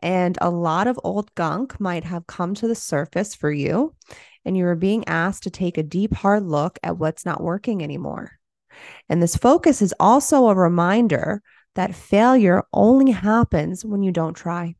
and 0.00 0.36
a 0.40 0.50
lot 0.50 0.86
of 0.86 1.00
old 1.04 1.34
gunk 1.34 1.80
might 1.80 2.04
have 2.04 2.26
come 2.26 2.54
to 2.54 2.68
the 2.68 2.74
surface 2.74 3.34
for 3.34 3.50
you. 3.50 3.94
And 4.44 4.56
you 4.56 4.66
are 4.66 4.76
being 4.76 5.08
asked 5.08 5.44
to 5.44 5.50
take 5.50 5.78
a 5.78 5.82
deep, 5.82 6.12
hard 6.12 6.42
look 6.42 6.78
at 6.82 6.98
what's 6.98 7.24
not 7.24 7.42
working 7.42 7.82
anymore. 7.82 8.32
And 9.08 9.22
this 9.22 9.36
focus 9.36 9.80
is 9.80 9.94
also 9.98 10.48
a 10.48 10.54
reminder 10.54 11.42
that 11.74 11.94
failure 11.94 12.64
only 12.72 13.12
happens 13.12 13.84
when 13.84 14.02
you 14.02 14.12
don't 14.12 14.34
try. 14.34 14.74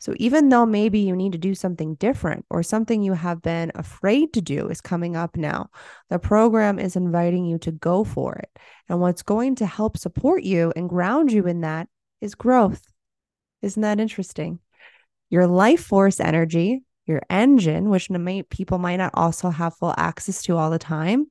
So 0.00 0.14
even 0.16 0.48
though 0.48 0.64
maybe 0.64 1.00
you 1.00 1.14
need 1.14 1.32
to 1.32 1.38
do 1.38 1.54
something 1.54 1.94
different 1.96 2.46
or 2.48 2.62
something 2.62 3.02
you 3.02 3.12
have 3.12 3.42
been 3.42 3.70
afraid 3.74 4.32
to 4.32 4.40
do 4.40 4.68
is 4.68 4.80
coming 4.80 5.14
up 5.14 5.36
now, 5.36 5.68
the 6.08 6.18
program 6.18 6.78
is 6.78 6.96
inviting 6.96 7.44
you 7.44 7.58
to 7.58 7.70
go 7.70 8.02
for 8.02 8.34
it. 8.34 8.48
And 8.88 8.98
what's 9.00 9.22
going 9.22 9.56
to 9.56 9.66
help 9.66 9.98
support 9.98 10.42
you 10.42 10.72
and 10.74 10.88
ground 10.88 11.30
you 11.30 11.46
in 11.46 11.60
that 11.60 11.86
is 12.22 12.34
growth. 12.34 12.82
Isn't 13.60 13.82
that 13.82 14.00
interesting? 14.00 14.60
Your 15.28 15.46
life 15.46 15.84
force 15.84 16.18
energy, 16.18 16.82
your 17.04 17.20
engine, 17.28 17.90
which 17.90 18.08
people 18.48 18.78
might 18.78 18.96
not 18.96 19.12
also 19.12 19.50
have 19.50 19.76
full 19.76 19.94
access 19.98 20.42
to 20.44 20.56
all 20.56 20.70
the 20.70 20.78
time, 20.78 21.30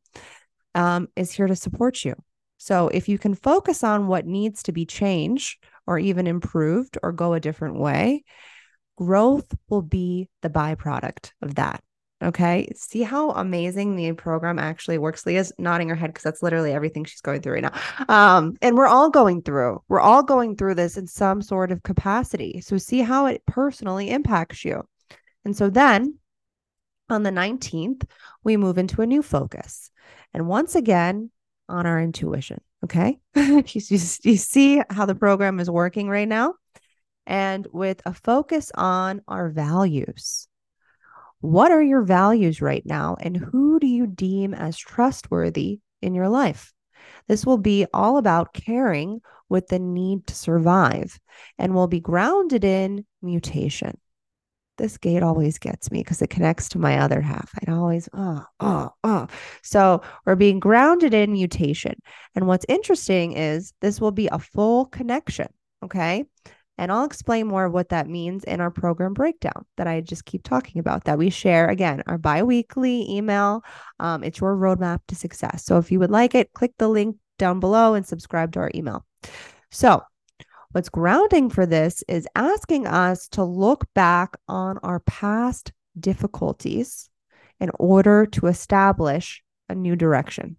um, 0.75 1.07
is 1.15 1.31
here 1.31 1.47
to 1.47 1.55
support 1.55 2.05
you. 2.05 2.13
So 2.57 2.89
if 2.89 3.09
you 3.09 3.17
can 3.17 3.33
focus 3.33 3.83
on 3.83 4.07
what 4.07 4.27
needs 4.27 4.61
to 4.63 4.71
be 4.71 4.85
changed 4.85 5.57
or 5.87 5.97
even 5.97 6.27
improved 6.27 6.99
or 7.01 7.11
go 7.11 7.33
a 7.33 7.39
different 7.39 7.79
way, 7.79 8.23
growth 8.99 9.55
will 9.69 9.81
be 9.81 10.27
the 10.41 10.49
byproduct 10.49 11.31
of 11.41 11.55
that. 11.55 11.81
Okay. 12.21 12.69
See 12.75 13.01
how 13.01 13.31
amazing 13.31 13.95
the 13.95 14.11
program 14.11 14.59
actually 14.59 14.97
works. 14.97 15.25
Leah's 15.25 15.53
nodding 15.57 15.87
her 15.87 15.95
head 15.95 16.07
because 16.07 16.23
that's 16.23 16.43
literally 16.43 16.73
everything 16.73 17.05
she's 17.05 17.21
going 17.21 17.41
through 17.41 17.53
right 17.53 17.63
now. 17.63 17.79
Um, 18.09 18.57
and 18.61 18.75
we're 18.75 18.87
all 18.87 19.09
going 19.09 19.41
through, 19.41 19.81
we're 19.87 20.01
all 20.01 20.21
going 20.21 20.57
through 20.57 20.75
this 20.75 20.97
in 20.97 21.07
some 21.07 21.41
sort 21.41 21.71
of 21.71 21.81
capacity. 21.81 22.59
So 22.59 22.77
see 22.77 22.99
how 22.99 23.27
it 23.27 23.41
personally 23.45 24.09
impacts 24.09 24.65
you. 24.65 24.83
And 25.45 25.55
so 25.55 25.69
then 25.69 26.15
on 27.09 27.23
the 27.23 27.31
19th, 27.31 28.03
we 28.43 28.57
move 28.57 28.77
into 28.77 29.01
a 29.01 29.07
new 29.07 29.21
focus. 29.21 29.89
And 30.33 30.45
once 30.45 30.75
again, 30.75 31.31
on 31.69 31.85
our 31.85 32.01
intuition. 32.01 32.59
Okay. 32.83 33.19
you, 33.35 33.63
you 33.65 34.37
see 34.37 34.81
how 34.89 35.05
the 35.05 35.15
program 35.15 35.59
is 35.61 35.69
working 35.69 36.09
right 36.09 36.27
now? 36.27 36.55
And 37.29 37.67
with 37.71 38.01
a 38.05 38.13
focus 38.13 38.71
on 38.73 39.21
our 39.27 39.49
values. 39.49 40.47
What 41.41 41.71
are 41.71 41.81
your 41.81 42.01
values 42.01 42.61
right 42.61 42.83
now? 42.85 43.15
And 43.21 43.37
who 43.37 43.79
do 43.79 43.87
you 43.87 44.07
deem 44.07 44.53
as 44.53 44.77
trustworthy 44.77 45.79
in 46.01 46.15
your 46.15 46.27
life? 46.27 46.73
This 47.27 47.45
will 47.45 47.59
be 47.59 47.85
all 47.93 48.17
about 48.17 48.53
caring 48.53 49.21
with 49.47 49.67
the 49.67 49.79
need 49.79 50.25
to 50.27 50.35
survive 50.35 51.19
and 51.57 51.73
will 51.73 51.87
be 51.87 51.99
grounded 51.99 52.63
in 52.63 53.05
mutation. 53.21 53.97
This 54.77 54.97
gate 54.97 55.23
always 55.23 55.59
gets 55.59 55.91
me 55.91 55.99
because 55.99 56.21
it 56.21 56.29
connects 56.29 56.69
to 56.69 56.79
my 56.79 56.99
other 56.99 57.21
half. 57.21 57.51
I 57.67 57.71
always, 57.71 58.09
oh, 58.13 58.43
oh, 58.59 58.89
oh. 59.03 59.27
So 59.61 60.01
we're 60.25 60.35
being 60.35 60.59
grounded 60.59 61.13
in 61.13 61.33
mutation. 61.33 61.95
And 62.33 62.47
what's 62.47 62.65
interesting 62.67 63.33
is 63.33 63.73
this 63.81 64.01
will 64.01 64.11
be 64.11 64.29
a 64.31 64.39
full 64.39 64.85
connection. 64.85 65.47
Okay. 65.83 66.25
And 66.79 66.93
I'll 66.93 67.03
explain 67.03 67.47
more 67.47 67.65
of 67.65 67.73
what 67.73 67.89
that 67.89 68.07
means 68.07 68.45
in 68.45 68.61
our 68.61 68.71
program 68.71 69.13
breakdown 69.13 69.65
that 69.75 69.85
I 69.85 69.99
just 69.99 70.23
keep 70.23 70.43
talking 70.43 70.79
about 70.79 71.03
that 71.03 71.17
we 71.17 71.29
share 71.29 71.67
again, 71.67 72.01
our 72.07 72.17
bi 72.17 72.41
weekly 72.41 73.05
email. 73.11 73.63
Um, 73.99 74.23
it's 74.23 74.39
your 74.39 74.55
roadmap 74.55 75.01
to 75.09 75.15
success. 75.15 75.65
So 75.65 75.77
if 75.77 75.91
you 75.91 75.99
would 75.99 76.09
like 76.09 76.35
it, 76.35 76.53
click 76.53 76.71
the 76.77 76.87
link 76.87 77.17
down 77.37 77.59
below 77.59 77.95
and 77.95 78.07
subscribe 78.07 78.53
to 78.53 78.59
our 78.59 78.71
email. 78.73 79.05
So, 79.71 80.03
what's 80.71 80.87
grounding 80.87 81.49
for 81.49 81.65
this 81.65 82.01
is 82.07 82.29
asking 82.33 82.87
us 82.87 83.27
to 83.29 83.43
look 83.43 83.85
back 83.93 84.37
on 84.47 84.77
our 84.77 85.01
past 85.01 85.73
difficulties 85.99 87.09
in 87.59 87.71
order 87.77 88.25
to 88.27 88.47
establish 88.47 89.43
a 89.67 89.75
new 89.75 89.97
direction. 89.97 90.55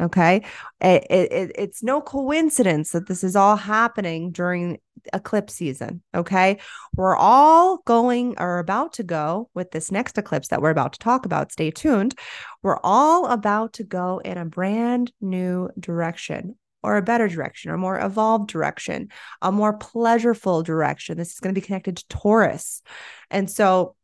Okay. 0.00 0.44
It, 0.80 1.06
it, 1.10 1.52
it's 1.56 1.82
no 1.82 2.00
coincidence 2.00 2.92
that 2.92 3.08
this 3.08 3.24
is 3.24 3.34
all 3.34 3.56
happening 3.56 4.30
during 4.30 4.78
eclipse 5.12 5.54
season. 5.54 6.02
Okay. 6.14 6.58
We're 6.94 7.16
all 7.16 7.78
going 7.78 8.36
or 8.38 8.58
about 8.58 8.92
to 8.94 9.02
go 9.02 9.50
with 9.54 9.72
this 9.72 9.90
next 9.90 10.16
eclipse 10.16 10.48
that 10.48 10.62
we're 10.62 10.70
about 10.70 10.92
to 10.92 10.98
talk 11.00 11.26
about. 11.26 11.50
Stay 11.50 11.70
tuned. 11.70 12.16
We're 12.62 12.78
all 12.84 13.26
about 13.26 13.72
to 13.74 13.84
go 13.84 14.20
in 14.24 14.38
a 14.38 14.44
brand 14.44 15.12
new 15.20 15.68
direction 15.78 16.56
or 16.82 16.96
a 16.96 17.02
better 17.02 17.26
direction 17.26 17.72
or 17.72 17.76
more 17.76 17.98
evolved 17.98 18.48
direction, 18.48 19.08
a 19.42 19.50
more 19.50 19.76
pleasureful 19.76 20.64
direction. 20.64 21.18
This 21.18 21.32
is 21.32 21.40
going 21.40 21.54
to 21.54 21.60
be 21.60 21.66
connected 21.66 21.96
to 21.96 22.08
Taurus. 22.08 22.82
And 23.30 23.50
so 23.50 23.96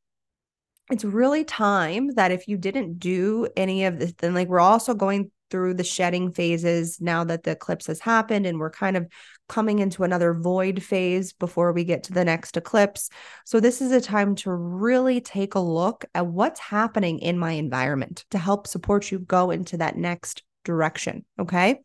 it's 0.90 1.05
really 1.05 1.45
time 1.45 2.14
that 2.14 2.32
if 2.32 2.49
you 2.49 2.57
didn't 2.57 2.99
do 2.99 3.49
any 3.57 3.84
of 3.84 3.99
this, 3.99 4.12
then 4.18 4.34
like 4.34 4.49
we're 4.49 4.61
also 4.61 4.92
going 4.95 5.30
through 5.55 5.72
the 5.72 5.84
shedding 5.84 6.32
phases 6.32 7.00
now 7.00 7.22
that 7.22 7.44
the 7.44 7.52
eclipse 7.52 7.86
has 7.86 8.00
happened 8.00 8.44
and 8.44 8.59
we're 8.59 8.68
kind 8.68 8.96
of 8.96 9.07
coming 9.48 9.78
into 9.78 10.02
another 10.02 10.34
void 10.34 10.82
phase 10.82 11.32
before 11.32 11.72
we 11.72 11.84
get 11.84 12.02
to 12.02 12.12
the 12.12 12.24
next 12.24 12.57
eclipse. 12.57 13.09
So, 13.44 13.61
this 13.61 13.80
is 13.80 13.92
a 13.92 14.00
time 14.00 14.34
to 14.36 14.52
really 14.52 15.20
take 15.20 15.55
a 15.55 15.61
look 15.61 16.07
at 16.12 16.26
what's 16.26 16.59
happening 16.59 17.20
in 17.20 17.38
my 17.38 17.52
environment 17.52 18.24
to 18.32 18.38
help 18.38 18.66
support 18.66 19.12
you 19.12 19.20
go 19.20 19.52
into 19.52 19.76
that 19.76 19.96
next 19.96 20.42
direction. 20.64 21.24
Okay. 21.38 21.78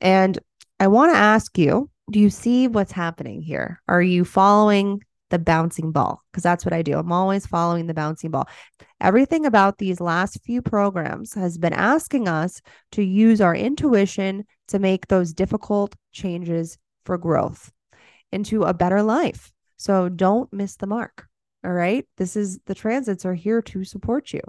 And 0.00 0.38
I 0.78 0.86
want 0.86 1.12
to 1.12 1.18
ask 1.18 1.58
you 1.58 1.90
do 2.08 2.20
you 2.20 2.30
see 2.30 2.68
what's 2.68 2.92
happening 2.92 3.42
here? 3.42 3.82
Are 3.88 4.02
you 4.02 4.24
following 4.24 5.02
the 5.32 5.38
bouncing 5.38 5.90
ball 5.90 6.22
because 6.30 6.42
that's 6.42 6.64
what 6.64 6.74
I 6.74 6.82
do. 6.82 6.98
I'm 6.98 7.10
always 7.10 7.46
following 7.46 7.86
the 7.86 7.94
bouncing 7.94 8.30
ball. 8.30 8.46
Everything 9.00 9.46
about 9.46 9.78
these 9.78 9.98
last 9.98 10.38
few 10.44 10.60
programs 10.60 11.32
has 11.32 11.56
been 11.56 11.72
asking 11.72 12.28
us 12.28 12.60
to 12.92 13.02
use 13.02 13.40
our 13.40 13.56
intuition 13.56 14.44
to 14.68 14.78
make 14.78 15.08
those 15.08 15.32
difficult 15.32 15.96
changes 16.12 16.76
for 17.06 17.16
growth 17.16 17.72
into 18.30 18.64
a 18.64 18.74
better 18.74 19.02
life. 19.02 19.52
So 19.78 20.10
don't 20.10 20.52
miss 20.52 20.76
the 20.76 20.86
mark. 20.86 21.26
All 21.64 21.72
right. 21.72 22.06
This 22.18 22.36
is 22.36 22.58
the 22.66 22.74
transits 22.74 23.24
are 23.24 23.34
here 23.34 23.62
to 23.62 23.84
support 23.84 24.32
you. 24.32 24.40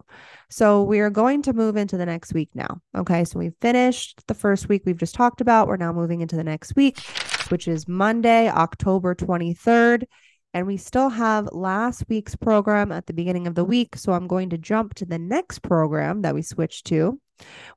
So 0.49 0.83
we 0.83 0.99
are 0.99 1.11
going 1.11 1.43
to 1.43 1.53
move 1.53 1.77
into 1.77 1.95
the 1.95 2.05
next 2.05 2.33
week 2.33 2.49
now. 2.55 2.81
Okay. 2.97 3.23
So 3.23 3.39
we've 3.39 3.55
finished 3.61 4.21
the 4.27 4.33
first 4.33 4.67
week 4.67 4.81
we've 4.85 4.97
just 4.97 5.15
talked 5.15 5.39
about. 5.39 5.67
We're 5.67 5.77
now 5.77 5.93
moving 5.93 6.21
into 6.21 6.35
the 6.35 6.43
next 6.43 6.75
week, 6.75 6.99
which 7.49 7.67
is 7.67 7.87
Monday, 7.87 8.49
October 8.49 9.15
23rd. 9.15 10.03
And 10.53 10.67
we 10.67 10.77
still 10.77 11.09
have 11.09 11.49
last 11.51 12.03
week's 12.09 12.35
program 12.35 12.91
at 12.91 13.07
the 13.07 13.13
beginning 13.13 13.47
of 13.47 13.55
the 13.55 13.63
week. 13.63 13.95
So 13.95 14.13
I'm 14.13 14.27
going 14.27 14.49
to 14.51 14.57
jump 14.57 14.93
to 14.95 15.05
the 15.05 15.17
next 15.17 15.63
program 15.63 16.21
that 16.21 16.35
we 16.35 16.43
switched 16.43 16.85
to, 16.87 17.19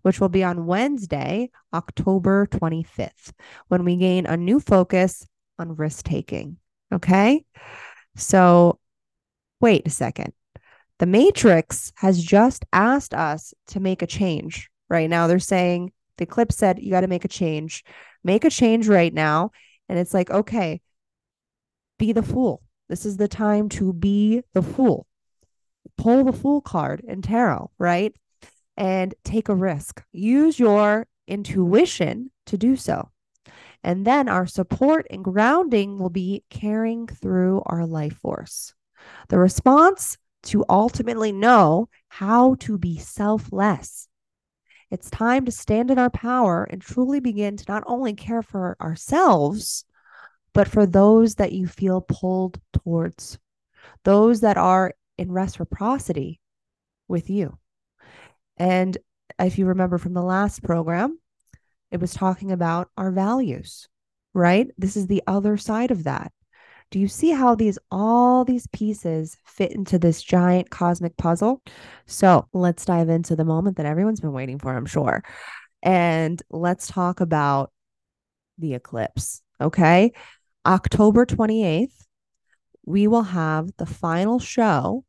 which 0.02 0.20
will 0.20 0.28
be 0.28 0.44
on 0.44 0.66
Wednesday, 0.66 1.50
October 1.72 2.46
25th, 2.46 3.32
when 3.68 3.84
we 3.84 3.96
gain 3.96 4.26
a 4.26 4.36
new 4.36 4.60
focus 4.60 5.26
on 5.58 5.76
risk 5.76 6.04
taking. 6.04 6.58
Okay. 6.92 7.44
So 8.14 8.78
wait 9.60 9.86
a 9.86 9.90
second. 9.90 10.32
The 10.98 11.06
Matrix 11.06 11.92
has 11.96 12.22
just 12.22 12.64
asked 12.72 13.14
us 13.14 13.52
to 13.68 13.80
make 13.80 14.02
a 14.02 14.06
change. 14.06 14.70
Right 14.88 15.10
now, 15.10 15.26
they're 15.26 15.38
saying 15.38 15.92
the 16.16 16.26
clip 16.26 16.52
said 16.52 16.78
you 16.78 16.90
got 16.90 17.00
to 17.00 17.08
make 17.08 17.24
a 17.24 17.28
change, 17.28 17.84
make 18.22 18.44
a 18.44 18.50
change 18.50 18.88
right 18.88 19.12
now. 19.12 19.50
And 19.88 19.98
it's 19.98 20.14
like, 20.14 20.30
okay, 20.30 20.80
be 21.98 22.12
the 22.12 22.22
fool. 22.22 22.62
This 22.88 23.04
is 23.04 23.16
the 23.16 23.28
time 23.28 23.68
to 23.70 23.92
be 23.92 24.42
the 24.52 24.62
fool. 24.62 25.06
Pull 25.96 26.24
the 26.24 26.32
fool 26.32 26.60
card 26.60 27.00
in 27.06 27.22
tarot, 27.22 27.70
right? 27.78 28.14
And 28.76 29.14
take 29.24 29.48
a 29.48 29.54
risk. 29.54 30.02
Use 30.12 30.58
your 30.58 31.06
intuition 31.26 32.30
to 32.46 32.56
do 32.56 32.76
so. 32.76 33.10
And 33.82 34.04
then 34.04 34.28
our 34.28 34.46
support 34.46 35.06
and 35.10 35.24
grounding 35.24 35.98
will 35.98 36.10
be 36.10 36.44
carrying 36.50 37.06
through 37.06 37.62
our 37.66 37.86
life 37.86 38.16
force. 38.18 38.74
The 39.28 39.38
response 39.38 40.18
to 40.44 40.64
ultimately 40.68 41.32
know 41.32 41.88
how 42.08 42.54
to 42.60 42.78
be 42.78 42.98
selfless. 42.98 44.08
It's 44.90 45.10
time 45.10 45.44
to 45.44 45.52
stand 45.52 45.90
in 45.90 45.98
our 45.98 46.10
power 46.10 46.64
and 46.64 46.80
truly 46.80 47.18
begin 47.18 47.56
to 47.56 47.64
not 47.68 47.82
only 47.86 48.14
care 48.14 48.42
for 48.42 48.76
ourselves, 48.80 49.84
but 50.56 50.68
for 50.68 50.86
those 50.86 51.34
that 51.34 51.52
you 51.52 51.66
feel 51.66 52.00
pulled 52.00 52.58
towards, 52.72 53.38
those 54.04 54.40
that 54.40 54.56
are 54.56 54.94
in 55.18 55.30
reciprocity 55.30 56.40
with 57.08 57.28
you. 57.28 57.58
And 58.56 58.96
if 59.38 59.58
you 59.58 59.66
remember 59.66 59.98
from 59.98 60.14
the 60.14 60.22
last 60.22 60.62
program, 60.62 61.18
it 61.90 62.00
was 62.00 62.14
talking 62.14 62.52
about 62.52 62.88
our 62.96 63.10
values, 63.10 63.86
right? 64.32 64.68
This 64.78 64.96
is 64.96 65.08
the 65.08 65.22
other 65.26 65.58
side 65.58 65.90
of 65.90 66.04
that. 66.04 66.32
Do 66.90 67.00
you 67.00 67.08
see 67.08 67.32
how 67.32 67.54
these 67.54 67.78
all 67.90 68.46
these 68.46 68.66
pieces 68.68 69.36
fit 69.44 69.72
into 69.72 69.98
this 69.98 70.22
giant 70.22 70.70
cosmic 70.70 71.18
puzzle? 71.18 71.60
So, 72.06 72.48
let's 72.54 72.86
dive 72.86 73.10
into 73.10 73.36
the 73.36 73.44
moment 73.44 73.76
that 73.76 73.84
everyone's 73.84 74.20
been 74.20 74.32
waiting 74.32 74.58
for, 74.58 74.74
I'm 74.74 74.86
sure. 74.86 75.22
And 75.82 76.42
let's 76.48 76.86
talk 76.86 77.20
about 77.20 77.72
the 78.56 78.72
eclipse, 78.72 79.42
okay? 79.60 80.12
October 80.66 81.24
28th, 81.24 82.06
we 82.84 83.06
will 83.06 83.22
have 83.22 83.70
the 83.78 83.86
final 83.86 84.40
show 84.40 85.04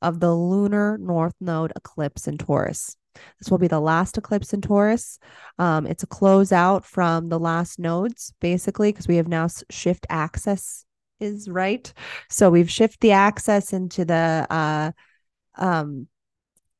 of 0.00 0.18
the 0.20 0.34
lunar 0.34 0.96
north 0.98 1.34
node 1.40 1.72
eclipse 1.76 2.26
in 2.26 2.38
Taurus. 2.38 2.96
This 3.38 3.50
will 3.50 3.58
be 3.58 3.68
the 3.68 3.80
last 3.80 4.16
eclipse 4.16 4.52
in 4.54 4.60
Taurus. 4.60 5.18
Um, 5.58 5.86
it's 5.86 6.02
a 6.02 6.06
closeout 6.08 6.84
from 6.84 7.28
the 7.28 7.38
last 7.38 7.78
nodes, 7.78 8.32
basically, 8.40 8.92
because 8.92 9.06
we 9.06 9.16
have 9.16 9.28
now 9.28 9.46
shift 9.70 10.06
axis 10.08 10.84
is 11.20 11.48
right. 11.48 11.92
So 12.30 12.50
we've 12.50 12.70
shift 12.70 13.00
the 13.00 13.12
axis 13.12 13.72
into 13.72 14.04
the 14.04 14.46
uh, 14.50 14.92
um, 15.56 16.08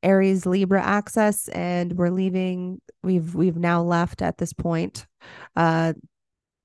Aries 0.03 0.45
Libra 0.47 0.83
axis, 0.83 1.49
and 1.49 1.93
we're 1.93 2.11
leaving. 2.11 2.81
We've 3.03 3.35
we've 3.35 3.57
now 3.57 3.83
left 3.83 4.23
at 4.23 4.39
this 4.39 4.53
point 4.53 5.07
uh, 5.57 5.93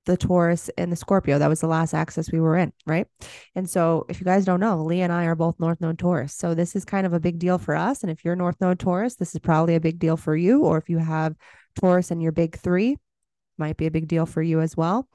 the 0.09 0.17
Taurus 0.17 0.69
and 0.77 0.91
the 0.91 0.95
Scorpio. 0.95 1.39
That 1.39 1.49
was 1.49 1.61
the 1.61 1.67
last 1.67 1.93
axis 1.93 2.31
we 2.31 2.41
were 2.41 2.57
in, 2.57 2.73
right? 2.85 3.07
And 3.55 3.69
so, 3.69 4.05
if 4.09 4.19
you 4.19 4.25
guys 4.25 4.45
don't 4.45 4.59
know, 4.59 4.83
Lee 4.83 5.01
and 5.01 5.13
I 5.13 5.25
are 5.25 5.35
both 5.35 5.59
North 5.59 5.79
Node 5.81 5.99
Taurus. 5.99 6.33
So, 6.33 6.53
this 6.53 6.75
is 6.75 6.85
kind 6.85 7.05
of 7.05 7.13
a 7.13 7.19
big 7.19 7.39
deal 7.39 7.57
for 7.57 7.75
us. 7.75 8.01
And 8.03 8.11
if 8.11 8.25
you're 8.25 8.35
North 8.35 8.59
Node 8.59 8.79
Taurus, 8.79 9.15
this 9.15 9.33
is 9.35 9.39
probably 9.39 9.75
a 9.75 9.79
big 9.79 9.99
deal 9.99 10.17
for 10.17 10.35
you. 10.35 10.63
Or 10.65 10.77
if 10.77 10.89
you 10.89 10.97
have 10.97 11.35
Taurus 11.79 12.11
in 12.11 12.21
your 12.21 12.31
big 12.31 12.57
three, 12.57 12.97
might 13.57 13.77
be 13.77 13.85
a 13.85 13.91
big 13.91 14.07
deal 14.07 14.25
for 14.25 14.41
you 14.41 14.61
as 14.61 14.75
well. 14.75 15.07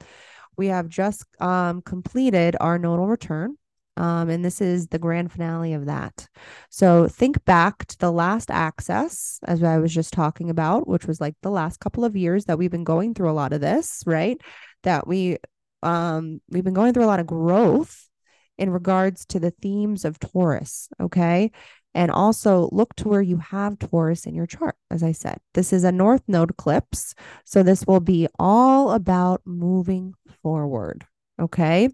We 0.57 0.67
have 0.67 0.87
just 0.89 1.25
um, 1.41 1.81
completed 1.81 2.55
our 2.59 2.79
nodal 2.79 3.07
return 3.07 3.57
Um, 3.97 4.29
and 4.29 4.43
this 4.43 4.59
is 4.59 4.87
the 4.87 4.99
grand 4.99 5.31
finale 5.31 5.73
of 5.73 5.85
that. 5.85 6.27
So 6.69 7.07
think 7.07 7.43
back 7.45 7.85
to 7.85 7.97
the 7.97 8.11
last 8.11 8.51
access, 8.51 9.39
as 9.45 9.63
I 9.63 9.77
was 9.77 9.93
just 9.93 10.13
talking 10.13 10.49
about, 10.49 10.85
which 10.87 11.05
was 11.05 11.21
like 11.21 11.35
the 11.41 11.49
last 11.51 11.79
couple 11.79 12.03
of 12.03 12.15
years 12.15 12.45
that 12.45 12.57
we've 12.57 12.71
been 12.71 12.83
going 12.83 13.13
through 13.13 13.31
a 13.31 13.39
lot 13.39 13.53
of 13.53 13.61
this, 13.61 14.03
right? 14.05 14.39
That 14.85 15.07
we 15.07 15.37
um 15.83 16.41
we've 16.49 16.63
been 16.63 16.73
going 16.73 16.93
through 16.93 17.05
a 17.05 17.13
lot 17.13 17.19
of 17.19 17.27
growth 17.27 18.09
in 18.57 18.69
regards 18.69 19.25
to 19.27 19.39
the 19.39 19.51
themes 19.51 20.05
of 20.05 20.19
Taurus, 20.19 20.89
okay? 20.99 21.51
And 21.93 22.11
also 22.11 22.69
look 22.71 22.95
to 22.97 23.07
where 23.07 23.21
you 23.21 23.37
have 23.37 23.79
Taurus 23.79 24.25
in 24.25 24.33
your 24.35 24.45
chart. 24.45 24.75
As 24.91 25.03
I 25.03 25.11
said, 25.11 25.37
this 25.53 25.71
is 25.71 25.83
a 25.83 25.91
North 25.91 26.23
Node 26.27 26.51
eclipse. 26.51 27.15
So 27.45 27.63
this 27.63 27.85
will 27.85 27.99
be 28.01 28.27
all 28.39 28.91
about 28.91 29.41
moving 29.45 30.13
forward. 30.41 31.05
Okay. 31.39 31.89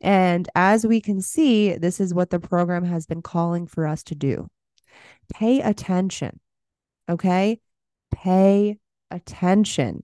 And 0.00 0.48
as 0.54 0.86
we 0.86 1.00
can 1.00 1.20
see, 1.20 1.74
this 1.74 2.00
is 2.00 2.14
what 2.14 2.30
the 2.30 2.40
program 2.40 2.84
has 2.84 3.06
been 3.06 3.22
calling 3.22 3.66
for 3.66 3.86
us 3.86 4.02
to 4.04 4.14
do. 4.14 4.48
Pay 5.32 5.60
attention. 5.60 6.40
Okay. 7.08 7.60
Pay 8.10 8.78
attention. 9.10 10.02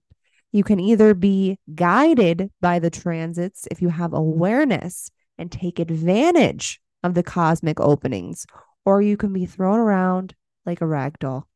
You 0.57 0.63
can 0.63 0.79
either 0.79 1.13
be 1.13 1.59
guided 1.75 2.49
by 2.61 2.79
the 2.79 2.89
transits 2.89 3.67
if 3.69 3.79
you 3.79 3.89
have 3.89 4.13
awareness 4.13 5.11
and 5.37 5.51
take 5.51 5.77
advantage 5.77 6.81
of 7.03 7.13
the 7.13 7.21
cosmic 7.21 7.79
openings, 7.79 8.47
or 8.83 8.99
you 8.99 9.17
can 9.17 9.31
be 9.33 9.45
thrown 9.45 9.77
around 9.77 10.33
like 10.65 10.81
a 10.81 10.87
rag 10.87 11.19
doll 11.19 11.47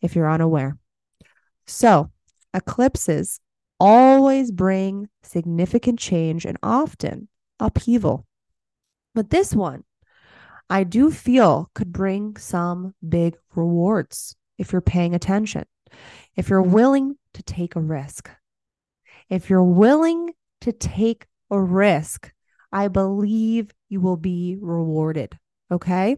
if 0.00 0.16
you're 0.16 0.30
unaware. 0.30 0.78
So, 1.66 2.10
eclipses 2.54 3.38
always 3.78 4.50
bring 4.50 5.10
significant 5.22 5.98
change 5.98 6.46
and 6.46 6.56
often 6.62 7.28
upheaval. 7.60 8.26
But 9.14 9.28
this 9.28 9.54
one, 9.54 9.84
I 10.70 10.84
do 10.84 11.10
feel 11.10 11.70
could 11.74 11.92
bring 11.92 12.38
some 12.38 12.94
big 13.06 13.36
rewards 13.54 14.36
if 14.56 14.72
you're 14.72 14.80
paying 14.80 15.14
attention, 15.14 15.66
if 16.34 16.48
you're 16.48 16.62
willing 16.62 17.18
to 17.34 17.42
take 17.42 17.76
a 17.76 17.80
risk. 17.80 18.30
If 19.28 19.48
you're 19.48 19.62
willing 19.62 20.32
to 20.62 20.72
take 20.72 21.26
a 21.50 21.60
risk, 21.60 22.32
I 22.72 22.88
believe 22.88 23.70
you 23.88 24.00
will 24.00 24.16
be 24.16 24.56
rewarded. 24.60 25.38
Okay. 25.70 26.16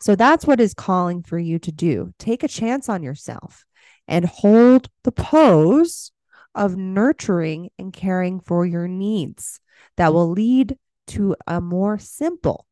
So 0.00 0.16
that's 0.16 0.46
what 0.46 0.60
is 0.60 0.74
calling 0.74 1.22
for 1.22 1.38
you 1.38 1.58
to 1.58 1.72
do. 1.72 2.12
Take 2.18 2.42
a 2.42 2.48
chance 2.48 2.88
on 2.88 3.02
yourself 3.02 3.64
and 4.08 4.24
hold 4.24 4.88
the 5.02 5.12
pose 5.12 6.10
of 6.54 6.76
nurturing 6.76 7.70
and 7.78 7.92
caring 7.92 8.40
for 8.40 8.64
your 8.64 8.88
needs 8.88 9.60
that 9.96 10.14
will 10.14 10.30
lead 10.30 10.78
to 11.08 11.36
a 11.46 11.60
more 11.60 11.98
simple. 11.98 12.66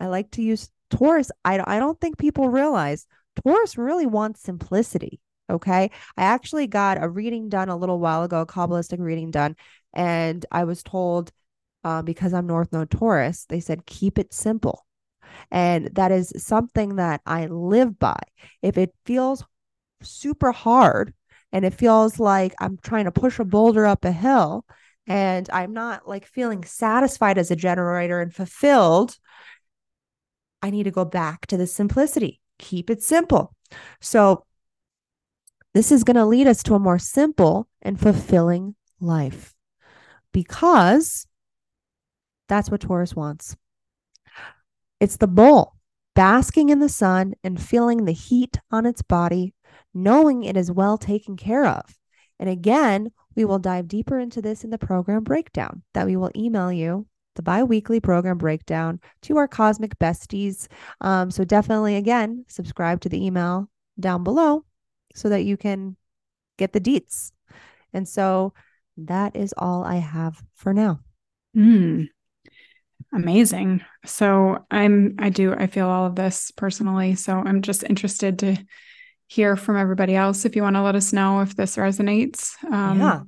I 0.00 0.06
like 0.06 0.30
to 0.32 0.42
use 0.42 0.70
Taurus. 0.90 1.30
I, 1.44 1.62
I 1.66 1.78
don't 1.78 2.00
think 2.00 2.18
people 2.18 2.48
realize 2.48 3.06
Taurus 3.36 3.76
really 3.76 4.06
wants 4.06 4.40
simplicity. 4.40 5.20
Okay. 5.50 5.90
I 6.16 6.22
actually 6.22 6.66
got 6.66 7.02
a 7.02 7.08
reading 7.08 7.48
done 7.48 7.68
a 7.68 7.76
little 7.76 7.98
while 7.98 8.22
ago, 8.22 8.42
a 8.42 8.46
Kabbalistic 8.46 8.98
reading 8.98 9.30
done. 9.30 9.56
And 9.94 10.44
I 10.50 10.64
was 10.64 10.82
told, 10.82 11.32
uh, 11.84 12.02
because 12.02 12.34
I'm 12.34 12.46
North 12.46 12.72
Node 12.72 12.90
Taurus, 12.90 13.46
they 13.48 13.60
said, 13.60 13.86
keep 13.86 14.18
it 14.18 14.34
simple. 14.34 14.84
And 15.50 15.86
that 15.94 16.12
is 16.12 16.32
something 16.36 16.96
that 16.96 17.20
I 17.24 17.46
live 17.46 17.98
by. 17.98 18.18
If 18.62 18.76
it 18.76 18.94
feels 19.04 19.44
super 20.02 20.52
hard 20.52 21.14
and 21.52 21.64
it 21.64 21.74
feels 21.74 22.20
like 22.20 22.54
I'm 22.60 22.78
trying 22.82 23.04
to 23.04 23.12
push 23.12 23.38
a 23.38 23.44
boulder 23.44 23.86
up 23.86 24.04
a 24.04 24.12
hill 24.12 24.64
and 25.06 25.48
I'm 25.50 25.72
not 25.72 26.06
like 26.06 26.26
feeling 26.26 26.64
satisfied 26.64 27.38
as 27.38 27.50
a 27.50 27.56
generator 27.56 28.20
and 28.20 28.34
fulfilled, 28.34 29.16
I 30.62 30.70
need 30.70 30.84
to 30.84 30.90
go 30.90 31.04
back 31.04 31.46
to 31.46 31.56
the 31.56 31.66
simplicity. 31.66 32.40
Keep 32.58 32.90
it 32.90 33.02
simple. 33.02 33.54
So, 34.00 34.44
this 35.74 35.92
is 35.92 36.04
going 36.04 36.16
to 36.16 36.24
lead 36.24 36.46
us 36.46 36.62
to 36.64 36.74
a 36.74 36.78
more 36.78 36.98
simple 36.98 37.68
and 37.82 38.00
fulfilling 38.00 38.74
life 39.00 39.54
because 40.32 41.26
that's 42.48 42.70
what 42.70 42.80
Taurus 42.80 43.14
wants. 43.14 43.56
It's 45.00 45.16
the 45.16 45.26
bull 45.26 45.76
basking 46.14 46.70
in 46.70 46.80
the 46.80 46.88
sun 46.88 47.34
and 47.44 47.60
feeling 47.60 48.04
the 48.04 48.12
heat 48.12 48.58
on 48.70 48.86
its 48.86 49.02
body, 49.02 49.54
knowing 49.94 50.42
it 50.42 50.56
is 50.56 50.72
well 50.72 50.98
taken 50.98 51.36
care 51.36 51.66
of. 51.66 51.96
And 52.40 52.48
again, 52.48 53.12
we 53.36 53.44
will 53.44 53.60
dive 53.60 53.86
deeper 53.86 54.18
into 54.18 54.42
this 54.42 54.64
in 54.64 54.70
the 54.70 54.78
program 54.78 55.22
breakdown 55.22 55.82
that 55.94 56.06
we 56.06 56.16
will 56.16 56.32
email 56.34 56.72
you 56.72 57.06
the 57.36 57.42
bi-weekly 57.42 58.00
program 58.00 58.36
breakdown 58.36 58.98
to 59.22 59.36
our 59.36 59.46
cosmic 59.46 59.96
besties 60.00 60.66
um, 61.00 61.30
so 61.30 61.44
definitely 61.44 61.94
again 61.94 62.44
subscribe 62.48 63.00
to 63.00 63.08
the 63.08 63.24
email 63.24 63.70
down 64.00 64.24
below 64.24 64.64
so 65.14 65.28
that 65.28 65.44
you 65.44 65.56
can 65.56 65.96
get 66.56 66.72
the 66.72 66.80
deets 66.80 67.32
and 67.92 68.08
so 68.08 68.52
that 68.96 69.36
is 69.36 69.54
all 69.56 69.84
i 69.84 69.96
have 69.96 70.42
for 70.54 70.74
now 70.74 71.00
mm. 71.56 72.08
Amazing. 73.12 73.82
So 74.04 74.66
I'm 74.70 75.16
I 75.18 75.30
do 75.30 75.54
I 75.54 75.66
feel 75.66 75.88
all 75.88 76.06
of 76.06 76.14
this 76.14 76.50
personally. 76.50 77.14
So 77.14 77.32
I'm 77.32 77.62
just 77.62 77.82
interested 77.82 78.38
to 78.40 78.56
hear 79.26 79.56
from 79.56 79.76
everybody 79.76 80.14
else 80.14 80.44
if 80.44 80.56
you 80.56 80.62
want 80.62 80.76
to 80.76 80.82
let 80.82 80.94
us 80.94 81.12
know 81.12 81.40
if 81.40 81.56
this 81.56 81.76
resonates. 81.76 82.52
Um, 82.70 83.00
yeah. 83.00 83.20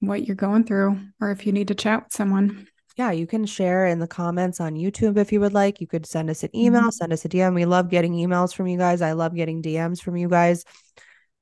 What 0.00 0.26
you're 0.26 0.36
going 0.36 0.64
through, 0.64 0.98
or 1.20 1.30
if 1.30 1.46
you 1.46 1.52
need 1.52 1.68
to 1.68 1.76
chat 1.76 2.04
with 2.04 2.12
someone. 2.12 2.66
Yeah, 2.96 3.10
you 3.10 3.26
can 3.26 3.46
share 3.46 3.86
in 3.86 3.98
the 3.98 4.06
comments 4.06 4.60
on 4.60 4.74
YouTube 4.74 5.16
if 5.16 5.32
you 5.32 5.40
would 5.40 5.54
like. 5.54 5.80
You 5.80 5.86
could 5.86 6.06
send 6.06 6.28
us 6.30 6.42
an 6.42 6.54
email, 6.54 6.82
mm-hmm. 6.82 6.90
send 6.90 7.12
us 7.12 7.24
a 7.24 7.28
DM. 7.28 7.54
We 7.54 7.64
love 7.64 7.88
getting 7.88 8.12
emails 8.12 8.54
from 8.54 8.66
you 8.66 8.78
guys. 8.78 9.00
I 9.00 9.12
love 9.12 9.34
getting 9.34 9.62
DMs 9.62 10.02
from 10.02 10.16
you 10.16 10.28
guys. 10.28 10.64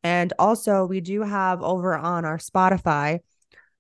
And 0.03 0.33
also, 0.39 0.87
we 0.87 1.01
do 1.01 1.23
have 1.23 1.63
over 1.63 1.97
on 1.97 2.25
our 2.25 2.39
Spotify 2.39 3.21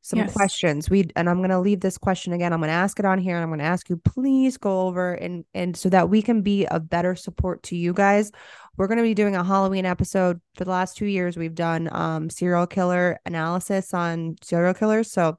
some 0.03 0.21
yes. 0.21 0.33
questions. 0.33 0.89
We 0.89 1.11
and 1.14 1.29
I'm 1.29 1.39
going 1.39 1.51
to 1.51 1.61
leave 1.61 1.81
this 1.81 1.99
question 1.99 2.33
again. 2.33 2.53
I'm 2.53 2.61
going 2.61 2.68
to 2.68 2.75
ask 2.75 2.99
it 2.99 3.05
on 3.05 3.18
here 3.18 3.37
and 3.37 3.43
I'm 3.43 3.51
going 3.51 3.61
to 3.61 3.66
ask 3.66 3.89
you 3.89 3.99
please 3.99 4.57
go 4.57 4.83
over 4.83 5.12
and 5.14 5.45
and 5.53 5.77
so 5.77 5.89
that 5.91 6.09
we 6.09 6.23
can 6.23 6.43
be 6.43 6.64
a 6.66 6.81
better 6.81 7.14
support 7.14 7.62
to 7.64 7.77
you 7.77 7.93
guys. 7.93 8.33
We're 8.77 8.87
going 8.87 8.99
to 8.99 9.05
be 9.05 9.14
doing 9.14 9.37
a 9.37 9.45
Halloween 9.45 9.85
episode. 9.85 10.41
For 10.55 10.64
the 10.64 10.71
last 10.71 10.97
2 10.97 11.07
years 11.07 11.37
we've 11.37 11.55
done 11.55 11.89
um 11.93 12.31
serial 12.31 12.66
killer 12.66 13.21
analysis 13.27 13.93
on 13.93 14.37
serial 14.43 14.75
killers. 14.75 15.12
So 15.12 15.39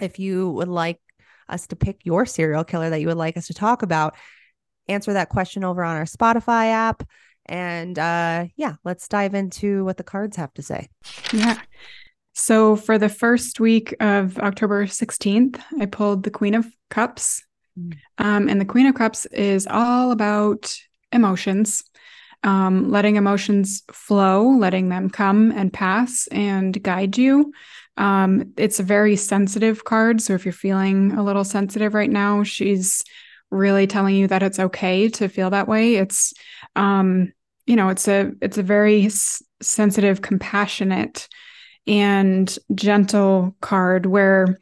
if 0.00 0.18
you 0.18 0.50
would 0.50 0.68
like 0.68 1.00
us 1.48 1.66
to 1.68 1.76
pick 1.76 2.04
your 2.04 2.26
serial 2.26 2.64
killer 2.64 2.90
that 2.90 3.00
you 3.00 3.06
would 3.06 3.16
like 3.16 3.36
us 3.36 3.46
to 3.46 3.54
talk 3.54 3.82
about, 3.82 4.14
answer 4.88 5.12
that 5.12 5.28
question 5.28 5.64
over 5.64 5.82
on 5.82 5.96
our 5.96 6.04
Spotify 6.04 6.66
app 6.72 7.02
and 7.48 7.98
uh 7.98 8.46
yeah, 8.56 8.74
let's 8.84 9.08
dive 9.08 9.34
into 9.34 9.84
what 9.84 9.96
the 9.96 10.04
cards 10.04 10.36
have 10.36 10.52
to 10.54 10.62
say. 10.62 10.88
Yeah. 11.32 11.58
So 12.34 12.76
for 12.76 12.98
the 12.98 13.08
first 13.08 13.58
week 13.58 13.96
of 13.98 14.38
October 14.38 14.86
16th, 14.86 15.60
I 15.80 15.86
pulled 15.86 16.22
the 16.22 16.30
Queen 16.30 16.54
of 16.54 16.66
Cups. 16.88 17.42
Mm. 17.76 17.96
Um, 18.18 18.48
and 18.48 18.60
the 18.60 18.64
Queen 18.64 18.86
of 18.86 18.94
Cups 18.94 19.26
is 19.26 19.66
all 19.68 20.12
about 20.12 20.72
emotions, 21.10 21.82
um, 22.44 22.92
letting 22.92 23.16
emotions 23.16 23.82
flow, 23.90 24.50
letting 24.50 24.88
them 24.88 25.10
come 25.10 25.50
and 25.50 25.72
pass 25.72 26.28
and 26.28 26.80
guide 26.80 27.18
you. 27.18 27.52
Um, 27.98 28.52
it's 28.56 28.80
a 28.80 28.84
very 28.84 29.16
sensitive 29.16 29.84
card. 29.84 30.22
So 30.22 30.32
if 30.32 30.44
you're 30.44 30.52
feeling 30.52 31.12
a 31.12 31.22
little 31.22 31.44
sensitive 31.44 31.94
right 31.94 32.10
now, 32.10 32.44
she's 32.44 33.02
really 33.50 33.86
telling 33.86 34.14
you 34.14 34.28
that 34.28 34.42
it's 34.42 34.58
okay 34.58 35.08
to 35.08 35.28
feel 35.28 35.50
that 35.50 35.68
way. 35.68 35.96
It's, 35.96 36.32
um, 36.76 37.32
you 37.66 37.76
know, 37.76 37.88
it's 37.88 38.08
a 38.08 38.32
it's 38.40 38.56
a 38.56 38.62
very 38.62 39.06
s- 39.06 39.42
sensitive, 39.60 40.22
compassionate 40.22 41.28
and 41.86 42.56
gentle 42.74 43.56
card 43.60 44.06
where 44.06 44.58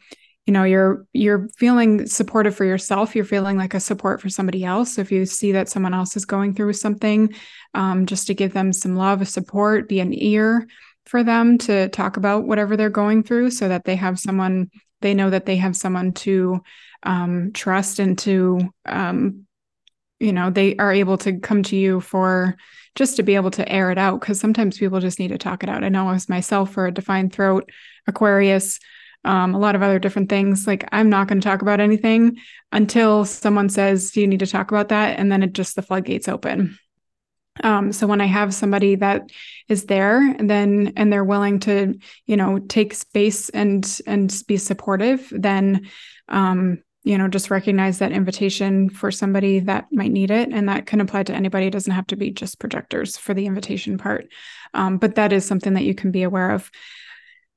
you 0.47 0.53
know 0.53 0.63
you're 0.63 1.07
you're 1.13 1.49
feeling 1.59 2.07
supportive 2.07 2.55
for 2.55 2.65
yourself 2.65 3.17
you're 3.17 3.25
feeling 3.25 3.57
like 3.57 3.75
a 3.75 3.81
support 3.81 4.21
for 4.21 4.29
somebody 4.29 4.65
else 4.65 4.95
so 4.95 5.01
if 5.01 5.11
you 5.11 5.27
see 5.27 5.51
that 5.53 5.69
someone 5.69 5.93
else 5.93 6.17
is 6.17 6.25
going 6.25 6.55
through 6.55 6.73
something 6.73 7.35
um, 7.75 8.07
just 8.07 8.29
to 8.29 8.35
give 8.35 8.53
them 8.53 8.73
some 8.73 8.95
love 8.95 9.27
support 9.27 9.89
be 9.89 9.99
an 9.99 10.15
ear 10.15 10.67
for 11.07 11.23
them 11.23 11.59
to 11.59 11.89
talk 11.89 12.17
about 12.17 12.47
whatever 12.47 12.77
they're 12.77 12.91
going 12.91 13.23
through 13.23 13.51
so 13.51 13.69
that 13.69 13.85
they 13.85 13.97
have 13.97 14.19
someone 14.19 14.71
they 15.03 15.15
know 15.15 15.31
that 15.31 15.47
they 15.47 15.57
have 15.57 15.77
someone 15.77 16.13
to 16.13 16.61
um, 17.03 17.53
trust 17.53 17.99
and 17.99 18.19
to 18.19 18.59
um, 18.87 19.47
you 20.19 20.33
know 20.33 20.51
they 20.51 20.77
are 20.77 20.93
able 20.93 21.19
to 21.19 21.39
come 21.39 21.63
to 21.63 21.77
you 21.77 22.01
for 22.01 22.57
just 22.95 23.17
to 23.17 23.23
be 23.23 23.35
able 23.35 23.51
to 23.51 23.69
air 23.71 23.91
it 23.91 23.99
out. 23.99 24.21
Because 24.21 24.41
sometimes 24.41 24.79
people 24.79 25.01
just 25.01 25.19
need 25.19 25.29
to 25.29 25.39
talk 25.39 25.63
it 25.63 25.69
out. 25.69 25.85
I 25.85 25.91
know 25.91 26.09
as 26.11 26.29
myself 26.29 26.73
for 26.73 26.87
a 26.87 26.93
defined 26.93 27.33
throat 27.33 27.71
aquarius 28.07 28.79
um, 29.25 29.57
a 29.57 29.59
lot 29.59 29.75
of 29.75 29.83
other 29.83 29.99
different 29.99 30.29
things. 30.29 30.67
Like 30.67 30.89
i'm 30.93 31.11
not 31.11 31.29
going 31.29 31.41
to 31.41 31.49
talk 31.49 31.61
about 31.61 31.81
anything 31.81 32.39
until 32.73 33.25
someone 33.25 33.69
says 33.69 34.17
you 34.17 34.27
need 34.27 34.41
to 34.41 34.47
talk 34.47 34.71
about 34.71 34.89
that? 34.89 35.19
And 35.19 35.31
then 35.31 35.43
it 35.43 35.53
just 35.53 35.77
the 35.77 35.83
floodgates 35.83 36.29
open 36.29 36.79
um, 37.63 37.93
so 37.93 38.07
when 38.07 38.21
i 38.21 38.27
have 38.27 38.55
somebody 38.55 38.95
that 38.95 39.31
is 39.69 39.85
there 39.85 40.35
then 40.39 40.93
and 40.97 41.13
they're 41.13 41.25
willing 41.25 41.59
to 41.59 41.95
you 42.27 42.37
know 42.37 42.59
take 42.59 42.95
space 42.95 43.49
and 43.51 44.01
and 44.07 44.43
be 44.47 44.57
supportive 44.57 45.33
then 45.35 45.89
um, 46.29 46.83
you 47.07 47.17
know, 47.17 47.29
just 47.29 47.53
recognize 47.53 48.01
that 48.01 48.11
invitation 48.11 48.91
for 48.91 49.13
somebody 49.13 49.61
that 49.61 49.87
might 49.93 50.11
need 50.11 50.33
it. 50.33 50.49
And 50.49 50.69
that 50.69 50.87
can 50.87 51.01
apply 51.01 51.23
to 51.23 51.33
anybody. 51.33 51.69
It 51.69 51.73
doesn't 51.73 51.93
have 51.93 52.09
to 52.09 52.17
be 52.17 52.33
just 52.33 52.59
projectors 52.59 53.17
for 53.17 53.33
the 53.33 53.47
invitation 53.47 53.97
part. 53.97 54.27
Um, 54.75 54.99
but 54.99 55.15
that 55.15 55.33
is 55.33 55.47
something 55.47 55.75
that 55.75 55.85
you 55.85 55.95
can 55.95 56.11
be 56.11 56.25
aware 56.25 56.51
of. 56.51 56.69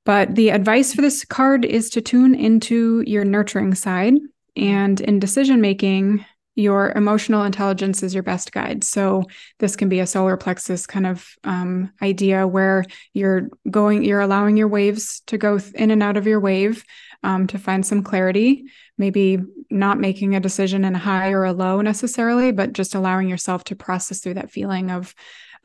But 0.06 0.36
the 0.36 0.50
advice 0.50 0.94
for 0.94 1.02
this 1.02 1.26
card 1.26 1.66
is 1.66 1.90
to 1.92 2.02
tune 2.02 2.36
into 2.36 3.04
your 3.08 3.26
nurturing 3.26 3.74
side. 3.74 4.14
And 4.56 5.02
in 5.02 5.18
decision 5.20 5.62
making, 5.62 6.24
your 6.60 6.92
emotional 6.92 7.44
intelligence 7.44 8.04
is 8.04 8.14
your 8.14 8.24
best 8.24 8.52
guide. 8.52 8.84
So 8.84 9.24
this 9.60 9.76
can 9.76 9.90
be 9.90 10.00
a 10.00 10.08
solar 10.08 10.38
plexus 10.38 10.86
kind 10.86 11.08
of 11.08 11.28
um, 11.44 11.92
idea 12.02 12.48
where 12.48 12.84
you're 13.14 13.50
going, 13.70 14.04
you're 14.04 14.20
allowing 14.20 14.58
your 14.58 14.68
waves 14.68 15.22
to 15.28 15.38
go 15.38 15.60
in 15.76 15.92
and 15.92 16.04
out 16.04 16.18
of 16.18 16.28
your 16.28 16.40
wave 16.40 16.84
um, 17.24 17.48
to 17.48 17.58
find 17.58 17.86
some 17.86 18.04
clarity. 18.04 18.66
Maybe 18.98 19.40
not 19.70 20.00
making 20.00 20.36
a 20.36 20.40
decision 20.40 20.84
in 20.84 20.96
a 20.96 21.00
high 21.00 21.32
or 21.32 21.46
a 21.46 21.54
low 21.54 21.82
necessarily, 21.82 22.52
but 22.52 22.74
just 22.74 22.96
allowing 22.96 23.30
yourself 23.30 23.64
to 23.66 23.76
process 23.76 24.20
through 24.20 24.36
that 24.36 24.52
feeling 24.52 24.92
of 24.92 25.16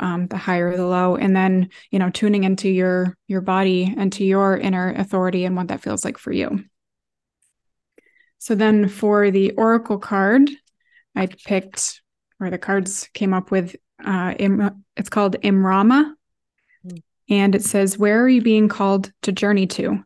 um, 0.00 0.26
the 0.26 0.36
high 0.36 0.58
or 0.58 0.76
the 0.76 0.86
low, 0.86 1.16
and 1.16 1.36
then 1.36 1.68
you 1.90 1.98
know 1.98 2.10
tuning 2.10 2.44
into 2.44 2.68
your 2.68 3.16
your 3.28 3.40
body 3.40 3.94
and 3.96 4.12
to 4.14 4.24
your 4.24 4.56
inner 4.56 4.92
authority 4.92 5.44
and 5.44 5.56
what 5.56 5.68
that 5.68 5.82
feels 5.82 6.04
like 6.04 6.18
for 6.18 6.32
you. 6.32 6.64
So 8.38 8.54
then 8.54 8.88
for 8.88 9.30
the 9.30 9.52
oracle 9.52 9.98
card, 9.98 10.50
I 11.14 11.26
picked, 11.26 12.02
or 12.40 12.50
the 12.50 12.58
cards 12.58 13.08
came 13.14 13.34
up 13.34 13.50
with, 13.50 13.76
uh, 14.04 14.34
Im- 14.38 14.84
it's 14.96 15.10
called 15.10 15.36
Imrama. 15.42 16.12
Mm. 16.86 17.02
And 17.28 17.54
it 17.54 17.62
says, 17.62 17.98
Where 17.98 18.22
are 18.22 18.28
you 18.28 18.42
being 18.42 18.68
called 18.68 19.12
to 19.22 19.32
journey 19.32 19.66
to? 19.68 20.04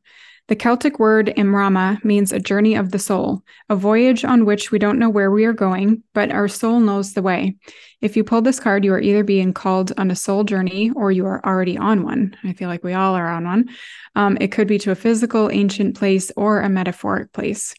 The 0.48 0.56
Celtic 0.56 0.98
word 0.98 1.34
Imrama 1.36 2.02
means 2.02 2.32
a 2.32 2.38
journey 2.38 2.74
of 2.74 2.90
the 2.90 2.98
soul, 2.98 3.42
a 3.68 3.76
voyage 3.76 4.24
on 4.24 4.46
which 4.46 4.70
we 4.70 4.78
don't 4.78 4.98
know 4.98 5.10
where 5.10 5.30
we 5.30 5.44
are 5.44 5.52
going, 5.52 6.02
but 6.14 6.32
our 6.32 6.48
soul 6.48 6.80
knows 6.80 7.12
the 7.12 7.20
way. 7.20 7.56
If 8.00 8.16
you 8.16 8.24
pull 8.24 8.40
this 8.40 8.58
card, 8.58 8.82
you 8.82 8.94
are 8.94 9.00
either 9.00 9.22
being 9.22 9.52
called 9.52 9.92
on 9.98 10.10
a 10.10 10.16
soul 10.16 10.44
journey 10.44 10.90
or 10.96 11.12
you 11.12 11.26
are 11.26 11.44
already 11.44 11.76
on 11.76 12.02
one. 12.02 12.34
I 12.44 12.54
feel 12.54 12.70
like 12.70 12.82
we 12.82 12.94
all 12.94 13.14
are 13.14 13.28
on 13.28 13.44
one. 13.44 13.68
Um, 14.14 14.38
it 14.40 14.50
could 14.50 14.66
be 14.66 14.78
to 14.78 14.90
a 14.90 14.94
physical, 14.94 15.50
ancient 15.52 15.98
place 15.98 16.32
or 16.34 16.62
a 16.62 16.70
metaphoric 16.70 17.30
place. 17.34 17.74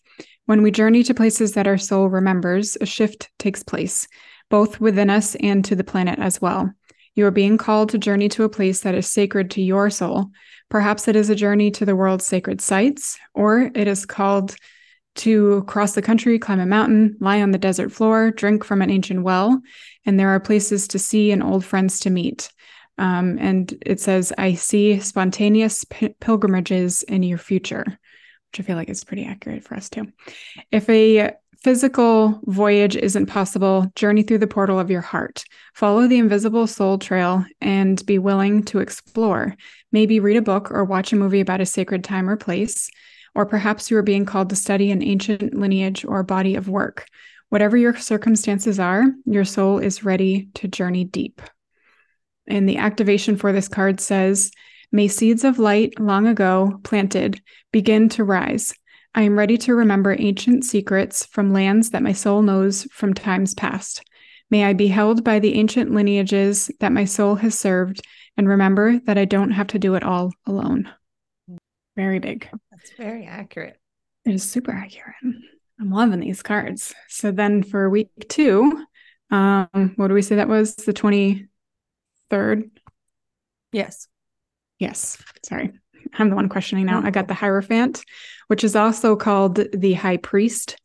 When 0.50 0.64
we 0.64 0.72
journey 0.72 1.04
to 1.04 1.14
places 1.14 1.52
that 1.52 1.68
our 1.68 1.78
soul 1.78 2.10
remembers, 2.10 2.76
a 2.82 2.86
shift 2.88 3.30
takes 3.38 3.62
place, 3.62 4.08
both 4.50 4.82
within 4.82 5.08
us 5.08 5.36
and 5.36 5.64
to 5.66 5.76
the 5.76 5.84
planet 5.84 6.18
as 6.18 6.42
well. 6.42 6.72
You 7.14 7.28
are 7.28 7.32
being 7.32 7.56
called 7.60 7.90
to 7.90 8.00
journey 8.00 8.30
to 8.30 8.46
a 8.46 8.50
place 8.50 8.80
that 8.80 8.96
is 8.96 9.08
sacred 9.08 9.52
to 9.52 9.62
your 9.62 9.92
soul. 9.92 10.32
Perhaps 10.68 11.08
it 11.08 11.16
is 11.16 11.30
a 11.30 11.36
journey 11.36 11.70
to 11.70 11.86
the 11.86 11.96
world's 11.96 12.26
sacred 12.26 12.62
sites, 12.62 13.20
or 13.36 13.70
it 13.76 13.88
is 13.88 14.08
called 14.08 14.56
to 15.18 15.66
cross 15.66 15.94
the 15.94 16.02
country, 16.02 16.40
climb 16.40 16.60
a 16.60 16.66
mountain, 16.66 17.16
lie 17.20 17.44
on 17.44 17.52
the 17.52 17.60
desert 17.60 17.92
floor, 17.92 18.32
drink 18.32 18.64
from 18.64 18.82
an 18.82 18.90
ancient 18.90 19.22
well, 19.22 19.62
and 20.08 20.20
there 20.20 20.30
are 20.30 20.40
places 20.40 20.88
to 20.88 20.98
see 20.98 21.32
and 21.32 21.44
old 21.44 21.64
friends 21.64 22.00
to 22.00 22.10
meet. 22.10 22.52
Um, 22.98 23.38
and 23.40 23.72
it 23.86 24.00
says, 24.00 24.34
I 24.36 24.56
see 24.56 25.00
spontaneous 25.00 25.86
p- 25.92 26.16
pilgrimages 26.20 27.04
in 27.04 27.22
your 27.22 27.38
future 27.38 28.00
which 28.52 28.60
I 28.60 28.64
feel 28.64 28.76
like 28.76 28.90
is 28.90 29.04
pretty 29.04 29.26
accurate 29.26 29.64
for 29.64 29.76
us 29.76 29.90
too. 29.90 30.08
If 30.72 30.90
a 30.90 31.32
physical 31.62 32.40
voyage 32.46 32.96
isn't 32.96 33.26
possible, 33.26 33.92
journey 33.96 34.24
through 34.24 34.38
the 34.38 34.48
portal 34.48 34.80
of 34.80 34.90
your 34.90 35.02
heart. 35.02 35.44
Follow 35.74 36.08
the 36.08 36.18
invisible 36.18 36.68
soul 36.68 36.98
trail 36.98 37.46
and 37.60 38.04
be 38.06 38.18
willing 38.18 38.64
to 38.64 38.80
explore. 38.80 39.56
Maybe 39.92 40.20
read 40.20 40.38
a 40.38 40.42
book 40.42 40.72
or 40.72 40.86
watch 40.86 41.12
a 41.12 41.18
movie 41.18 41.42
about 41.42 41.62
a 41.62 41.66
sacred 41.66 42.04
time 42.04 42.30
or 42.30 42.38
place. 42.38 42.90
Or 43.36 43.46
perhaps 43.46 43.92
you 43.92 43.98
are 43.98 44.04
being 44.04 44.26
called 44.26 44.50
to 44.50 44.56
study 44.56 44.90
an 44.90 45.04
ancient 45.04 45.54
lineage 45.54 46.06
or 46.06 46.24
body 46.24 46.56
of 46.56 46.70
work. 46.70 47.06
Whatever 47.50 47.78
your 47.78 47.96
circumstances 47.96 48.80
are, 48.80 49.06
your 49.26 49.46
soul 49.46 49.80
is 49.80 50.04
ready 50.04 50.50
to 50.56 50.68
journey 50.68 51.04
deep. 51.04 51.42
And 52.48 52.68
the 52.68 52.78
activation 52.78 53.36
for 53.36 53.52
this 53.52 53.68
card 53.68 54.00
says, 54.00 54.52
May 54.92 55.08
seeds 55.08 55.44
of 55.44 55.60
light 55.60 56.00
long 56.00 56.26
ago 56.28 56.80
planted 56.84 57.42
begin 57.72 58.10
to 58.10 58.24
rise. 58.24 58.74
I 59.14 59.24
am 59.24 59.38
ready 59.38 59.58
to 59.60 59.76
remember 59.76 60.16
ancient 60.18 60.66
secrets 60.66 61.26
from 61.26 61.54
lands 61.54 61.92
that 61.92 62.04
my 62.04 62.14
soul 62.14 62.42
knows 62.42 62.86
from 62.92 63.14
times 63.14 63.54
past. 63.54 64.04
May 64.50 64.66
I 64.66 64.74
be 64.74 64.88
held 64.88 65.24
by 65.24 65.40
the 65.40 65.56
ancient 65.56 65.92
lineages 65.92 66.72
that 66.80 66.92
my 66.92 67.06
soul 67.06 67.36
has 67.36 67.58
served 67.58 68.02
and 68.36 68.48
remember 68.48 69.00
that 69.06 69.18
I 69.18 69.26
don't 69.26 69.52
have 69.52 69.68
to 69.68 69.80
do 69.80 69.96
it 69.96 70.04
all 70.04 70.32
alone. 70.48 70.92
Very 71.96 72.20
big. 72.20 72.50
That's 72.72 72.92
very 72.98 73.26
accurate. 73.26 73.78
It 74.26 74.34
is 74.34 74.50
super 74.50 74.72
accurate. 74.72 75.16
I'm 75.80 75.92
loving 75.92 76.20
these 76.20 76.42
cards. 76.42 76.94
So 77.08 77.32
then 77.32 77.62
for 77.64 77.90
week 77.90 78.10
two, 78.28 78.86
um, 79.32 79.94
what 79.96 80.08
do 80.08 80.14
we 80.14 80.22
say 80.22 80.36
that 80.36 80.48
was? 80.48 80.76
The 80.76 80.94
23rd? 80.94 82.70
Yes. 83.72 84.08
Yes. 84.80 85.22
Sorry. 85.44 85.72
I'm 86.18 86.30
the 86.30 86.36
one 86.36 86.50
questioning 86.50 86.86
now. 86.86 87.02
I 87.04 87.12
got 87.12 87.28
the 87.28 87.34
Hierophant, 87.34 88.04
which 88.48 88.64
is 88.64 88.76
also 88.76 89.16
called 89.16 89.60
the 89.74 89.94
High 89.94 90.18
Priest. 90.18 90.78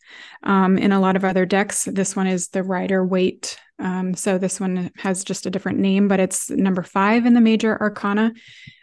Um, 0.42 0.76
in 0.76 0.92
a 0.92 1.00
lot 1.00 1.16
of 1.16 1.24
other 1.24 1.46
decks, 1.46 1.84
this 1.84 2.14
one 2.14 2.26
is 2.26 2.48
the 2.48 2.62
Rider 2.62 3.04
Waite. 3.04 3.58
Um, 3.78 4.14
so 4.14 4.36
this 4.36 4.60
one 4.60 4.90
has 4.98 5.24
just 5.24 5.46
a 5.46 5.50
different 5.50 5.78
name, 5.78 6.08
but 6.08 6.20
it's 6.20 6.50
number 6.50 6.82
five 6.82 7.24
in 7.24 7.34
the 7.34 7.40
major 7.40 7.80
arcana, 7.80 8.32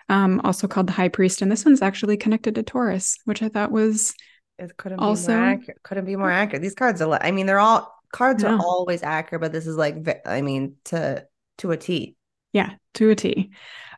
um, 0.09 0.41
also 0.43 0.67
called 0.67 0.87
the 0.87 0.93
High 0.93 1.09
Priest. 1.09 1.41
And 1.41 1.51
this 1.51 1.63
one's 1.63 1.81
actually 1.81 2.17
connected 2.17 2.55
to 2.55 2.63
Taurus, 2.63 3.17
which 3.25 3.43
I 3.43 3.49
thought 3.49 3.71
was 3.71 4.13
it 4.57 4.75
couldn't 4.77 4.99
also 4.99 5.27
be 5.27 5.37
more 5.37 5.45
accurate. 5.45 5.83
couldn't 5.83 6.05
be 6.05 6.15
more 6.15 6.31
accurate. 6.31 6.61
These 6.61 6.75
cards 6.75 7.01
are, 7.01 7.19
I 7.21 7.31
mean, 7.31 7.45
they're 7.45 7.59
all 7.59 7.93
cards 8.11 8.43
are 8.43 8.59
always 8.59 9.03
accurate, 9.03 9.41
but 9.41 9.51
this 9.51 9.67
is 9.67 9.75
like, 9.75 10.21
I 10.25 10.41
mean, 10.41 10.75
to 10.85 11.25
to 11.59 11.71
a 11.71 11.77
T. 11.77 12.15
Yeah, 12.53 12.71
to 12.95 13.09
a 13.09 13.15
T. 13.15 13.51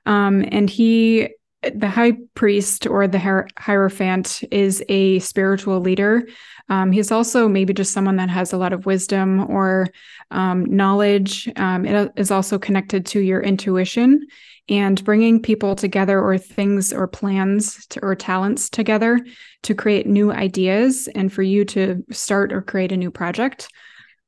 Um, 0.06 0.46
and 0.52 0.70
he, 0.70 1.30
the 1.74 1.90
high 1.90 2.14
priest 2.36 2.86
or 2.88 3.08
the 3.08 3.20
hier- 3.20 3.48
hierophant, 3.58 4.44
is 4.52 4.84
a 4.90 5.20
spiritual 5.20 5.80
leader. 5.80 6.28
Um, 6.70 6.92
he's 6.92 7.12
also 7.12 7.48
maybe 7.48 7.74
just 7.74 7.94
someone 7.94 8.18
that 8.18 8.30
has 8.30 8.54
a 8.54 8.58
lot 8.58 8.74
of 8.74 8.86
wisdom 8.86 9.50
or 9.50 9.88
um, 10.32 10.66
knowledge. 10.66 11.50
Um, 11.56 11.86
it 11.86 12.12
is 12.16 12.32
also 12.32 12.60
connected 12.60 13.06
to 13.08 13.20
your 13.20 13.42
intuition 13.42 14.28
and 14.70 15.04
bringing 15.04 15.42
people 15.42 15.76
together 15.76 16.22
or 16.22 16.38
things 16.38 16.94
or 16.94 17.08
plans 17.08 17.86
to, 17.88 18.00
or 18.02 18.16
talents 18.16 18.70
together 18.70 19.20
to 19.64 19.76
create 19.76 20.08
new 20.08 20.32
ideas 20.32 21.10
and 21.16 21.32
for 21.34 21.44
you 21.44 21.66
to 21.66 22.04
start 22.12 22.54
or 22.54 22.62
create 22.62 22.92
a 22.92 22.98
new 22.98 23.12
project. 23.12 23.68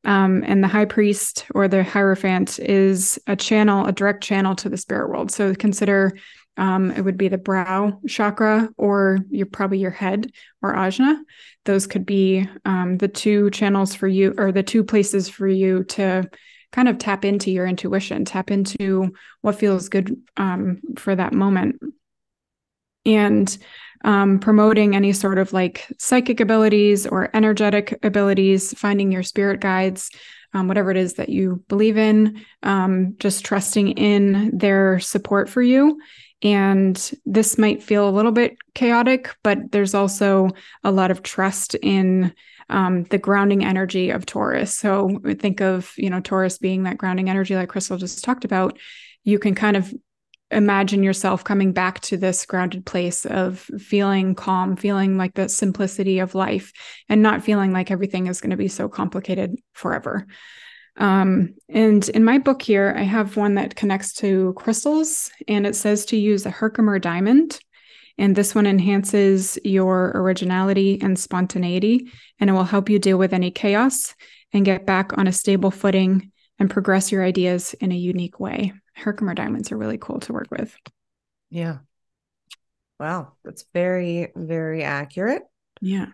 Um, 0.06 0.44
and 0.46 0.64
the 0.64 0.68
high 0.68 0.86
priest 0.86 1.46
or 1.56 1.68
the 1.68 1.84
hierophant 1.84 2.60
is 2.60 3.20
a 3.28 3.36
channel, 3.36 3.86
a 3.86 3.92
direct 3.92 4.24
channel 4.24 4.56
to 4.56 4.70
the 4.70 4.78
spirit 4.78 5.10
world. 5.10 5.32
So 5.32 5.54
consider 5.56 6.14
um, 6.58 6.92
it 6.92 7.02
would 7.02 7.18
be 7.18 7.28
the 7.28 7.38
brow 7.38 8.00
chakra 8.08 8.70
or 8.78 9.20
your 9.30 9.46
probably 9.48 9.80
your 9.80 9.92
head 9.92 10.32
or 10.62 10.74
ajna. 10.74 11.18
Those 11.66 11.88
could 11.88 12.06
be 12.06 12.48
um, 12.64 12.98
the 12.98 13.08
two 13.08 13.50
channels 13.50 13.94
for 13.94 14.08
you 14.08 14.34
or 14.38 14.52
the 14.52 14.64
two 14.64 14.84
places 14.84 15.28
for 15.28 15.48
you 15.48 15.84
to 15.86 16.30
kind 16.72 16.88
of 16.88 16.98
tap 16.98 17.26
into 17.26 17.52
your 17.52 17.66
intuition, 17.66 18.26
tap 18.26 18.52
into 18.52 19.14
what 19.42 19.56
feels 19.56 19.90
good 19.90 20.16
um, 20.38 20.80
for 20.98 21.16
that 21.16 21.34
moment. 21.34 21.82
And 23.06 23.58
um, 24.04 24.40
promoting 24.40 24.96
any 24.96 25.14
sort 25.14 25.40
of 25.40 25.52
like 25.52 25.88
psychic 25.98 26.40
abilities 26.40 27.08
or 27.08 27.30
energetic 27.36 27.98
abilities, 28.04 28.74
finding 28.78 29.12
your 29.12 29.24
spirit 29.24 29.60
guides, 29.60 30.12
um, 30.54 30.68
whatever 30.68 30.92
it 30.92 30.98
is 30.98 31.16
that 31.16 31.30
you 31.30 31.64
believe 31.68 31.98
in, 31.98 32.46
um, 32.64 33.16
just 33.18 33.44
trusting 33.44 33.90
in 33.92 34.58
their 34.58 35.00
support 35.00 35.50
for 35.50 35.62
you. 35.62 36.00
And 36.42 37.12
this 37.26 37.58
might 37.58 37.82
feel 37.82 38.08
a 38.08 38.12
little 38.12 38.32
bit 38.32 38.58
chaotic, 38.76 39.36
but 39.44 39.72
there's 39.72 39.94
also 39.94 40.50
a 40.84 40.92
lot 40.92 41.10
of 41.10 41.24
trust 41.24 41.76
in 41.76 42.34
um, 42.70 43.04
the 43.06 43.18
grounding 43.18 43.66
energy 43.66 44.12
of 44.12 44.26
Taurus. 44.26 44.78
So 44.78 45.20
think 45.40 45.62
of, 45.62 45.94
you 45.98 46.10
know, 46.10 46.20
Taurus 46.20 46.58
being 46.58 46.84
that 46.84 46.98
grounding 46.98 47.30
energy, 47.30 47.56
like 47.56 47.70
Krystle 47.70 48.00
just 48.00 48.24
talked 48.24 48.46
about. 48.46 48.78
You 49.24 49.40
can 49.40 49.56
kind 49.56 49.78
of 49.78 49.94
imagine 50.56 51.04
yourself 51.04 51.44
coming 51.44 51.72
back 51.72 52.00
to 52.02 52.18
this 52.18 52.46
grounded 52.46 52.86
place 52.86 53.26
of 53.26 53.60
feeling 53.80 54.36
calm, 54.36 54.76
feeling 54.76 55.18
like 55.18 55.34
the 55.34 55.50
simplicity 55.50 56.20
of 56.20 56.36
life, 56.36 56.72
and 57.10 57.22
not 57.22 57.44
feeling 57.44 57.72
like 57.72 57.92
everything 57.92 58.28
is 58.28 58.42
going 58.42 58.52
to 58.52 58.58
be 58.58 58.68
so 58.68 58.88
complicated 58.88 59.56
forever. 59.74 60.26
Um, 60.98 61.56
and 61.68 62.08
in 62.10 62.24
my 62.24 62.38
book 62.38 62.62
here, 62.62 62.96
I 62.98 63.04
have 63.04 63.36
one 63.36 63.56
that 63.56 63.76
connects 63.76 64.14
to 64.14 64.54
crystals, 64.56 65.30
and 65.48 65.68
it 65.68 65.76
says 65.76 66.06
to 66.06 66.18
use 66.18 66.46
a 66.46 66.52
Herkimer 66.52 67.00
diamond. 67.00 67.60
And 68.18 68.34
this 68.34 68.56
one 68.56 68.66
enhances 68.66 69.60
your 69.66 70.14
originality 70.16 71.02
and 71.02 71.20
spontaneity, 71.20 72.10
and 72.40 72.50
it 72.50 72.54
will 72.54 72.64
help 72.64 72.90
you 72.90 72.98
deal 72.98 73.18
with 73.18 73.34
any 73.34 73.52
chaos 73.52 74.16
and 74.54 74.64
get 74.64 74.86
back 74.86 75.18
on 75.18 75.28
a 75.28 75.34
stable 75.34 75.70
footing 75.70 76.32
and 76.58 76.70
progress 76.70 77.12
your 77.12 77.26
ideas 77.26 77.74
in 77.82 77.92
a 77.92 77.96
unique 77.96 78.40
way. 78.40 78.72
Herkimer 78.96 79.34
diamonds 79.34 79.72
are 79.72 79.78
really 79.78 79.98
cool 79.98 80.20
to 80.22 80.34
work 80.34 80.48
with. 80.52 80.76
Yeah. 81.50 81.80
Wow. 83.00 83.34
That's 83.44 83.66
very, 83.74 84.32
very 84.36 84.84
accurate. 84.84 85.44
Yeah. 85.82 86.08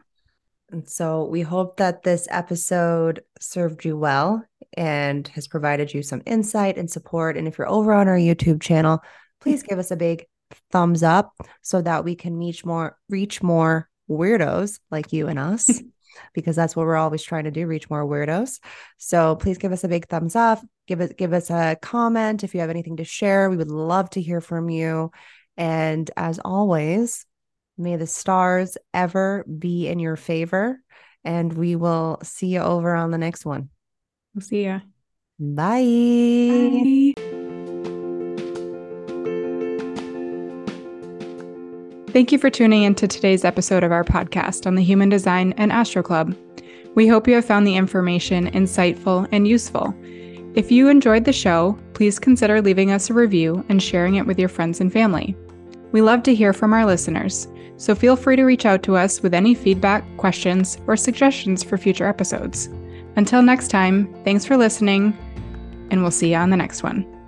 And 0.72 0.88
so 0.88 1.26
we 1.26 1.42
hope 1.42 1.78
that 1.78 2.04
this 2.04 2.28
episode 2.32 3.22
served 3.40 3.84
you 3.86 3.98
well 3.98 4.44
and 4.74 5.28
has 5.30 5.48
provided 5.48 5.94
you 5.94 6.02
some 6.02 6.22
insight 6.26 6.78
and 6.78 6.90
support. 6.90 7.38
And 7.38 7.48
if 7.48 7.58
you're 7.58 7.70
over 7.70 7.94
on 7.94 8.08
our 8.08 8.18
YouTube 8.18 8.62
channel, 8.62 9.02
please 9.42 9.64
give 9.64 9.80
us 9.80 9.92
a 9.92 9.98
big 9.98 10.26
thumbs 10.72 11.04
up 11.04 11.34
so 11.62 11.82
that 11.82 12.04
we 12.04 12.16
can 12.16 12.38
reach 12.38 12.66
more 12.66 12.98
reach 13.10 13.42
more 13.42 13.90
weirdos 14.10 14.80
like 14.90 15.14
you 15.14 15.28
and 15.28 15.40
us 15.40 15.70
because 16.34 16.56
that's 16.56 16.76
what 16.76 16.86
we're 16.86 16.96
always 16.96 17.24
trying 17.24 17.46
to 17.46 17.52
do 17.52 17.68
reach 17.68 17.90
more 17.90 18.06
weirdos. 18.06 18.60
So 18.98 19.36
please 19.36 19.58
give 19.58 19.72
us 19.72 19.84
a 19.84 19.88
big 19.88 20.08
thumbs 20.08 20.36
up. 20.36 20.60
Give 20.88 21.02
us 21.02 21.12
give 21.18 21.34
us 21.34 21.50
a 21.50 21.78
comment. 21.82 22.44
If 22.44 22.54
you 22.54 22.62
have 22.62 22.70
anything 22.70 22.98
to 22.98 23.04
share 23.04 23.50
we 23.50 23.58
would 23.58 23.72
love 23.72 24.10
to 24.12 24.22
hear 24.22 24.42
from 24.42 24.70
you. 24.70 25.12
And 25.58 26.10
as 26.18 26.40
always 26.40 27.26
may 27.78 27.96
the 27.96 28.08
stars 28.08 28.78
ever 28.94 29.46
be 29.46 29.88
in 29.88 30.00
your 30.00 30.16
favor. 30.16 30.80
And 31.24 31.54
we 31.54 31.76
will 31.76 32.20
see 32.24 32.48
you 32.48 32.60
over 32.60 32.96
on 32.96 33.12
the 33.12 33.18
next 33.18 33.46
one. 33.46 33.70
We'll 34.34 34.42
see 34.42 34.66
you 34.66 34.82
bye. 35.42 37.14
bye. 37.16 37.31
Thank 42.12 42.34
you 42.34 42.40
for 42.40 42.50
tuning 42.50 42.84
into 42.84 43.08
today's 43.08 43.46
episode 43.46 43.86
of 43.86 43.94
our 43.94 44.04
podcast 44.04 44.68
on 44.68 44.76
the 44.76 44.84
Human 44.84 45.08
Design 45.08 45.54
and 45.56 45.72
Astro 45.72 46.04
Club. 46.04 46.36
We 46.94 47.08
hope 47.08 47.26
you 47.26 47.36
have 47.36 47.46
found 47.46 47.66
the 47.66 47.78
information 47.78 48.52
insightful 48.52 49.30
and 49.32 49.48
useful. 49.48 49.96
If 50.54 50.74
you 50.74 50.90
enjoyed 50.90 51.24
the 51.24 51.32
show, 51.32 51.80
please 51.94 52.20
consider 52.20 52.62
leaving 52.62 52.92
us 52.92 53.10
a 53.10 53.14
review 53.14 53.64
and 53.70 53.82
sharing 53.82 54.16
it 54.16 54.28
with 54.28 54.38
your 54.38 54.50
friends 54.50 54.82
and 54.82 54.92
family. 54.92 55.38
We 55.94 56.02
love 56.02 56.22
to 56.24 56.36
hear 56.36 56.52
from 56.52 56.74
our 56.74 56.86
listeners, 56.86 57.48
so 57.78 57.96
feel 57.96 58.18
free 58.18 58.36
to 58.36 58.44
reach 58.44 58.66
out 58.66 58.84
to 58.84 58.98
us 58.98 59.22
with 59.22 59.34
any 59.34 59.56
feedback, 59.56 60.04
questions, 60.18 60.80
or 60.88 60.98
suggestions 60.98 61.64
for 61.64 61.78
future 61.78 62.08
episodes. 62.08 62.68
Until 63.16 63.42
next 63.42 63.70
time, 63.70 64.14
thanks 64.26 64.44
for 64.44 64.58
listening, 64.58 65.18
and 65.92 66.02
we'll 66.02 66.12
see 66.12 66.32
you 66.32 66.38
on 66.38 66.50
the 66.50 66.58
next 66.58 66.84
one. 66.84 67.21